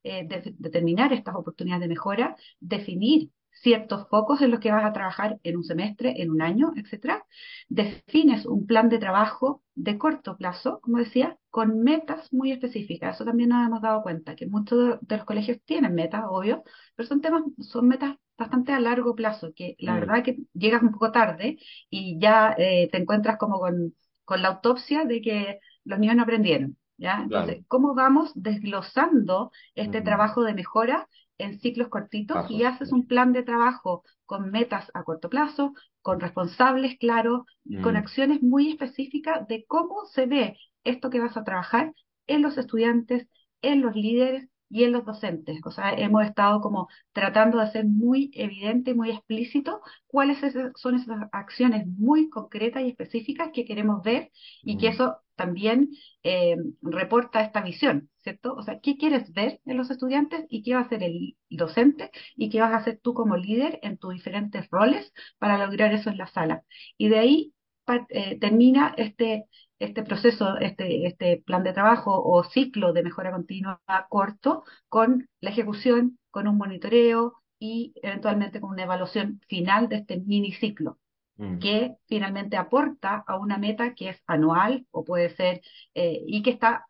eh, 0.03 0.27
determinar 0.59 1.13
estas 1.13 1.35
oportunidades 1.35 1.83
de 1.83 1.89
mejora, 1.89 2.37
definir 2.61 3.31
ciertos 3.53 4.09
focos 4.09 4.41
en 4.41 4.51
los 4.51 4.61
que 4.61 4.71
vas 4.71 4.85
a 4.85 4.93
trabajar 4.93 5.39
en 5.43 5.57
un 5.57 5.65
semestre, 5.65 6.23
en 6.23 6.31
un 6.31 6.43
año, 6.43 6.73
etcétera. 6.77 7.25
Defines 7.69 8.47
un 8.47 8.67
plan 8.67 8.89
de 8.89 8.99
trabajo 8.99 9.63
de 9.75 9.99
corto 9.99 10.37
plazo, 10.37 10.81
como 10.81 10.99
decía, 10.99 11.37
con 11.51 11.81
metas 11.83 12.33
muy 12.33 12.53
específicas. 12.53 13.17
Eso 13.17 13.25
también 13.25 13.51
nos 13.51 13.67
hemos 13.67 13.83
dado 13.83 14.03
cuenta, 14.03 14.35
que 14.35 14.47
muchos 14.47 14.99
de 15.01 15.17
los 15.17 15.27
colegios 15.27 15.59
tienen 15.65 15.95
metas, 15.95 16.25
obvio, 16.29 16.63
pero 16.95 17.09
son 17.09 17.21
temas, 17.21 17.43
son 17.59 17.89
metas 17.89 18.17
bastante 18.39 18.73
a 18.73 18.81
largo 18.81 19.15
plazo, 19.15 19.53
que 19.55 19.77
la 19.79 19.95
mm. 19.95 20.01
verdad 20.01 20.23
que 20.25 20.39
llegas 20.55 20.83
un 20.83 20.93
poco 20.93 21.13
tarde 21.13 21.59
y 21.91 22.19
ya 22.19 22.55
eh, 22.57 22.89
te 22.91 22.99
encuentras 22.99 23.37
como 23.37 23.59
con, 23.59 23.95
con 24.25 24.43
la 24.43 24.49
autopsia 24.49 25.05
de 25.05 25.21
que 25.21 25.59
los 25.85 25.99
niños 25.99 26.17
no 26.17 26.23
aprendieron. 26.23 26.77
¿Ya? 26.97 27.23
Entonces, 27.23 27.65
¿cómo 27.67 27.95
vamos 27.95 28.31
desglosando 28.35 29.53
este 29.75 30.03
trabajo 30.03 30.43
de 30.43 30.53
mejora 30.53 31.09
en 31.41 31.59
ciclos 31.61 31.89
cortitos 31.89 32.51
y 32.51 32.65
haces 32.65 32.93
un 32.93 33.07
plan 33.07 33.33
de 33.33 33.43
trabajo 33.43 34.03
con 34.27 34.51
metas 34.51 34.91
a 34.95 35.03
corto 35.03 35.29
plazo, 35.29 35.75
con 36.03 36.21
responsables 36.21 36.99
claros, 36.99 37.43
con 37.83 37.95
mm. 37.95 37.97
acciones 37.97 38.43
muy 38.43 38.71
específicas 38.71 39.47
de 39.49 39.65
cómo 39.67 40.05
se 40.07 40.27
ve 40.27 40.57
esto 40.85 41.11
que 41.11 41.21
vas 41.21 41.37
a 41.37 41.45
trabajar 41.45 41.93
en 42.27 42.43
los 42.43 42.57
estudiantes, 42.59 43.29
en 43.63 43.83
los 43.83 43.95
líderes 43.95 44.49
y 44.71 44.85
en 44.85 44.93
los 44.93 45.05
docentes. 45.05 45.61
O 45.65 45.71
sea, 45.71 45.93
hemos 45.93 46.25
estado 46.25 46.61
como 46.61 46.89
tratando 47.13 47.59
de 47.59 47.65
hacer 47.65 47.85
muy 47.85 48.31
evidente 48.35 48.93
y 48.93 48.95
muy 48.95 49.11
explícito 49.11 49.81
cuáles 50.07 50.39
son 50.77 50.95
esas 50.95 51.29
acciones 51.33 51.87
muy 51.87 52.31
concretas 52.31 52.83
y 52.83 52.91
específicas 52.91 53.51
que 53.53 53.65
queremos 53.65 54.03
ver 54.03 54.31
y 54.63 54.79
que 54.79 54.89
mm. 54.89 54.93
eso 54.93 55.17
también 55.35 55.91
eh, 56.23 56.57
reporta 56.83 57.41
esta 57.43 57.63
visión, 57.63 58.11
¿cierto? 58.23 58.55
O 58.55 58.63
sea, 58.63 58.79
¿qué 58.81 58.97
quieres 58.97 59.33
ver 59.33 59.61
en 59.65 59.77
los 59.79 59.91
estudiantes 59.91 60.45
y 60.51 60.63
qué 60.63 60.75
va 60.75 60.81
a 60.81 60.85
hacer 60.85 61.03
el 61.03 61.37
docente 61.49 62.11
y 62.37 62.51
qué 62.51 62.61
vas 62.61 62.73
a 62.73 62.77
hacer 62.77 63.01
tú 63.03 63.15
como 63.15 63.37
líder 63.37 63.79
en 63.83 63.97
tus 63.97 64.13
diferentes 64.13 64.69
roles 64.71 65.13
para 65.39 65.59
lograr 65.59 65.93
eso 65.95 66.11
en 66.11 66.19
la 66.19 66.27
sala? 66.27 66.63
Y 66.99 67.09
de 67.09 67.19
ahí 67.19 67.55
eh, 68.09 68.39
termina 68.39 68.95
este, 68.97 69.47
este 69.79 70.03
proceso, 70.03 70.57
este, 70.59 71.07
este 71.07 71.43
plan 71.45 71.63
de 71.63 71.73
trabajo 71.73 72.23
o 72.23 72.45
ciclo 72.45 72.93
de 72.93 73.03
mejora 73.03 73.33
continua 73.33 73.81
corto 74.09 74.65
con 74.89 75.29
la 75.41 75.51
ejecución, 75.51 76.19
con 76.31 76.49
un 76.49 76.57
monitoreo 76.59 77.35
y 77.59 77.93
eventualmente 78.03 78.61
con 78.61 78.71
una 78.71 78.85
evaluación 78.85 79.41
final 79.49 79.89
de 79.89 79.97
este 79.97 80.19
mini 80.19 80.53
ciclo. 80.53 80.99
Mm. 81.41 81.59
que 81.59 81.97
finalmente 82.07 82.59
aporta 82.59 83.25
a 83.27 83.39
una 83.39 83.57
meta 83.57 83.95
que 83.95 84.11
es 84.11 84.23
anual 84.27 84.87
o 84.91 85.05
puede 85.05 85.31
ser, 85.37 85.63
eh, 85.95 86.21
y 86.27 86.43
que 86.43 86.51
está, 86.51 86.87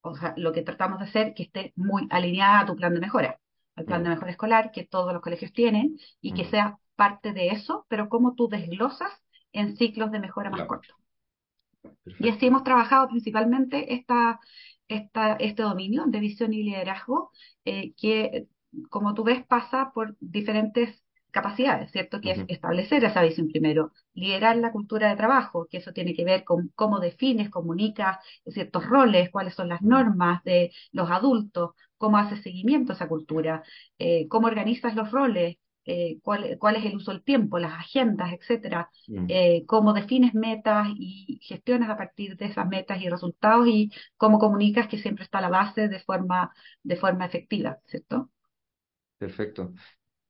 o 0.00 0.16
sea, 0.16 0.32
lo 0.38 0.52
que 0.52 0.62
tratamos 0.62 1.00
de 1.00 1.04
hacer, 1.04 1.34
que 1.34 1.42
esté 1.42 1.74
muy 1.76 2.06
alineada 2.10 2.60
a 2.60 2.66
tu 2.66 2.76
plan 2.76 2.94
de 2.94 3.00
mejora, 3.00 3.38
al 3.76 3.84
plan 3.84 4.02
de 4.02 4.08
mm. 4.08 4.12
mejora 4.12 4.30
escolar 4.30 4.70
que 4.72 4.86
todos 4.86 5.12
los 5.12 5.20
colegios 5.20 5.52
tienen 5.52 5.98
y 6.22 6.32
que 6.32 6.44
mm. 6.44 6.50
sea 6.50 6.78
parte 6.96 7.34
de 7.34 7.48
eso, 7.48 7.84
pero 7.88 8.08
cómo 8.08 8.34
tú 8.34 8.48
desglosas 8.48 9.12
en 9.52 9.76
ciclos 9.76 10.10
de 10.10 10.20
mejora 10.20 10.50
más 10.50 10.66
cortos. 10.66 10.94
Y 12.18 12.28
así 12.28 12.46
hemos 12.46 12.64
trabajado 12.64 13.08
principalmente 13.08 13.94
esta, 13.94 14.40
esta, 14.88 15.34
este 15.34 15.62
dominio 15.62 16.04
de 16.06 16.20
visión 16.20 16.52
y 16.52 16.62
liderazgo, 16.62 17.30
eh, 17.64 17.92
que 17.94 18.46
como 18.88 19.14
tú 19.14 19.24
ves 19.24 19.44
pasa 19.46 19.92
por 19.94 20.16
diferentes 20.20 21.02
capacidades, 21.30 21.92
¿cierto? 21.92 22.20
Que 22.20 22.32
es 22.32 22.44
establecer 22.48 23.04
esa 23.04 23.22
visión 23.22 23.48
primero, 23.48 23.92
liderar 24.14 24.56
la 24.56 24.72
cultura 24.72 25.08
de 25.08 25.16
trabajo, 25.16 25.66
que 25.70 25.78
eso 25.78 25.92
tiene 25.92 26.14
que 26.14 26.24
ver 26.24 26.44
con 26.44 26.72
cómo 26.74 26.98
defines, 27.00 27.50
comunicas 27.50 28.18
ciertos 28.46 28.84
roles, 28.86 29.30
cuáles 29.30 29.54
son 29.54 29.68
las 29.68 29.82
normas 29.82 30.42
de 30.44 30.72
los 30.92 31.10
adultos, 31.10 31.72
cómo 31.98 32.18
haces 32.18 32.42
seguimiento 32.42 32.92
a 32.92 32.96
esa 32.96 33.08
cultura, 33.08 33.62
eh, 33.98 34.26
cómo 34.28 34.48
organizas 34.48 34.94
los 34.96 35.10
roles, 35.12 35.56
eh, 35.92 36.20
cuál, 36.22 36.76
es 36.76 36.84
el 36.84 36.96
uso 36.96 37.10
del 37.10 37.24
tiempo, 37.24 37.58
las 37.58 37.72
agendas, 37.72 38.32
etcétera, 38.32 38.88
mm. 39.08 39.26
eh, 39.28 39.64
cómo 39.66 39.92
defines 39.92 40.34
metas 40.34 40.86
y 40.94 41.40
gestionas 41.42 41.90
a 41.90 41.96
partir 41.96 42.36
de 42.36 42.46
esas 42.46 42.68
metas 42.68 43.02
y 43.02 43.08
resultados 43.08 43.66
y 43.66 43.90
cómo 44.16 44.38
comunicas 44.38 44.86
que 44.86 44.98
siempre 44.98 45.24
está 45.24 45.38
a 45.38 45.42
la 45.42 45.48
base 45.48 45.88
de 45.88 45.98
forma, 45.98 46.52
de 46.84 46.94
forma 46.94 47.26
efectiva, 47.26 47.78
¿cierto? 47.86 48.30
Perfecto. 49.18 49.72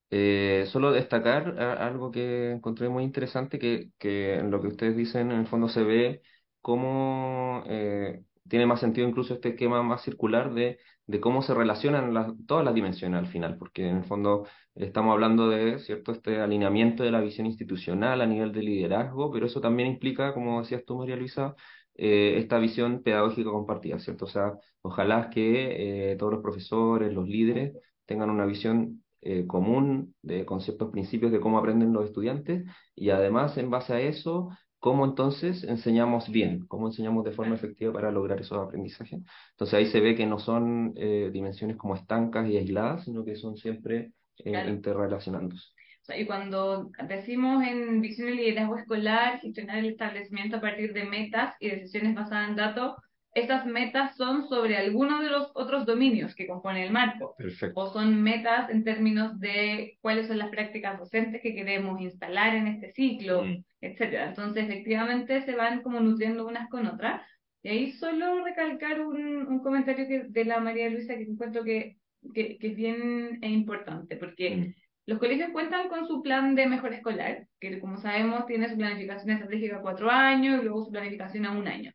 Eh, 0.09 0.65
solo 0.69 0.93
destacar 0.93 1.61
algo 1.61 2.11
que 2.11 2.53
encontré 2.53 2.89
muy 2.89 3.05
interesante, 3.05 3.59
que, 3.59 3.91
que 3.99 4.37
en 4.37 4.51
lo 4.51 4.63
que 4.63 4.69
ustedes 4.69 4.97
dicen 4.97 5.31
en 5.31 5.41
el 5.41 5.47
fondo 5.47 5.69
se 5.69 5.83
ve 5.83 6.23
cómo 6.63 7.65
eh, 7.67 8.25
tiene 8.51 8.67
más 8.67 8.81
sentido 8.81 9.09
incluso 9.09 9.35
este 9.35 9.51
esquema 9.51 9.83
más 9.83 10.03
circular 10.03 10.53
de, 10.53 10.79
de 11.07 11.21
cómo 11.21 11.43
se 11.43 11.55
relacionan 11.55 12.45
todas 12.47 12.65
las 12.65 12.75
dimensiones 12.75 13.19
al 13.21 13.29
final, 13.29 13.57
porque 13.59 13.89
en 13.89 13.99
el 13.99 14.05
fondo 14.05 14.47
estamos 14.75 15.13
hablando 15.13 15.49
de 15.49 15.79
cierto 15.79 16.13
este 16.13 16.41
alineamiento 16.41 17.03
de 17.03 17.13
la 17.13 17.21
visión 17.21 17.47
institucional 17.47 18.21
a 18.21 18.27
nivel 18.27 18.53
de 18.53 18.63
liderazgo, 18.63 19.31
pero 19.33 19.47
eso 19.47 19.61
también 19.61 19.89
implica, 19.91 20.35
como 20.35 20.61
decías 20.61 20.85
tú, 20.85 20.99
María 20.99 21.17
Luisa, 21.17 21.55
eh, 21.95 22.35
esta 22.39 22.59
visión 22.59 23.03
pedagógica 23.03 23.51
compartida, 23.51 23.99
¿cierto? 23.99 24.27
O 24.27 24.29
sea, 24.29 24.53
ojalá 24.83 25.31
que 25.31 26.17
todos 26.19 26.33
los 26.35 26.43
profesores, 26.43 27.13
los 27.13 27.29
líderes, 27.29 27.75
tengan 28.07 28.31
una 28.31 28.47
visión 28.47 29.03
eh, 29.23 29.47
común 29.47 30.15
de 30.23 30.47
conceptos, 30.47 30.91
principios 30.91 31.31
de 31.31 31.41
cómo 31.41 31.59
aprenden 31.59 31.93
los 31.93 32.07
estudiantes 32.07 32.65
y 32.95 33.11
además 33.11 33.59
en 33.59 33.69
base 33.69 33.93
a 33.93 34.01
eso, 34.01 34.49
cómo 34.81 35.05
entonces 35.05 35.63
enseñamos 35.65 36.29
bien, 36.31 36.67
cómo 36.67 36.89
enseñamos 36.89 37.25
de 37.25 37.33
forma 37.33 37.55
efectiva 37.55 37.93
para 37.93 38.11
lograr 38.11 38.41
esos 38.41 38.59
aprendizajes. 38.59 39.21
Entonces 39.51 39.75
ahí 39.75 39.87
se 39.87 40.01
ve 40.01 40.17
que 40.17 40.27
no 40.27 40.39
son 40.39 40.95
eh, 40.97 41.31
dimensiones 41.33 41.77
como 41.77 41.95
estancas 41.95 42.49
y 42.49 42.57
aisladas, 42.57 43.05
sino 43.05 43.25
que 43.25 43.37
son 43.37 43.57
siempre 43.57 44.13
eh, 44.39 44.65
interrelacionándose. 44.69 45.69
y 46.17 46.27
cuando 46.27 46.91
decimos 47.07 47.63
en 47.63 48.01
visión 48.01 48.31
y 48.31 48.37
liderazgo 48.37 48.77
escolar, 48.77 49.39
gestionar 49.41 49.79
el 49.79 49.91
establecimiento 49.91 50.57
a 50.57 50.61
partir 50.61 50.95
de 50.95 51.05
metas 51.05 51.55
y 51.61 51.69
decisiones 51.69 52.15
basadas 52.15 52.49
en 52.49 52.57
datos, 52.57 52.95
estas 53.35 53.65
metas 53.65 54.17
son 54.17 54.49
sobre 54.49 54.77
alguno 54.77 55.23
de 55.23 55.31
los 55.31 55.51
otros 55.55 55.87
dominios 55.87 56.35
que 56.35 56.49
componen 56.49 56.83
el 56.83 56.93
marco. 56.93 57.35
Perfecto. 57.39 57.81
O 57.81 57.93
son 57.93 58.21
metas 58.23 58.71
en 58.71 58.83
términos 58.83 59.39
de 59.39 59.99
cuáles 60.01 60.27
son 60.27 60.39
las 60.39 60.51
prácticas 60.51 60.99
docentes 60.99 61.41
que 61.41 61.55
queremos 61.55 62.01
instalar 62.01 62.57
en 62.57 62.67
este 62.67 62.93
ciclo, 62.93 63.45
mm. 63.45 63.65
etcétera. 63.81 64.29
Entonces, 64.29 64.65
efectivamente, 64.65 65.43
se 65.43 65.55
van 65.55 65.83
como 65.83 66.01
nutriendo 66.01 66.47
unas 66.47 66.69
con 66.69 66.87
otras. 66.87 67.23
Y 67.63 67.69
ahí 67.69 67.93
solo 67.93 68.43
recalcar 68.45 69.01
un, 69.01 69.47
un 69.47 69.61
comentario 69.61 70.09
que, 70.09 70.25
de 70.29 70.45
la 70.45 70.61
María 70.61 70.89
Luisa 70.89 71.15
que 71.15 71.23
encuentro 71.23 71.63
que, 71.63 71.99
que, 72.35 72.59
que 72.59 72.67
es 72.69 72.77
bien 72.77 73.39
importante, 73.43 74.17
porque 74.17 74.57
mm. 74.57 74.75
los 75.07 75.19
colegios 75.21 75.51
cuentan 75.53 75.89
con 75.89 76.09
su 76.09 76.21
plan 76.21 76.57
de 76.57 76.67
mejora 76.67 76.97
escolar, 76.97 77.47
que 77.61 77.79
como 77.79 77.99
sabemos 77.99 78.47
tiene 78.47 78.69
su 78.69 78.77
planificación 78.77 79.31
estratégica 79.31 79.77
a 79.77 79.83
cuatro 79.83 80.11
años 80.11 80.61
y 80.61 80.65
luego 80.65 80.85
su 80.85 80.91
planificación 80.91 81.47
a 81.47 81.53
un 81.53 81.69
año. 81.69 81.93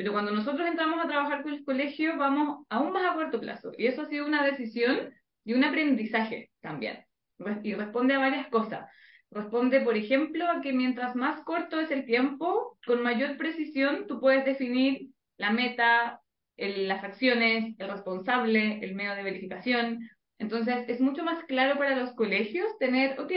Pero 0.00 0.12
cuando 0.12 0.32
nosotros 0.32 0.66
entramos 0.66 1.04
a 1.04 1.08
trabajar 1.08 1.42
con 1.42 1.52
el 1.52 1.62
colegio, 1.62 2.16
vamos 2.16 2.64
aún 2.70 2.90
más 2.90 3.04
a 3.04 3.14
corto 3.14 3.38
plazo. 3.38 3.72
Y 3.76 3.84
eso 3.84 4.00
ha 4.00 4.06
sido 4.06 4.24
una 4.24 4.42
decisión 4.42 5.12
y 5.44 5.52
un 5.52 5.62
aprendizaje 5.62 6.50
también. 6.62 7.04
Y 7.62 7.74
responde 7.74 8.14
a 8.14 8.18
varias 8.18 8.48
cosas. 8.48 8.90
Responde, 9.30 9.82
por 9.82 9.98
ejemplo, 9.98 10.46
a 10.50 10.62
que 10.62 10.72
mientras 10.72 11.16
más 11.16 11.42
corto 11.42 11.78
es 11.78 11.90
el 11.90 12.06
tiempo, 12.06 12.78
con 12.86 13.02
mayor 13.02 13.36
precisión 13.36 14.06
tú 14.06 14.20
puedes 14.20 14.46
definir 14.46 15.10
la 15.36 15.50
meta, 15.50 16.22
las 16.56 17.04
acciones, 17.04 17.74
el 17.78 17.90
responsable, 17.90 18.82
el 18.82 18.94
medio 18.94 19.14
de 19.14 19.22
verificación. 19.22 20.08
Entonces, 20.38 20.88
es 20.88 21.02
mucho 21.02 21.24
más 21.24 21.44
claro 21.44 21.76
para 21.76 21.94
los 21.94 22.14
colegios 22.14 22.78
tener, 22.78 23.20
ok, 23.20 23.32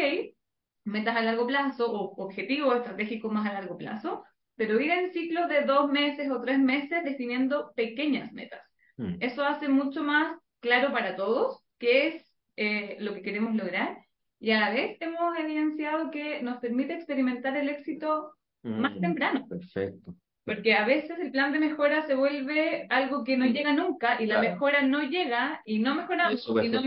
metas 0.86 1.18
a 1.18 1.24
largo 1.24 1.46
plazo 1.46 1.92
o 1.92 2.24
objetivos 2.24 2.78
estratégicos 2.78 3.34
más 3.34 3.50
a 3.50 3.52
largo 3.52 3.78
plazo, 3.78 4.24
pero 4.56 4.80
ir 4.80 4.92
en 4.92 5.12
ciclos 5.12 5.50
de 5.50 5.62
dos 5.62 5.92
meses 5.92 6.30
o 6.30 6.42
tres 6.42 6.60
meses 6.60 7.04
definiendo 7.04 7.72
pequeñas 7.76 8.32
metas. 8.32 8.62
Hmm. 8.98 9.16
Eso 9.20 9.44
hace 9.44 9.68
mucho 9.68 10.04
más 10.04 10.38
claro 10.60 10.92
para 10.92 11.16
todos 11.16 11.64
qué 11.80 12.08
es 12.08 12.38
eh, 12.56 12.98
lo 13.00 13.14
que 13.14 13.22
queremos 13.22 13.56
lograr 13.56 13.98
y 14.40 14.52
a 14.52 14.60
la 14.60 14.70
vez 14.72 14.98
hemos 15.00 15.38
evidenciado 15.38 16.12
que 16.12 16.42
nos 16.42 16.58
permite 16.58 16.94
experimentar 16.94 17.56
el 17.58 17.70
éxito 17.70 18.34
más 18.62 18.96
hmm. 18.96 19.02
temprano. 19.02 19.48
Perfecto. 19.48 20.16
Porque 20.46 20.74
a 20.74 20.86
veces 20.86 21.18
el 21.20 21.32
plan 21.32 21.54
de 21.54 21.60
mejora 21.60 22.06
se 22.06 22.16
vuelve 22.16 22.86
algo 22.90 23.24
que 23.24 23.38
no 23.38 23.46
llega 23.46 23.72
nunca 23.72 24.22
y 24.22 24.26
la 24.26 24.42
mejora 24.42 24.82
no 24.82 25.02
llega 25.04 25.62
y 25.66 25.80
no 25.80 25.96
mejoramos 25.96 26.46
y 26.62 26.70
no, 26.70 26.82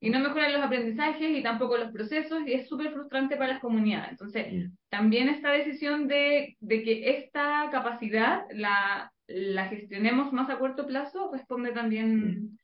y 0.00 0.10
no 0.10 0.18
mejoran 0.20 0.52
los 0.52 0.62
aprendizajes 0.62 1.30
y 1.30 1.42
tampoco 1.42 1.78
los 1.78 1.92
procesos 1.92 2.46
y 2.46 2.52
es 2.52 2.68
súper 2.68 2.92
frustrante 2.92 3.36
para 3.36 3.54
las 3.54 3.60
comunidades. 3.60 4.10
Entonces, 4.10 4.70
también 4.90 5.30
esta 5.30 5.50
decisión 5.50 6.08
de, 6.08 6.56
de, 6.60 6.82
que 6.82 7.16
esta 7.16 7.68
capacidad 7.72 8.42
la, 8.52 9.10
la 9.28 9.68
gestionemos 9.68 10.30
más 10.34 10.50
a 10.50 10.58
corto 10.58 10.86
plazo 10.86 11.30
responde 11.32 11.72
también 11.72 12.58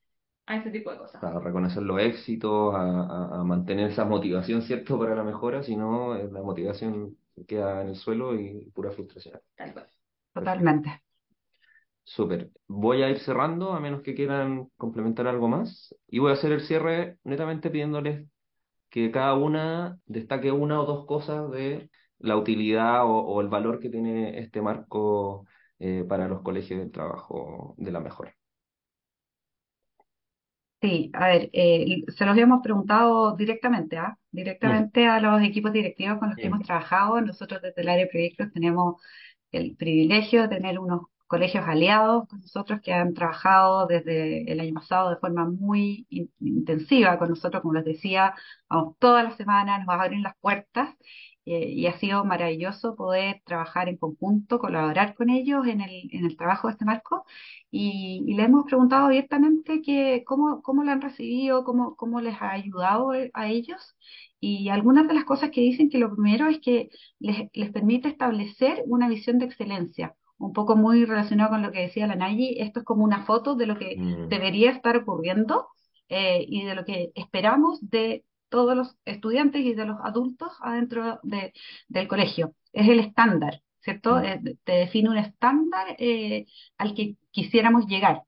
a 0.45 0.59
ese 0.59 0.71
tipo 0.71 0.93
de 0.93 0.99
cosas. 0.99 1.23
A 1.25 1.41
reconocer 1.41 1.83
los 1.83 2.01
éxitos, 2.01 2.75
a, 2.75 3.41
a, 3.41 3.45
mantener 3.45 3.91
esa 3.91 4.05
motivación, 4.05 4.61
¿cierto?, 4.63 4.99
para 4.99 5.15
la 5.15 5.25
mejora, 5.25 5.63
si 5.63 5.77
no, 5.77 6.15
la 6.15 6.43
motivación 6.43 7.17
queda 7.49 7.83
en 7.83 7.89
el 7.89 7.97
suelo 7.97 8.39
y 8.39 8.71
pura 8.75 8.91
frustración. 8.91 9.41
Tal 9.57 9.73
cual. 9.73 9.87
Totalmente. 10.37 11.03
Súper. 12.05 12.51
Voy 12.67 13.03
a 13.03 13.09
ir 13.09 13.19
cerrando, 13.21 13.73
a 13.73 13.81
menos 13.81 14.03
que 14.03 14.15
quieran 14.15 14.69
complementar 14.77 15.27
algo 15.27 15.49
más. 15.49 15.95
Y 16.09 16.19
voy 16.19 16.31
a 16.31 16.35
hacer 16.35 16.53
el 16.53 16.61
cierre 16.61 17.17
netamente 17.25 17.71
pidiéndoles 17.71 18.27
que 18.91 19.11
cada 19.11 19.35
una 19.35 19.99
destaque 20.05 20.53
una 20.53 20.81
o 20.83 20.85
dos 20.85 21.07
cosas 21.07 21.51
de 21.51 21.91
la 22.19 22.37
utilidad 22.37 23.05
o, 23.07 23.41
el 23.41 23.49
valor 23.49 23.81
que 23.81 23.89
tiene 23.89 24.39
este 24.39 24.61
marco 24.61 25.47
eh, 25.79 26.05
para 26.07 26.29
los 26.29 26.43
colegios 26.43 26.81
de 26.81 26.91
trabajo 26.91 27.75
de 27.79 27.91
la 27.93 28.01
mejora. 28.01 28.35
Sí, 30.83 31.11
a 31.15 31.29
ver, 31.29 31.49
eh, 31.55 32.05
se 32.15 32.27
los 32.27 32.37
hemos 32.37 32.61
preguntado 32.63 33.35
directamente, 33.35 33.97
¿ah? 33.97 34.19
Directamente 34.31 35.07
a 35.07 35.19
los 35.21 35.43
equipos 35.43 35.73
directivos 35.73 36.19
con 36.19 36.29
los 36.29 36.37
que 36.37 36.47
hemos 36.47 36.61
trabajado. 36.61 37.23
Nosotros 37.23 37.63
desde 37.63 37.81
el 37.81 37.89
área 37.89 38.05
de 38.05 38.11
proyectos 38.11 38.53
tenemos 38.53 39.01
el 39.57 39.77
privilegio 39.77 40.43
de 40.43 40.49
tener 40.49 40.79
unos 40.79 41.03
colegios 41.27 41.65
aliados 41.67 42.29
con 42.29 42.41
nosotros 42.41 42.81
que 42.83 42.93
han 42.93 43.15
trabajado 43.15 43.87
desde 43.87 44.51
el 44.51 44.61
año 44.61 44.75
pasado 44.75 45.11
de 45.11 45.17
forma 45.17 45.45
muy 45.49 46.07
intensiva 46.41 47.19
con 47.19 47.31
nosotros, 47.31 47.63
como 47.63 47.75
les 47.75 47.85
decía, 47.85 48.35
vamos 48.69 48.97
todas 48.99 49.25
las 49.25 49.37
semanas, 49.37 49.85
nos 49.85 50.01
abrir 50.01 50.21
las 50.21 50.37
puertas 50.41 50.95
eh, 51.47 51.71
y 51.71 51.87
ha 51.87 51.99
sido 51.99 52.25
maravilloso 52.25 52.97
poder 52.97 53.41
trabajar 53.45 53.89
en 53.89 53.97
conjunto, 53.99 54.59
colaborar 54.59 55.15
con 55.15 55.31
ellos 55.31 55.67
en 55.69 55.81
el, 55.81 56.09
en 56.13 56.27
el 56.27 56.37
trabajo 56.37 56.67
de 56.69 56.73
este 56.73 56.85
marco. 56.85 57.25
Y, 57.71 58.35
le 58.35 58.43
hemos 58.45 58.65
preguntado 58.65 59.07
abiertamente 59.07 59.81
que 59.83 60.25
cómo, 60.27 60.63
cómo 60.63 60.83
lo 60.85 60.91
han 60.91 61.01
recibido, 61.01 61.65
cómo, 61.65 61.95
cómo 61.97 62.21
les 62.21 62.41
ha 62.43 62.51
ayudado 62.51 63.13
a 63.33 63.47
ellos 63.49 63.97
y 64.41 64.69
algunas 64.69 65.09
de 65.09 65.15
las 65.15 65.25
cosas 65.25 65.51
que 65.51 65.61
dicen 65.61 65.89
que 65.89 65.99
lo 65.99 66.15
primero 66.15 66.49
es 66.49 66.61
que 66.61 66.91
les, 67.19 67.49
les 67.53 67.71
permite 67.73 68.09
establecer 68.09 68.83
una 68.87 69.09
visión 69.09 69.39
de 69.39 69.47
excelencia, 69.47 70.15
un 70.39 70.53
poco 70.53 70.77
muy 70.77 71.05
relacionado 71.05 71.51
con 71.51 71.63
lo 71.63 71.73
que 71.73 71.81
decía 71.81 72.07
la 72.07 72.17
Nayi, 72.17 72.57
esto 72.61 72.81
es 72.81 72.85
como 72.85 73.05
una 73.05 73.25
foto 73.25 73.55
de 73.55 73.67
lo 73.67 73.79
que 73.79 73.97
mm. 73.97 74.29
debería 74.29 74.71
estar 74.71 74.97
ocurriendo 74.97 75.69
eh, 76.09 76.45
y 76.47 76.65
de 76.65 76.75
lo 76.75 76.85
que 76.85 77.11
esperamos 77.15 77.79
de 77.89 78.25
todos 78.49 78.77
los 78.77 78.97
estudiantes 79.05 79.63
y 79.63 79.75
de 79.75 79.87
los 79.87 79.99
adultos 80.03 80.53
adentro 80.61 81.19
de, 81.23 81.53
del 81.89 82.07
colegio. 82.09 82.55
Es 82.73 82.89
el 82.89 83.01
estándar, 83.01 83.63
¿cierto? 83.81 84.17
Mm. 84.17 84.25
Eh, 84.25 84.57
te 84.65 84.73
define 84.73 85.11
un 85.11 85.19
estándar 85.19 85.97
eh, 85.99 86.47
al 86.79 86.95
que 86.95 87.17
quisiéramos 87.31 87.87
llegar. 87.87 88.23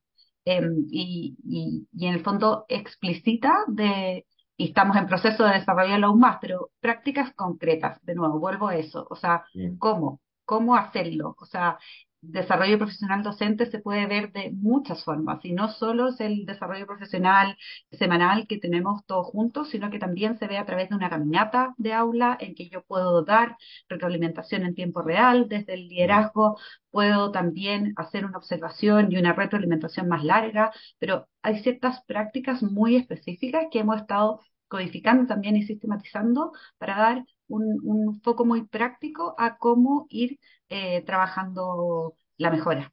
Em, 0.44 0.86
y, 0.90 1.36
y, 1.44 1.86
y, 1.92 2.06
en 2.06 2.14
el 2.14 2.20
fondo 2.20 2.64
explicita 2.68 3.64
de 3.66 4.24
y 4.58 4.66
estamos 4.70 4.96
en 4.96 5.06
proceso 5.06 5.44
de 5.44 5.54
desarrollarlo 5.54 6.08
aún 6.08 6.20
más, 6.20 6.38
pero 6.40 6.70
prácticas 6.80 7.32
concretas, 7.34 8.04
de 8.04 8.16
nuevo, 8.16 8.40
vuelvo 8.40 8.66
a 8.68 8.76
eso, 8.76 9.06
o 9.08 9.14
sea, 9.14 9.44
¿cómo? 9.78 10.20
¿Cómo 10.44 10.74
hacerlo? 10.74 11.36
O 11.38 11.46
sea, 11.46 11.78
desarrollo 12.20 12.78
profesional 12.78 13.22
docente 13.22 13.66
se 13.66 13.78
puede 13.78 14.06
ver 14.06 14.32
de 14.32 14.50
muchas 14.52 15.04
formas, 15.04 15.44
y 15.44 15.52
no 15.52 15.68
solo 15.68 16.08
es 16.08 16.20
el 16.20 16.46
desarrollo 16.46 16.86
profesional 16.86 17.56
semanal 17.92 18.46
que 18.46 18.58
tenemos 18.58 19.04
todos 19.06 19.26
juntos, 19.26 19.68
sino 19.70 19.90
que 19.90 19.98
también 19.98 20.38
se 20.38 20.46
ve 20.46 20.58
a 20.58 20.66
través 20.66 20.88
de 20.88 20.96
una 20.96 21.10
caminata 21.10 21.74
de 21.78 21.92
aula 21.92 22.36
en 22.40 22.54
que 22.54 22.68
yo 22.68 22.82
puedo 22.84 23.24
dar 23.24 23.56
retroalimentación 23.88 24.62
en 24.64 24.74
tiempo 24.74 25.02
real 25.02 25.48
desde 25.48 25.74
el 25.74 25.88
liderazgo, 25.88 26.58
puedo 26.90 27.30
también 27.32 27.92
hacer 27.96 28.24
una 28.24 28.38
observación 28.38 29.12
y 29.12 29.16
una 29.18 29.32
retroalimentación 29.32 30.08
más 30.08 30.24
larga, 30.24 30.72
pero 30.98 31.28
hay 31.42 31.58
ciertas 31.62 32.02
prácticas 32.04 32.62
muy 32.62 32.96
específicas 32.96 33.66
que 33.70 33.80
hemos 33.80 34.00
estado 34.00 34.40
codificando 34.68 35.26
también 35.26 35.56
y 35.56 35.62
sistematizando 35.62 36.52
para 36.78 36.96
dar 36.96 37.24
un, 37.48 37.80
un 37.82 38.20
foco 38.22 38.44
muy 38.44 38.66
práctico 38.66 39.34
a 39.38 39.58
cómo 39.58 40.06
ir 40.10 40.38
eh, 40.68 41.02
trabajando 41.02 42.14
la 42.36 42.50
mejora. 42.50 42.92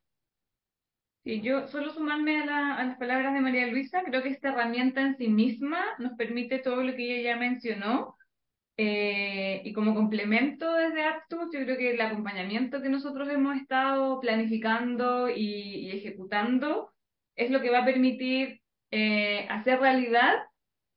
Y 1.28 1.42
yo 1.42 1.68
solo 1.68 1.92
sumarme 1.92 2.44
a, 2.44 2.84
las 2.84 2.98
palabras 2.98 3.34
de 3.34 3.42
María 3.42 3.66
Luisa, 3.66 4.04
creo 4.04 4.22
que 4.22 4.30
esta 4.30 4.50
herramienta 4.50 5.02
en 5.02 5.18
sí 5.18 5.28
misma 5.28 5.84
nos 5.98 6.14
permite 6.14 6.60
todo 6.60 6.84
lo 6.84 6.96
que 6.96 7.20
ella 7.20 7.32
ya 7.34 7.40
mencionó. 7.40 8.16
Eh, 8.78 9.62
y 9.66 9.74
como 9.74 9.96
complemento 9.96 10.72
desde 10.74 11.04
Aptus, 11.04 11.50
yo 11.52 11.62
creo 11.62 11.78
que 11.78 11.92
el 11.92 12.02
acompañamiento 12.02 12.82
que 12.82 12.90
nosotros 12.90 13.28
hemos 13.30 13.56
estado 13.58 14.20
planificando 14.20 15.30
y, 15.30 15.90
ejecutando 15.92 16.92
es 17.36 17.50
lo 17.50 17.62
que 17.62 17.72
va 17.72 17.80
a 17.80 17.86
permitir 17.86 18.62
eh, 18.92 19.48
hacer 19.50 19.80
realidad 19.80 20.36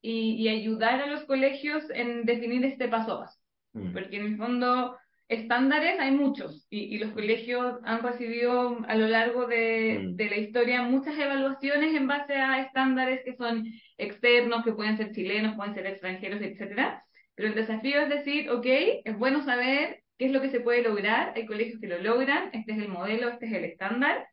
y, 0.02 0.34
y 0.42 0.48
ayudar 0.48 1.00
a 1.00 1.06
los 1.06 1.24
colegios 1.24 1.88
en 1.90 2.24
definir 2.26 2.64
este 2.64 2.88
paso 2.88 3.14
a 3.14 3.20
paso. 3.20 3.37
Mm. 3.72 3.92
Porque 3.92 4.16
en 4.16 4.26
el 4.26 4.36
fondo 4.36 4.96
estándares 5.28 6.00
hay 6.00 6.10
muchos 6.10 6.66
y, 6.70 6.94
y 6.94 6.98
los 6.98 7.12
colegios 7.12 7.78
han 7.84 8.02
recibido 8.02 8.78
a 8.88 8.96
lo 8.96 9.08
largo 9.08 9.46
de, 9.46 9.98
Mm. 10.02 10.16
de 10.16 10.30
la 10.30 10.36
historia 10.38 10.82
muchas 10.82 11.18
evaluaciones 11.18 11.94
en 11.94 12.06
base 12.06 12.34
a 12.34 12.60
estándares 12.62 13.22
que 13.24 13.36
son 13.36 13.64
externos, 13.98 14.64
que 14.64 14.72
pueden 14.72 14.96
ser 14.96 15.12
chilenos, 15.12 15.54
pueden 15.56 15.74
ser 15.74 15.86
extranjeros, 15.86 16.40
etcétera. 16.40 17.04
Pero 17.34 17.48
el 17.48 17.54
desafío 17.54 18.00
es 18.00 18.08
decir, 18.08 18.50
ok, 18.50 18.66
es 19.04 19.18
bueno 19.18 19.42
saber 19.44 20.02
qué 20.16 20.26
es 20.26 20.32
lo 20.32 20.40
que 20.40 20.50
se 20.50 20.60
puede 20.60 20.82
lograr, 20.82 21.32
hay 21.36 21.46
colegios 21.46 21.80
que 21.80 21.86
lo 21.86 21.98
logran, 21.98 22.50
este 22.52 22.72
es 22.72 22.78
el 22.78 22.88
modelo, 22.88 23.28
este 23.28 23.46
es 23.46 23.52
el 23.52 23.64
estándar, 23.64 24.26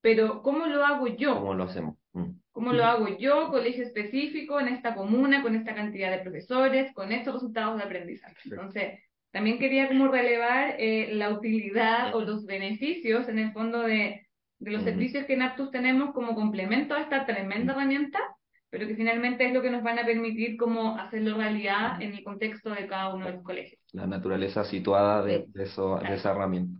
pero 0.00 0.42
¿cómo 0.42 0.66
lo 0.66 0.84
hago 0.84 1.06
yo? 1.06 1.34
¿Cómo 1.36 1.54
lo 1.54 1.64
hacemos? 1.64 1.96
Mm. 2.12 2.30
¿Cómo 2.52 2.74
lo 2.74 2.84
hago 2.84 3.08
yo, 3.18 3.48
colegio 3.48 3.82
específico, 3.82 4.60
en 4.60 4.68
esta 4.68 4.94
comuna, 4.94 5.42
con 5.42 5.56
esta 5.56 5.74
cantidad 5.74 6.10
de 6.10 6.18
profesores, 6.18 6.92
con 6.92 7.10
estos 7.10 7.34
resultados 7.34 7.78
de 7.78 7.84
aprendizaje? 7.84 8.36
Entonces, 8.44 9.00
también 9.30 9.58
quería 9.58 9.88
como 9.88 10.08
relevar 10.08 10.76
eh, 10.78 11.14
la 11.14 11.30
utilidad 11.30 12.14
o 12.14 12.20
los 12.20 12.44
beneficios 12.44 13.26
en 13.28 13.38
el 13.38 13.52
fondo 13.52 13.80
de, 13.80 14.26
de 14.58 14.70
los 14.70 14.84
servicios 14.84 15.24
que 15.24 15.32
en 15.32 15.42
Aptus 15.42 15.70
tenemos 15.70 16.12
como 16.12 16.34
complemento 16.34 16.94
a 16.94 17.00
esta 17.00 17.24
tremenda 17.24 17.72
herramienta, 17.72 18.20
pero 18.68 18.86
que 18.86 18.94
finalmente 18.94 19.46
es 19.46 19.54
lo 19.54 19.62
que 19.62 19.70
nos 19.70 19.82
van 19.82 19.98
a 19.98 20.04
permitir 20.04 20.58
como 20.58 20.98
hacerlo 20.98 21.38
realidad 21.38 22.00
en 22.02 22.12
el 22.12 22.22
contexto 22.22 22.70
de 22.70 22.86
cada 22.86 23.14
uno 23.14 23.26
de 23.26 23.32
los 23.32 23.42
colegios. 23.42 23.80
La 23.92 24.06
naturaleza 24.06 24.62
situada 24.64 25.22
de, 25.22 25.46
de 25.48 25.62
eso, 25.64 25.98
de 25.98 26.14
esa 26.14 26.32
herramienta. 26.32 26.78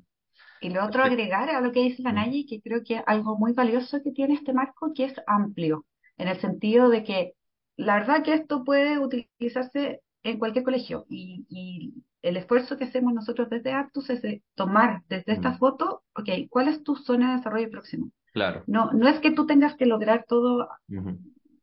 Y 0.62 0.70
lo 0.70 0.84
otro 0.84 1.02
agregar 1.02 1.50
a 1.50 1.60
lo 1.60 1.72
que 1.72 1.82
dice 1.82 2.02
la 2.02 2.12
Mm. 2.12 2.46
Que 2.48 2.60
creo 2.62 2.82
que 2.84 3.02
algo 3.06 3.36
muy 3.36 3.52
valioso 3.52 4.02
que 4.02 4.12
tiene 4.12 4.34
este 4.34 4.52
marco, 4.52 4.92
que 4.94 5.04
es 5.04 5.14
amplio, 5.26 5.84
en 6.16 6.28
el 6.28 6.38
sentido 6.40 6.88
de 6.88 7.02
que 7.02 7.34
la 7.76 7.98
verdad 7.98 8.22
que 8.22 8.34
esto 8.34 8.64
puede 8.64 8.98
utilizarse 8.98 10.00
en 10.22 10.38
cualquier 10.38 10.64
colegio 10.64 11.04
y, 11.08 11.44
y 11.48 11.94
el 12.22 12.36
esfuerzo 12.36 12.76
que 12.76 12.84
hacemos 12.84 13.12
nosotros 13.12 13.50
desde 13.50 13.72
Aptus 13.72 14.08
es 14.10 14.22
de 14.22 14.42
tomar 14.54 15.02
desde 15.08 15.32
esta 15.32 15.50
Mm. 15.50 15.58
foto, 15.58 16.02
ok, 16.14 16.28
¿cuál 16.48 16.68
es 16.68 16.82
tu 16.84 16.94
zona 16.94 17.30
de 17.30 17.36
desarrollo 17.38 17.70
próximo? 17.70 18.10
Claro. 18.32 18.62
No, 18.66 18.92
no 18.92 19.08
es 19.08 19.18
que 19.20 19.32
tú 19.32 19.46
tengas 19.46 19.74
que 19.76 19.86
lograr 19.86 20.24
todo 20.28 20.68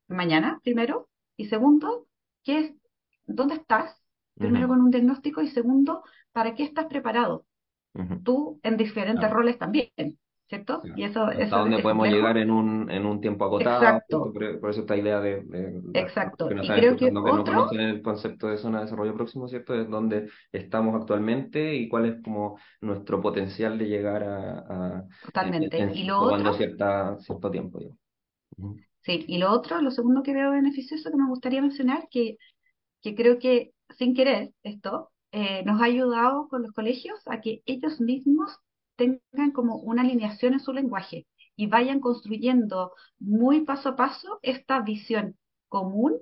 mañana, 0.08 0.60
primero, 0.64 1.08
y 1.38 1.46
segundo, 1.46 2.06
¿qué 2.44 2.60
es, 2.60 2.74
dónde 3.26 3.56
estás? 3.56 3.96
Primero 4.36 4.68
con 4.68 4.82
un 4.82 4.92
diagnóstico 4.92 5.42
y 5.42 5.48
segundo, 5.50 6.04
¿para 6.32 6.56
qué 6.56 6.64
estás 6.64 6.86
preparado? 6.86 7.46
Tú 8.24 8.60
en 8.64 8.78
diferentes 8.78 9.20
Claro. 9.20 9.36
roles 9.36 9.58
también, 9.58 9.90
¿cierto? 10.48 10.82
Claro. 10.82 10.98
Y 10.98 11.04
eso, 11.04 11.24
Hasta 11.26 11.44
eso 11.44 11.58
dónde 11.58 11.78
es 11.78 11.82
podemos 11.84 12.04
complejo. 12.06 12.16
llegar 12.28 12.38
en 12.38 12.52
un, 12.52 12.90
en 12.92 13.06
un 13.06 13.20
tiempo 13.22 13.46
acotado. 13.46 13.82
Exacto. 13.84 14.32
Por, 14.34 14.60
por 14.60 14.70
eso 14.70 14.82
esta 14.82 14.96
idea 14.98 15.20
de, 15.20 15.44
Exacto. 15.94 16.48
que 16.48 16.56
nos 16.56 16.66
Y 16.66 16.70
creo 16.70 16.82
que 16.98 17.06
escuchando 17.08 17.24
que 17.24 17.32
no 17.32 17.42
otro- 17.42 17.54
conocen 17.56 17.80
el 17.82 18.02
concepto 18.02 18.48
de 18.48 18.58
zona 18.58 18.80
de 18.80 18.86
desarrollo 18.86 19.14
próximo, 19.16 19.48
¿cierto? 19.48 19.74
Es 19.76 19.90
donde 19.90 20.30
estamos 20.52 20.96
actualmente 20.96 21.76
y 21.76 21.90
cuál 21.90 22.06
es 22.06 22.22
como 22.24 22.58
nuestro 22.82 23.22
potencial 23.22 23.78
de 23.78 23.88
llegar 23.88 24.24
a, 24.24 24.60
a 25.00 25.04
Totalmente. 25.26 25.78
en- 25.78 25.96
Y 25.96 26.04
lo 26.04 26.20
tomando 26.22 26.50
otro, 26.52 26.58
cierta, 26.58 27.18
cierto 27.20 27.52
tiempo. 27.52 27.80
digamos. 27.80 28.00
Sí, 29.02 29.26
y 29.28 29.38
lo 29.38 29.52
otro, 29.52 29.82
lo 29.82 29.92
segundo 29.92 30.24
que 30.24 30.34
veo 30.34 30.52
beneficioso 30.52 31.10
que 31.10 31.18
me 31.18 31.28
gustaría 31.28 31.62
mencionar, 31.62 32.08
que, 32.12 32.38
que 33.02 33.16
creo 33.16 33.40
que 33.40 33.72
sin 33.98 34.14
querer 34.16 34.52
esto 34.64 35.12
eh, 35.32 35.64
nos 35.66 35.82
ha 35.82 35.86
ayudado 35.86 36.48
con 36.50 36.64
los 36.64 36.72
colegios 36.74 37.20
a 37.28 37.42
que 37.42 37.62
ellos 37.66 38.00
mismos 38.02 38.58
tengan 38.96 39.52
como 39.54 39.78
una 39.78 40.02
alineación 40.02 40.54
en 40.54 40.60
su 40.60 40.74
lenguaje 40.74 41.28
y 41.56 41.68
vayan 41.68 42.00
construyendo 42.00 42.94
muy 43.20 43.62
paso 43.62 43.90
a 43.90 43.96
paso 43.96 44.40
esta 44.42 44.82
visión 44.82 45.38
común 45.68 46.18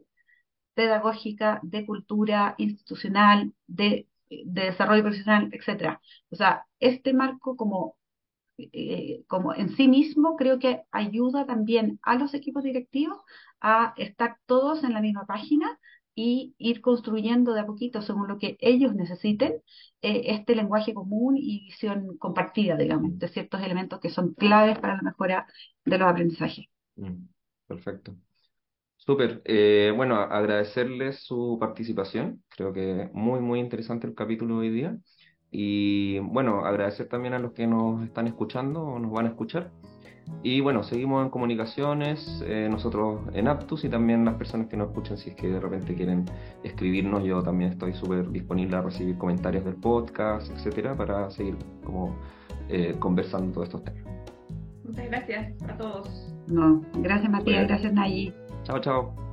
pedagógica, 0.74 1.60
de 1.64 1.86
cultura 1.86 2.56
institucional, 2.58 3.54
de, 3.68 4.08
de 4.30 4.62
desarrollo 4.66 5.04
profesional, 5.04 5.50
etcétera. 5.52 6.02
O 6.30 6.36
sea, 6.36 6.66
este 6.80 7.14
marco 7.14 7.56
como, 7.58 7.98
eh, 8.58 9.24
como 9.28 9.54
en 9.54 9.76
sí 9.76 9.88
mismo 9.88 10.36
creo 10.36 10.60
que 10.60 10.84
ayuda 10.92 11.46
también 11.46 12.00
a 12.04 12.16
los 12.16 12.34
equipos 12.34 12.64
directivos 12.64 13.18
a 13.62 13.94
estar 13.98 14.38
todos 14.46 14.84
en 14.84 14.94
la 14.94 15.02
misma 15.02 15.26
página 15.26 15.80
y 16.20 16.56
ir 16.58 16.82
construyendo 16.82 17.54
de 17.54 17.60
a 17.60 17.68
poquito, 17.68 18.02
según 18.02 18.28
lo 18.28 18.40
que 18.40 18.58
ellos 18.60 18.96
necesiten, 18.96 19.62
eh, 20.02 20.24
este 20.26 20.56
lenguaje 20.56 20.96
común 20.96 21.38
y 21.38 21.66
visión 21.66 22.18
compartida, 22.18 22.76
digamos, 22.76 23.20
de 23.20 23.28
ciertos 23.28 23.62
elementos 23.62 24.00
que 24.00 24.10
son 24.10 24.34
claves 24.34 24.80
para 24.80 24.96
la 24.96 25.04
mejora 25.04 25.46
de 25.86 25.98
los 26.00 26.10
aprendizajes. 26.10 26.66
Mm, 26.96 27.28
Perfecto. 27.68 28.16
Súper. 28.96 29.44
Eh, 29.46 29.94
bueno, 29.96 30.16
agradecerles 30.16 31.20
su 31.24 31.58
participación. 31.60 32.44
Creo 32.50 32.74
que 32.74 33.12
muy, 33.14 33.40
muy 33.40 33.60
interesante 33.60 34.08
el 34.08 34.16
capítulo 34.16 34.56
de 34.56 34.62
hoy 34.62 34.70
día. 34.72 34.98
Y 35.52 36.18
bueno, 36.18 36.66
agradecer 36.66 37.08
también 37.08 37.36
a 37.36 37.40
los 37.40 37.54
que 37.54 37.68
nos 37.68 38.04
están 38.04 38.26
escuchando 38.26 38.82
o 38.82 38.98
nos 38.98 39.12
van 39.12 39.28
a 39.28 39.30
escuchar. 39.30 39.72
Y 40.44 40.62
bueno, 40.62 40.84
seguimos 40.84 41.24
en 41.24 41.30
comunicaciones, 41.30 42.44
eh, 42.46 42.68
nosotros 42.70 43.22
en 43.34 43.48
Aptus 43.48 43.84
y 43.86 43.90
también 43.90 44.24
las 44.24 44.36
personas 44.36 44.68
que 44.68 44.78
nos 44.78 44.90
escuchan, 44.90 45.18
si 45.18 45.32
es 45.32 45.36
que 45.36 45.48
de 45.48 45.60
repente 45.60 45.96
quieren 45.96 46.26
escribirnos, 46.64 47.24
yo 47.24 47.42
también 47.42 47.72
estoy 47.72 47.94
súper 47.94 48.30
disponible 48.30 48.78
a 48.78 48.82
recibir 48.82 49.18
comentarios 49.18 49.66
del 49.66 49.76
podcast, 49.76 50.52
etcétera, 50.52 50.96
para 50.96 51.30
seguir 51.32 51.58
como 51.84 52.16
eh, 52.70 52.96
conversando 53.00 53.52
todos 53.54 53.68
estos 53.68 53.84
temas. 53.84 54.04
Muchas 54.86 55.08
gracias 55.08 55.64
a 55.70 55.78
todos. 55.78 56.34
No, 56.48 56.82
gracias 56.96 57.30
Matías, 57.30 57.58
Bueno. 57.58 57.68
gracias 57.68 57.94
Nayi. 57.94 58.34
Chao, 58.64 58.80
chao. 58.80 59.27